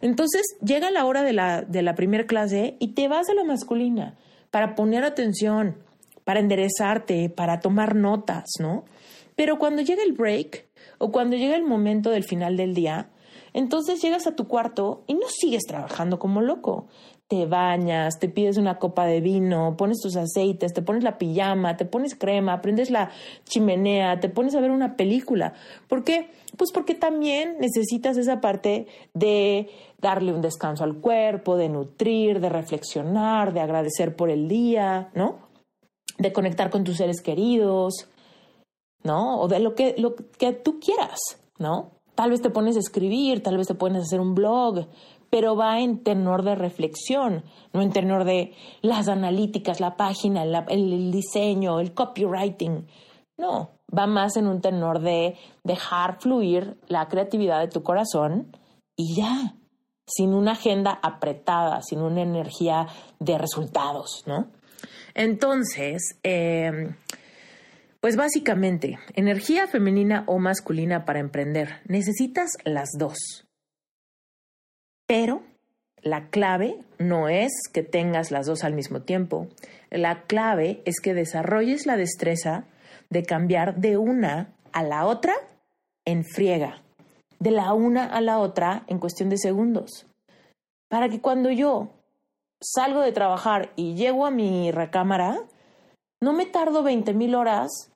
entonces 0.00 0.56
llega 0.64 0.90
la 0.90 1.04
hora 1.04 1.22
de 1.22 1.34
la, 1.34 1.60
de 1.60 1.82
la 1.82 1.94
primera 1.94 2.24
clase 2.24 2.76
y 2.78 2.94
te 2.94 3.06
vas 3.08 3.28
a 3.28 3.34
la 3.34 3.44
masculina 3.44 4.14
para 4.56 4.74
poner 4.74 5.04
atención, 5.04 5.76
para 6.24 6.40
enderezarte, 6.40 7.28
para 7.28 7.60
tomar 7.60 7.94
notas, 7.94 8.46
¿no? 8.58 8.86
Pero 9.34 9.58
cuando 9.58 9.82
llega 9.82 10.02
el 10.02 10.14
break 10.14 10.66
o 10.96 11.12
cuando 11.12 11.36
llega 11.36 11.56
el 11.56 11.62
momento 11.62 12.08
del 12.08 12.24
final 12.24 12.56
del 12.56 12.72
día, 12.72 13.10
entonces 13.52 14.00
llegas 14.00 14.26
a 14.26 14.34
tu 14.34 14.48
cuarto 14.48 15.04
y 15.06 15.12
no 15.12 15.26
sigues 15.28 15.64
trabajando 15.64 16.18
como 16.18 16.40
loco. 16.40 16.86
Te 17.28 17.44
bañas, 17.44 18.18
te 18.18 18.30
pides 18.30 18.56
una 18.56 18.78
copa 18.78 19.04
de 19.04 19.20
vino, 19.20 19.76
pones 19.76 19.98
tus 20.00 20.16
aceites, 20.16 20.72
te 20.72 20.80
pones 20.80 21.04
la 21.04 21.18
pijama, 21.18 21.76
te 21.76 21.84
pones 21.84 22.14
crema, 22.14 22.62
prendes 22.62 22.90
la 22.90 23.10
chimenea, 23.44 24.20
te 24.20 24.30
pones 24.30 24.54
a 24.54 24.60
ver 24.60 24.70
una 24.70 24.96
película. 24.96 25.52
¿Por 25.86 26.02
qué? 26.02 26.30
Pues 26.56 26.72
porque 26.72 26.94
también 26.94 27.58
necesitas 27.60 28.16
esa 28.16 28.40
parte 28.40 28.86
de 29.12 29.68
darle 29.98 30.32
un 30.32 30.40
descanso 30.40 30.84
al 30.84 31.00
cuerpo, 31.00 31.56
de 31.56 31.68
nutrir, 31.68 32.40
de 32.40 32.48
reflexionar, 32.48 33.52
de 33.52 33.60
agradecer 33.60 34.14
por 34.14 34.30
el 34.30 34.48
día, 34.48 35.10
¿no? 35.14 35.48
De 36.18 36.32
conectar 36.32 36.70
con 36.70 36.84
tus 36.84 36.96
seres 36.96 37.20
queridos, 37.20 38.08
¿no? 39.02 39.40
O 39.40 39.48
de 39.48 39.60
lo 39.60 39.74
que, 39.74 39.94
lo 39.98 40.14
que 40.14 40.52
tú 40.52 40.78
quieras, 40.80 41.18
¿no? 41.58 41.92
Tal 42.14 42.30
vez 42.30 42.40
te 42.40 42.50
pones 42.50 42.76
a 42.76 42.80
escribir, 42.80 43.42
tal 43.42 43.58
vez 43.58 43.66
te 43.66 43.74
pones 43.74 44.00
a 44.00 44.04
hacer 44.04 44.20
un 44.20 44.34
blog, 44.34 44.86
pero 45.30 45.56
va 45.56 45.80
en 45.80 46.02
tenor 46.02 46.42
de 46.44 46.54
reflexión, 46.54 47.44
no 47.72 47.82
en 47.82 47.92
tenor 47.92 48.24
de 48.24 48.54
las 48.80 49.08
analíticas, 49.08 49.80
la 49.80 49.96
página, 49.96 50.42
el, 50.42 51.10
diseño, 51.10 51.80
el 51.80 51.92
copywriting. 51.92 52.86
No, 53.38 53.72
va 53.96 54.06
más 54.06 54.36
en 54.36 54.46
un 54.46 54.60
tenor 54.60 55.00
de 55.00 55.36
dejar 55.62 56.20
fluir 56.20 56.78
la 56.88 57.08
creatividad 57.08 57.60
de 57.60 57.68
tu 57.68 57.82
corazón 57.82 58.56
y 58.96 59.14
ya, 59.14 59.56
sin 60.06 60.34
una 60.34 60.52
agenda 60.52 60.98
apretada, 61.02 61.82
sin 61.82 62.00
una 62.00 62.22
energía 62.22 62.86
de 63.18 63.38
resultados, 63.38 64.24
¿no? 64.26 64.50
Entonces, 65.14 66.18
eh, 66.22 66.94
pues 68.00 68.16
básicamente, 68.16 68.98
energía 69.14 69.66
femenina 69.66 70.24
o 70.26 70.38
masculina 70.38 71.04
para 71.04 71.20
emprender. 71.20 71.80
Necesitas 71.88 72.50
las 72.64 72.90
dos. 72.98 73.46
Pero 75.06 75.42
la 76.02 76.28
clave 76.28 76.78
no 76.98 77.28
es 77.28 77.52
que 77.72 77.82
tengas 77.82 78.30
las 78.30 78.46
dos 78.46 78.62
al 78.62 78.74
mismo 78.74 79.02
tiempo. 79.02 79.48
La 79.90 80.22
clave 80.22 80.82
es 80.84 81.00
que 81.00 81.14
desarrolles 81.14 81.86
la 81.86 81.96
destreza 81.96 82.66
de 83.10 83.24
cambiar 83.24 83.76
de 83.76 83.96
una 83.96 84.54
a 84.72 84.82
la 84.82 85.06
otra 85.06 85.34
en 86.04 86.24
friega, 86.24 86.82
de 87.38 87.50
la 87.50 87.72
una 87.72 88.04
a 88.04 88.20
la 88.20 88.38
otra 88.38 88.84
en 88.86 88.98
cuestión 88.98 89.28
de 89.28 89.38
segundos. 89.38 90.06
Para 90.88 91.08
que 91.08 91.20
cuando 91.20 91.50
yo 91.50 91.88
salgo 92.60 93.00
de 93.00 93.12
trabajar 93.12 93.72
y 93.76 93.94
llego 93.94 94.26
a 94.26 94.30
mi 94.30 94.70
recámara, 94.70 95.40
no 96.20 96.32
me 96.32 96.46
tardo 96.46 96.82
20 96.82 97.12
mil 97.14 97.34
horas 97.34 97.90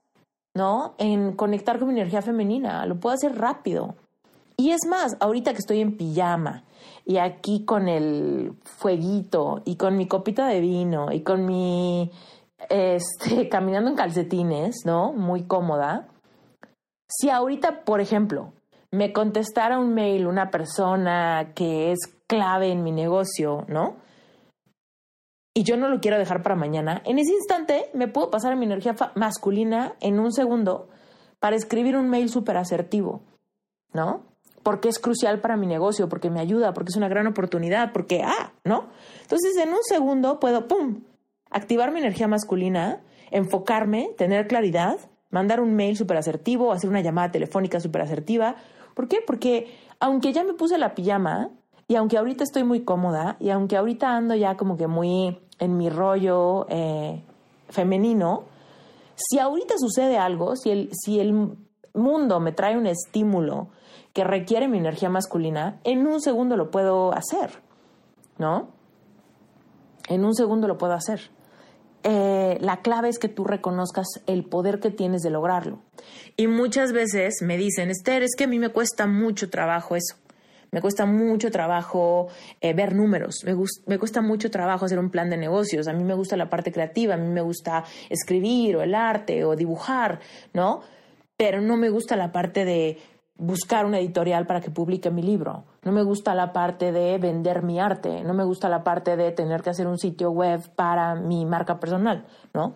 ¿no? 0.55 0.95
En 0.99 1.33
conectar 1.33 1.79
con 1.79 1.89
mi 1.89 1.95
energía 1.95 2.23
femenina. 2.23 2.85
Lo 2.87 2.99
puedo 2.99 3.15
hacer 3.15 3.37
rápido. 3.39 3.95
Y 4.57 4.71
es 4.71 4.87
más, 4.89 5.17
ahorita 5.21 5.53
que 5.53 5.59
estoy 5.59 5.81
en 5.81 5.97
pijama 5.97 6.65
y 7.07 7.17
aquí 7.17 7.65
con 7.65 7.89
el 7.89 8.53
fueguito 8.65 9.63
y 9.65 9.77
con 9.77 9.97
mi 9.97 10.07
copita 10.07 10.47
de 10.47 10.61
vino 10.61 11.13
y 11.13 11.23
con 11.23 11.47
mi, 11.47 12.11
este, 12.69 13.49
caminando 13.51 13.91
en 13.91 13.97
calcetines, 13.97 14.83
¿no? 14.85 15.13
Muy 15.13 15.45
cómoda. 15.45 16.09
Si 17.09 17.31
ahorita, 17.31 17.85
por 17.85 18.01
ejemplo, 18.01 18.53
me 18.93 19.13
contestara 19.13 19.79
un 19.79 19.95
mail 19.95 20.27
una 20.27 20.51
persona 20.51 21.53
que 21.55 21.93
es 21.93 21.99
clave 22.27 22.71
en 22.71 22.83
mi 22.83 22.93
negocio, 22.93 23.65
¿no? 23.69 23.97
y 25.53 25.65
yo 25.65 25.77
no 25.77 25.89
lo 25.89 26.01
quiero 26.01 26.17
dejar 26.17 26.43
para 26.43 26.55
mañana, 26.55 27.03
en 27.05 27.19
ese 27.19 27.33
instante 27.33 27.91
me 27.93 28.09
puedo 28.09 28.31
pasar 28.31 28.53
a 28.53 28.57
mi 28.57 28.67
energía 28.67 28.95
masculina 29.15 29.95
en 30.01 30.19
un 30.19 30.33
segundo 30.33 30.89
para 31.39 31.57
escribir 31.57 31.97
un 31.97 32.09
mail 32.09 32.29
súper 32.29 32.57
asertivo, 32.57 33.23
¿no? 33.93 34.31
porque 34.63 34.89
es 34.89 34.99
crucial 34.99 35.41
para 35.41 35.57
mi 35.57 35.67
negocio, 35.67 36.09
porque 36.09 36.31
me 36.31 36.41
ayuda, 36.41 36.73
porque 36.73 36.91
es 36.91 36.97
una 36.97 37.09
gran 37.09 37.27
oportunidad, 37.27 37.93
porque, 37.93 38.23
ah, 38.23 38.53
¿no? 38.65 38.89
Entonces, 39.23 39.57
en 39.57 39.71
un 39.71 39.83
segundo 39.83 40.39
puedo, 40.39 40.69
¡pum!, 40.69 41.03
activar 41.51 41.93
mi 41.93 42.01
energía 42.01 42.29
masculina, 42.29 43.01
enfocarme, 43.31 44.11
tener 44.19 44.47
claridad, 44.47 44.99
mandar 45.31 45.61
un 45.61 45.75
mail 45.75 45.97
súper 45.97 46.19
asertivo, 46.19 46.73
hacer 46.73 46.91
una 46.91 47.01
llamada 47.01 47.31
telefónica 47.31 47.81
súper 47.81 48.03
asertiva. 48.03 48.57
¿Por 48.95 49.09
qué? 49.09 49.19
Porque 49.27 49.75
aunque 49.99 50.33
ya 50.33 50.45
me 50.45 50.55
puse 50.55 50.79
la 50.79 50.95
pijama 50.95 51.51
y 51.89 51.97
aunque 51.97 52.19
ahorita 52.19 52.45
estoy 52.45 52.65
muy 52.65 52.85
cómoda 52.85 53.37
y 53.41 53.51
aunque 53.51 53.77
ahorita 53.77 54.17
ando 54.17 54.35
ya 54.35 54.57
como 54.57 54.77
que 54.77 54.87
muy 54.87 55.39
en 55.59 55.77
mi 55.77 55.91
rollo 55.91 56.67
eh, 56.69 57.23
femenino, 57.69 58.45
si 59.15 59.39
ahorita 59.39 59.75
sucede 59.79 60.19
algo, 60.19 60.57
si 60.57 60.71
el, 60.71 60.91
si 60.93 61.21
el 61.21 61.57
mundo 61.95 62.41
me 62.41 62.53
trae 62.53 62.79
un 62.79 62.87
estímulo 62.87 63.69
que 64.13 64.25
requiere 64.25 64.69
mi 64.69 64.79
energía 64.79 65.09
masculina, 65.09 65.81
en 65.85 66.07
un 66.07 66.21
segundo 66.21 66.57
lo 66.57 66.71
puedo 66.71 67.13
hacer, 67.13 67.51
¿no? 68.39 68.69
En 70.09 70.25
un 70.25 70.35
segundo 70.35 70.67
lo 70.67 70.79
puedo 70.79 70.95
hacer. 70.95 71.31
Eh, 72.03 72.57
la 72.61 72.79
clave 72.79 73.09
es 73.09 73.19
que 73.19 73.29
tú 73.29 73.45
reconozcas 73.45 74.07
el 74.27 74.45
poder 74.45 74.81
que 74.81 74.91
tienes 74.91 75.23
de 75.23 75.31
lograrlo. 75.31 75.81
Y 76.37 76.47
muchas 76.47 76.93
veces 76.93 77.43
me 77.43 77.59
dicen, 77.59 77.91
Esther, 77.91 78.23
es 78.23 78.35
que 78.37 78.45
a 78.45 78.47
mí 78.47 78.59
me 78.59 78.71
cuesta 78.71 79.07
mucho 79.07 79.51
trabajo 79.51 79.97
eso. 79.97 80.17
Me 80.73 80.81
cuesta 80.81 81.05
mucho 81.05 81.51
trabajo 81.51 82.29
eh, 82.61 82.73
ver 82.75 82.95
números, 82.95 83.43
me, 83.45 83.57
me 83.87 83.99
cuesta 83.99 84.21
mucho 84.21 84.53
trabajo 84.53 84.85
hacer 84.85 85.01
un 85.01 85.11
plan 85.11 85.29
de 85.29 85.37
negocios, 85.37 85.89
a 85.89 85.93
mí 85.93 86.05
me 86.05 86.15
gusta 86.15 86.37
la 86.37 86.49
parte 86.49 86.71
creativa, 86.71 87.15
a 87.15 87.17
mí 87.17 87.27
me 87.27 87.41
gusta 87.41 87.85
escribir 88.09 88.77
o 88.77 88.83
el 88.83 88.95
arte 88.95 89.45
o 89.45 89.57
dibujar, 89.57 90.21
¿no? 90.55 90.83
Pero 91.37 91.61
no 91.61 91.77
me 91.77 91.89
gusta 91.89 92.15
la 92.15 92.31
parte 92.31 92.65
de 92.65 92.99
buscar 93.41 93.87
una 93.87 93.99
editorial 93.99 94.47
para 94.47 94.61
que 94.61 94.71
publique 94.71 95.11
mi 95.11 95.23
libro. 95.23 95.65
No 95.83 95.93
me 95.93 96.03
gusta 96.03 96.35
la 96.35 96.53
parte 96.53 96.93
de 96.93 97.17
vender 97.19 97.63
mi 97.63 97.81
arte. 97.81 98.23
No 98.23 98.35
me 98.35 98.45
gusta 98.45 98.69
la 98.69 98.85
parte 98.85 99.17
de 99.17 99.33
tener 99.33 99.63
que 99.63 99.71
hacer 99.71 99.87
un 99.87 99.99
sitio 99.99 100.31
web 100.31 100.61
para 100.77 101.15
mi 101.15 101.47
marca 101.47 101.81
personal, 101.81 102.27
¿no? 102.53 102.75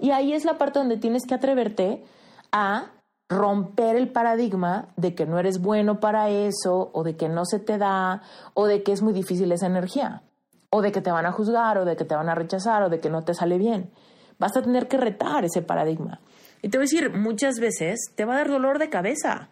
Y 0.00 0.10
ahí 0.10 0.32
es 0.32 0.44
la 0.44 0.58
parte 0.58 0.80
donde 0.80 0.96
tienes 0.96 1.24
que 1.26 1.34
atreverte 1.34 2.02
a 2.50 2.86
romper 3.28 3.94
el 3.94 4.10
paradigma 4.10 4.88
de 4.96 5.14
que 5.14 5.26
no 5.26 5.38
eres 5.38 5.60
bueno 5.60 6.00
para 6.00 6.28
eso, 6.28 6.90
o 6.92 7.04
de 7.04 7.16
que 7.16 7.28
no 7.28 7.44
se 7.44 7.60
te 7.60 7.78
da, 7.78 8.22
o 8.54 8.66
de 8.66 8.82
que 8.82 8.90
es 8.90 9.02
muy 9.02 9.12
difícil 9.12 9.52
esa 9.52 9.66
energía, 9.66 10.22
o 10.70 10.82
de 10.82 10.90
que 10.90 11.00
te 11.00 11.12
van 11.12 11.26
a 11.26 11.32
juzgar, 11.32 11.78
o 11.78 11.84
de 11.84 11.94
que 11.94 12.04
te 12.04 12.16
van 12.16 12.28
a 12.28 12.34
rechazar, 12.34 12.82
o 12.82 12.88
de 12.88 12.98
que 12.98 13.10
no 13.10 13.22
te 13.22 13.34
sale 13.34 13.58
bien. 13.58 13.92
Vas 14.40 14.56
a 14.56 14.62
tener 14.62 14.88
que 14.88 14.96
retar 14.96 15.44
ese 15.44 15.62
paradigma. 15.62 16.20
Y 16.62 16.70
te 16.70 16.78
voy 16.78 16.82
a 16.84 16.90
decir, 16.90 17.12
muchas 17.16 17.60
veces 17.60 18.00
te 18.16 18.24
va 18.24 18.34
a 18.34 18.38
dar 18.38 18.48
dolor 18.48 18.78
de 18.80 18.90
cabeza 18.90 19.48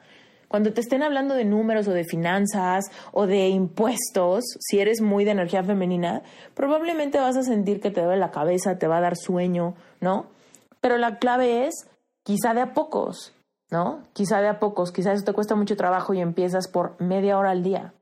cuando 0.48 0.72
te 0.72 0.80
estén 0.80 1.02
hablando 1.02 1.34
de 1.34 1.44
números 1.44 1.86
o 1.88 1.92
de 1.92 2.04
finanzas 2.04 2.86
o 3.12 3.26
de 3.26 3.48
impuestos, 3.48 4.44
si 4.60 4.80
eres 4.80 5.00
muy 5.00 5.24
de 5.24 5.32
energía 5.32 5.62
femenina, 5.62 6.22
probablemente 6.54 7.20
vas 7.20 7.36
a 7.36 7.42
sentir 7.42 7.80
que 7.80 7.90
te 7.90 8.02
duele 8.02 8.18
la 8.18 8.30
cabeza, 8.30 8.78
te 8.78 8.86
va 8.88 8.96
a 8.96 9.02
dar 9.02 9.16
sueño, 9.16 9.74
¿no? 10.00 10.26
Pero 10.80 10.96
la 10.96 11.18
clave 11.18 11.66
es 11.66 11.88
quizá 12.22 12.54
de 12.54 12.62
a 12.62 12.72
pocos, 12.72 13.34
¿no? 13.70 14.00
Quizá 14.14 14.40
de 14.40 14.48
a 14.48 14.58
pocos, 14.58 14.90
quizá 14.90 15.12
eso 15.12 15.24
te 15.24 15.34
cuesta 15.34 15.54
mucho 15.54 15.76
trabajo 15.76 16.14
y 16.14 16.20
empiezas 16.20 16.66
por 16.68 17.00
media 17.00 17.38
hora 17.38 17.50
al 17.50 17.62
día, 17.62 17.92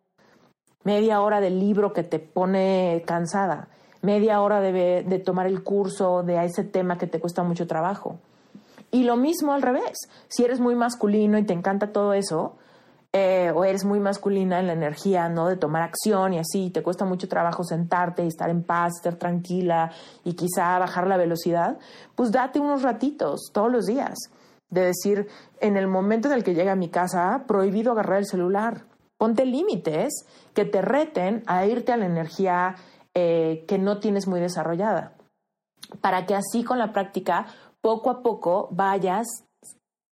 media 0.84 1.20
hora 1.20 1.40
del 1.40 1.59
libro 1.59 1.92
que 1.92 2.05
te 2.05 2.20
pone 2.20 3.03
cansada, 3.07 3.68
media 4.03 4.40
hora 4.40 4.61
de, 4.61 5.03
de 5.03 5.18
tomar 5.18 5.47
el 5.47 5.64
curso 5.64 6.22
de 6.22 6.44
ese 6.44 6.62
tema 6.62 6.97
que 6.97 7.09
te 7.09 7.18
cuesta 7.18 7.42
mucho 7.42 7.66
trabajo. 7.66 8.20
Y 8.91 9.05
lo 9.05 9.16
mismo 9.16 9.53
al 9.53 9.62
revés. 9.62 9.97
Si 10.28 10.45
eres 10.45 10.61
muy 10.61 10.74
masculino 10.74 11.39
y 11.39 11.45
te 11.45 11.53
encanta 11.53 11.93
todo 11.93 12.12
eso, 12.12 12.57
eh, 13.18 13.51
o 13.55 13.64
eres 13.64 13.87
muy 13.87 13.99
masculina 13.99 14.61
en 14.61 14.66
la 14.66 14.74
energía, 14.74 15.30
¿no? 15.30 15.49
De 15.49 15.57
tomar 15.57 15.82
acción 15.82 16.34
y 16.34 16.39
así, 16.39 16.68
te 16.70 16.82
cuesta 16.82 17.07
mucho 17.07 17.28
trabajo 17.28 17.64
sentarte 17.64 18.22
y 18.22 18.28
estar 18.28 18.51
en 18.51 18.62
paz, 18.62 18.97
estar 18.97 19.14
tranquila 19.14 19.91
y 20.22 20.34
quizá 20.34 20.78
bajar 20.78 21.07
la 21.07 21.16
velocidad, 21.16 21.78
pues 22.14 22.30
date 22.30 22.61
unos 22.61 22.82
ratitos 22.82 23.51
todos 23.55 23.72
los 23.72 23.87
días. 23.87 24.18
De 24.68 24.82
decir, 24.82 25.28
en 25.61 25.78
el 25.78 25.87
momento 25.87 26.28
en 26.28 26.34
el 26.34 26.45
que 26.45 26.55
llega 26.55 26.72
a 26.72 26.76
mi 26.76 26.91
casa, 26.91 27.45
prohibido 27.47 27.93
agarrar 27.93 28.18
el 28.18 28.26
celular. 28.26 28.84
Ponte 29.16 29.47
límites 29.47 30.26
que 30.53 30.66
te 30.66 30.82
reten 30.82 31.43
a 31.47 31.64
irte 31.64 31.93
a 31.93 31.97
la 31.97 32.05
energía 32.05 32.74
eh, 33.14 33.64
que 33.66 33.78
no 33.78 33.99
tienes 33.99 34.28
muy 34.28 34.41
desarrollada. 34.41 35.14
Para 36.03 36.26
que 36.26 36.34
así 36.34 36.64
con 36.64 36.78
la 36.78 36.93
práctica 36.93 37.47
poco 37.87 38.11
a 38.11 38.20
poco 38.20 38.66
vayas 38.72 39.28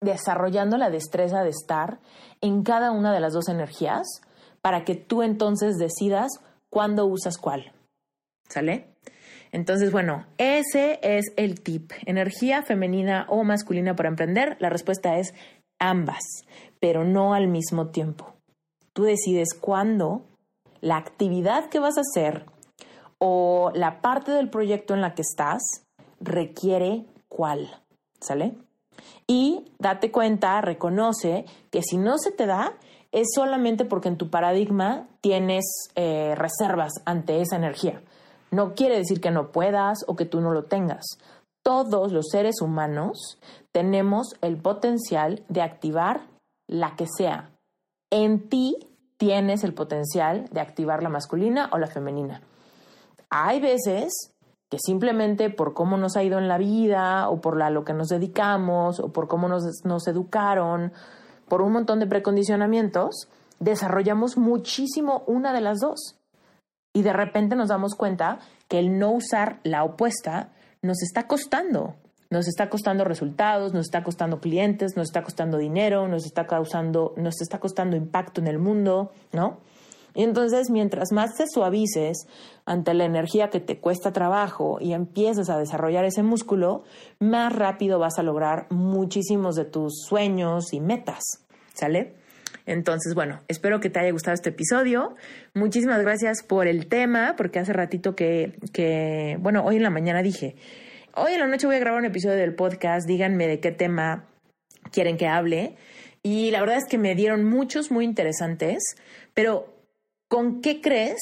desarrollando 0.01 0.77
la 0.77 0.89
destreza 0.89 1.43
de 1.43 1.49
estar 1.49 1.99
en 2.39 2.63
cada 2.63 2.91
una 2.91 3.13
de 3.13 3.19
las 3.19 3.33
dos 3.33 3.49
energías 3.49 4.21
para 4.61 4.85
que 4.85 4.95
tú 4.95 5.23
entonces 5.23 5.75
decidas 5.75 6.31
cuándo 6.69 7.05
usas 7.05 7.37
cuál. 7.37 7.73
¿Sale? 8.47 8.87
Entonces, 9.51 9.91
bueno, 9.91 10.25
ese 10.37 10.99
es 11.01 11.25
el 11.35 11.59
tip. 11.59 11.91
Energía 12.05 12.63
femenina 12.63 13.25
o 13.27 13.43
masculina 13.43 13.93
para 13.93 14.07
emprender. 14.07 14.55
La 14.61 14.69
respuesta 14.69 15.17
es 15.17 15.33
ambas, 15.77 16.23
pero 16.79 17.03
no 17.03 17.33
al 17.33 17.49
mismo 17.49 17.87
tiempo. 17.87 18.35
Tú 18.93 19.03
decides 19.03 19.49
cuándo 19.53 20.21
la 20.79 20.95
actividad 20.95 21.67
que 21.67 21.79
vas 21.79 21.97
a 21.97 22.03
hacer 22.09 22.45
o 23.17 23.73
la 23.75 23.99
parte 23.99 24.31
del 24.31 24.49
proyecto 24.49 24.93
en 24.93 25.01
la 25.01 25.13
que 25.13 25.23
estás 25.23 25.61
requiere 26.21 27.05
cuál, 27.35 27.69
¿sale? 28.21 28.55
Y 29.27 29.65
date 29.77 30.09
cuenta, 30.09 30.61
reconoce 30.61 31.43
que 31.69 31.81
si 31.81 31.97
no 31.97 32.17
se 32.17 32.31
te 32.31 32.45
da, 32.45 32.77
es 33.11 33.27
solamente 33.35 33.83
porque 33.83 34.07
en 34.07 34.17
tu 34.17 34.29
paradigma 34.29 35.09
tienes 35.19 35.65
eh, 35.95 36.33
reservas 36.35 36.93
ante 37.03 37.41
esa 37.41 37.57
energía. 37.57 38.01
No 38.51 38.73
quiere 38.73 38.95
decir 38.95 39.19
que 39.19 39.31
no 39.31 39.51
puedas 39.51 40.05
o 40.07 40.15
que 40.15 40.25
tú 40.25 40.39
no 40.39 40.51
lo 40.51 40.63
tengas. 40.63 41.03
Todos 41.61 42.13
los 42.13 42.27
seres 42.31 42.61
humanos 42.61 43.37
tenemos 43.73 44.35
el 44.39 44.55
potencial 44.55 45.43
de 45.49 45.61
activar 45.61 46.27
la 46.67 46.95
que 46.95 47.05
sea. 47.17 47.51
En 48.11 48.47
ti 48.47 48.77
tienes 49.17 49.65
el 49.65 49.73
potencial 49.73 50.45
de 50.51 50.61
activar 50.61 51.03
la 51.03 51.09
masculina 51.09 51.69
o 51.73 51.79
la 51.79 51.87
femenina. 51.87 52.41
Hay 53.29 53.59
veces 53.59 54.34
simplemente 54.79 55.49
por 55.49 55.73
cómo 55.73 55.97
nos 55.97 56.15
ha 56.17 56.23
ido 56.23 56.39
en 56.39 56.47
la 56.47 56.57
vida 56.57 57.29
o 57.29 57.41
por 57.41 57.57
la, 57.57 57.69
lo 57.69 57.83
que 57.83 57.93
nos 57.93 58.07
dedicamos 58.07 58.99
o 58.99 59.11
por 59.11 59.27
cómo 59.27 59.47
nos, 59.47 59.63
nos 59.83 60.07
educaron, 60.07 60.93
por 61.47 61.61
un 61.61 61.73
montón 61.73 61.99
de 61.99 62.07
precondicionamientos, 62.07 63.29
desarrollamos 63.59 64.37
muchísimo 64.37 65.23
una 65.27 65.53
de 65.53 65.61
las 65.61 65.79
dos. 65.79 66.17
Y 66.93 67.01
de 67.01 67.13
repente 67.13 67.55
nos 67.55 67.69
damos 67.69 67.95
cuenta 67.95 68.39
que 68.67 68.79
el 68.79 68.97
no 68.97 69.11
usar 69.11 69.59
la 69.63 69.83
opuesta 69.83 70.53
nos 70.81 71.01
está 71.03 71.27
costando. 71.27 71.95
Nos 72.29 72.47
está 72.47 72.69
costando 72.69 73.03
resultados, 73.03 73.73
nos 73.73 73.85
está 73.85 74.03
costando 74.03 74.39
clientes, 74.39 74.95
nos 74.95 75.07
está 75.09 75.21
costando 75.21 75.57
dinero, 75.57 76.07
nos 76.07 76.25
está 76.25 76.47
causando, 76.47 77.13
nos 77.17 77.41
está 77.41 77.59
costando 77.59 77.95
impacto 77.95 78.41
en 78.41 78.47
el 78.47 78.59
mundo, 78.59 79.11
¿no? 79.31 79.59
Y 80.15 80.23
entonces, 80.23 80.69
mientras 80.71 81.11
más 81.11 81.35
te 81.35 81.45
suavices 81.47 82.25
ante 82.65 82.93
la 82.93 83.05
energía 83.05 83.49
que 83.49 83.59
te 83.59 83.79
cuesta 83.79 84.13
trabajo 84.13 84.77
y 84.79 84.93
empieces 84.93 85.49
a 85.49 85.57
desarrollar 85.57 86.05
ese 86.05 86.23
músculo, 86.23 86.83
más 87.19 87.53
rápido 87.53 87.99
vas 87.99 88.17
a 88.17 88.23
lograr 88.23 88.67
muchísimos 88.69 89.55
de 89.55 89.65
tus 89.65 90.05
sueños 90.07 90.73
y 90.73 90.79
metas. 90.79 91.21
¿Sale? 91.73 92.13
Entonces, 92.65 93.13
bueno, 93.13 93.41
espero 93.47 93.79
que 93.79 93.89
te 93.89 93.99
haya 93.99 94.11
gustado 94.11 94.33
este 94.33 94.49
episodio. 94.49 95.15
Muchísimas 95.53 96.01
gracias 96.01 96.41
por 96.41 96.67
el 96.67 96.87
tema, 96.87 97.35
porque 97.37 97.59
hace 97.59 97.73
ratito 97.73 98.15
que, 98.15 98.57
que, 98.73 99.37
bueno, 99.39 99.63
hoy 99.65 99.75
en 99.75 99.83
la 99.83 99.89
mañana 99.89 100.23
dije, 100.23 100.55
hoy 101.13 101.33
en 101.33 101.39
la 101.39 101.47
noche 101.47 101.67
voy 101.67 101.75
a 101.75 101.79
grabar 101.79 101.99
un 101.99 102.05
episodio 102.05 102.37
del 102.37 102.55
podcast, 102.55 103.07
díganme 103.07 103.47
de 103.47 103.59
qué 103.59 103.71
tema 103.71 104.25
quieren 104.91 105.17
que 105.17 105.27
hable. 105.27 105.75
Y 106.23 106.49
la 106.49 106.59
verdad 106.61 106.77
es 106.77 106.85
que 106.89 106.97
me 106.97 107.13
dieron 107.13 107.43
muchos 107.43 107.91
muy 107.91 108.03
interesantes, 108.03 108.95
pero 109.35 109.74
¿con 110.27 110.61
qué 110.61 110.81
crees 110.81 111.19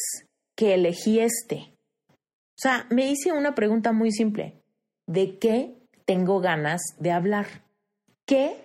que 0.55 0.73
elegí 0.73 1.19
este? 1.19 1.73
O 2.09 2.61
sea, 2.63 2.87
me 2.89 3.09
hice 3.09 3.31
una 3.31 3.55
pregunta 3.55 3.91
muy 3.91 4.11
simple. 4.11 4.61
¿De 5.07 5.37
qué 5.39 5.75
tengo 6.05 6.39
ganas 6.39 6.81
de 6.99 7.11
hablar? 7.11 7.47
¿Qué 8.25 8.55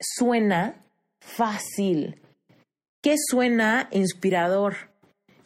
suena 0.00 0.84
fácil? 1.20 2.20
¿Qué 3.02 3.16
suena 3.18 3.88
inspirador? 3.90 4.90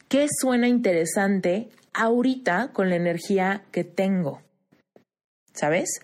¿Qué 0.09 0.27
suena 0.29 0.67
interesante 0.67 1.69
ahorita 1.93 2.71
con 2.73 2.89
la 2.89 2.95
energía 2.95 3.65
que 3.71 3.83
tengo? 3.83 4.41
¿Sabes? 5.53 6.01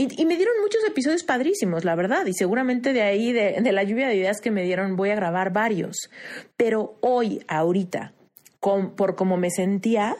Y, 0.00 0.26
me 0.26 0.36
dieron 0.36 0.54
muchos 0.62 0.84
episodios 0.86 1.24
padrísimos, 1.24 1.84
la 1.84 1.96
verdad, 1.96 2.24
y 2.26 2.32
seguramente 2.32 2.92
de 2.92 3.02
ahí, 3.02 3.32
de, 3.32 3.60
la 3.72 3.82
lluvia 3.82 4.06
de 4.06 4.14
ideas 4.14 4.40
que 4.40 4.52
me 4.52 4.62
dieron, 4.62 4.94
voy 4.94 5.10
a 5.10 5.16
grabar 5.16 5.52
varios. 5.52 6.08
Pero 6.56 6.98
hoy, 7.00 7.42
ahorita, 7.48 8.12
por 8.60 9.16
como 9.16 9.36
me 9.36 9.50
sentía, 9.50 10.14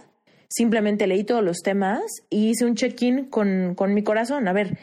simplemente 0.48 1.06
leí 1.06 1.22
todos 1.22 1.44
los 1.44 1.58
temas 1.58 2.00
y 2.28 2.48
hice 2.48 2.64
un 2.64 2.74
check-in 2.74 3.26
con, 3.26 3.76
con 3.76 3.94
mi 3.94 4.02
corazón. 4.02 4.48
A 4.48 4.52
ver, 4.52 4.78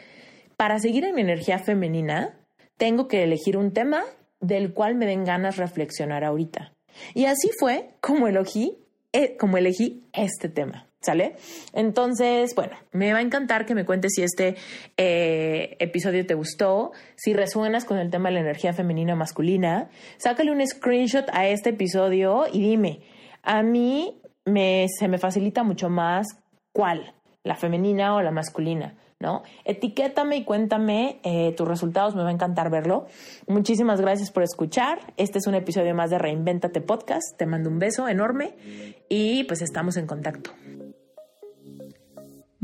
para 0.56 0.78
seguir 0.78 1.04
en 1.04 1.14
mi 1.14 1.20
energía 1.20 1.58
femenina, 1.58 2.34
tengo 2.78 3.06
que 3.06 3.22
elegir 3.22 3.58
un 3.58 3.74
tema 3.74 4.02
del 4.40 4.72
cual 4.72 4.94
me 4.94 5.04
den 5.04 5.24
ganas 5.24 5.58
reflexionar 5.58 6.24
ahorita. 6.24 6.72
Y 7.12 7.26
así 7.26 7.50
fue 7.60 7.90
como 8.00 8.28
elegí, 8.28 8.78
eh, 9.12 9.36
como 9.36 9.58
elegí 9.58 10.04
este 10.14 10.48
tema. 10.48 10.85
¿Sale? 11.00 11.36
Entonces, 11.72 12.54
bueno, 12.54 12.76
me 12.92 13.12
va 13.12 13.18
a 13.18 13.22
encantar 13.22 13.64
que 13.64 13.74
me 13.74 13.84
cuentes 13.84 14.12
si 14.14 14.22
este 14.22 14.56
eh, 14.96 15.76
episodio 15.78 16.26
te 16.26 16.34
gustó, 16.34 16.92
si 17.14 17.32
resuenas 17.32 17.84
con 17.84 17.98
el 17.98 18.10
tema 18.10 18.28
de 18.28 18.34
la 18.34 18.40
energía 18.40 18.72
femenina 18.72 19.12
o 19.12 19.16
masculina. 19.16 19.88
Sácale 20.16 20.50
un 20.50 20.66
screenshot 20.66 21.28
a 21.32 21.46
este 21.46 21.70
episodio 21.70 22.46
y 22.52 22.60
dime, 22.60 23.02
a 23.42 23.62
mí 23.62 24.20
me, 24.44 24.86
se 24.88 25.06
me 25.06 25.18
facilita 25.18 25.62
mucho 25.62 25.88
más 25.90 26.26
cuál, 26.72 27.14
la 27.44 27.56
femenina 27.56 28.14
o 28.14 28.22
la 28.22 28.32
masculina. 28.32 28.96
¿no? 29.18 29.42
Etiquétame 29.64 30.36
y 30.36 30.44
cuéntame 30.44 31.20
eh, 31.24 31.54
tus 31.56 31.66
resultados, 31.66 32.14
me 32.14 32.22
va 32.22 32.28
a 32.28 32.32
encantar 32.32 32.70
verlo. 32.70 33.06
Muchísimas 33.46 34.00
gracias 34.00 34.30
por 34.30 34.42
escuchar. 34.42 35.14
Este 35.16 35.38
es 35.38 35.46
un 35.46 35.54
episodio 35.54 35.94
más 35.94 36.10
de 36.10 36.18
Reinventate 36.18 36.80
Podcast. 36.80 37.36
Te 37.38 37.46
mando 37.46 37.70
un 37.70 37.78
beso 37.78 38.08
enorme 38.08 38.56
y 39.08 39.44
pues 39.44 39.62
estamos 39.62 39.96
en 39.96 40.06
contacto. 40.06 40.50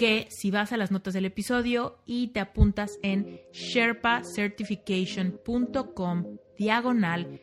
que 0.00 0.26
si 0.30 0.50
vas 0.50 0.72
a 0.72 0.78
las 0.78 0.90
notas 0.90 1.12
del 1.12 1.26
episodio 1.26 1.98
y 2.06 2.28
te 2.28 2.40
apuntas 2.40 2.98
en 3.02 3.38
sherpacertification.com 3.52 6.38
diagonal 6.56 7.42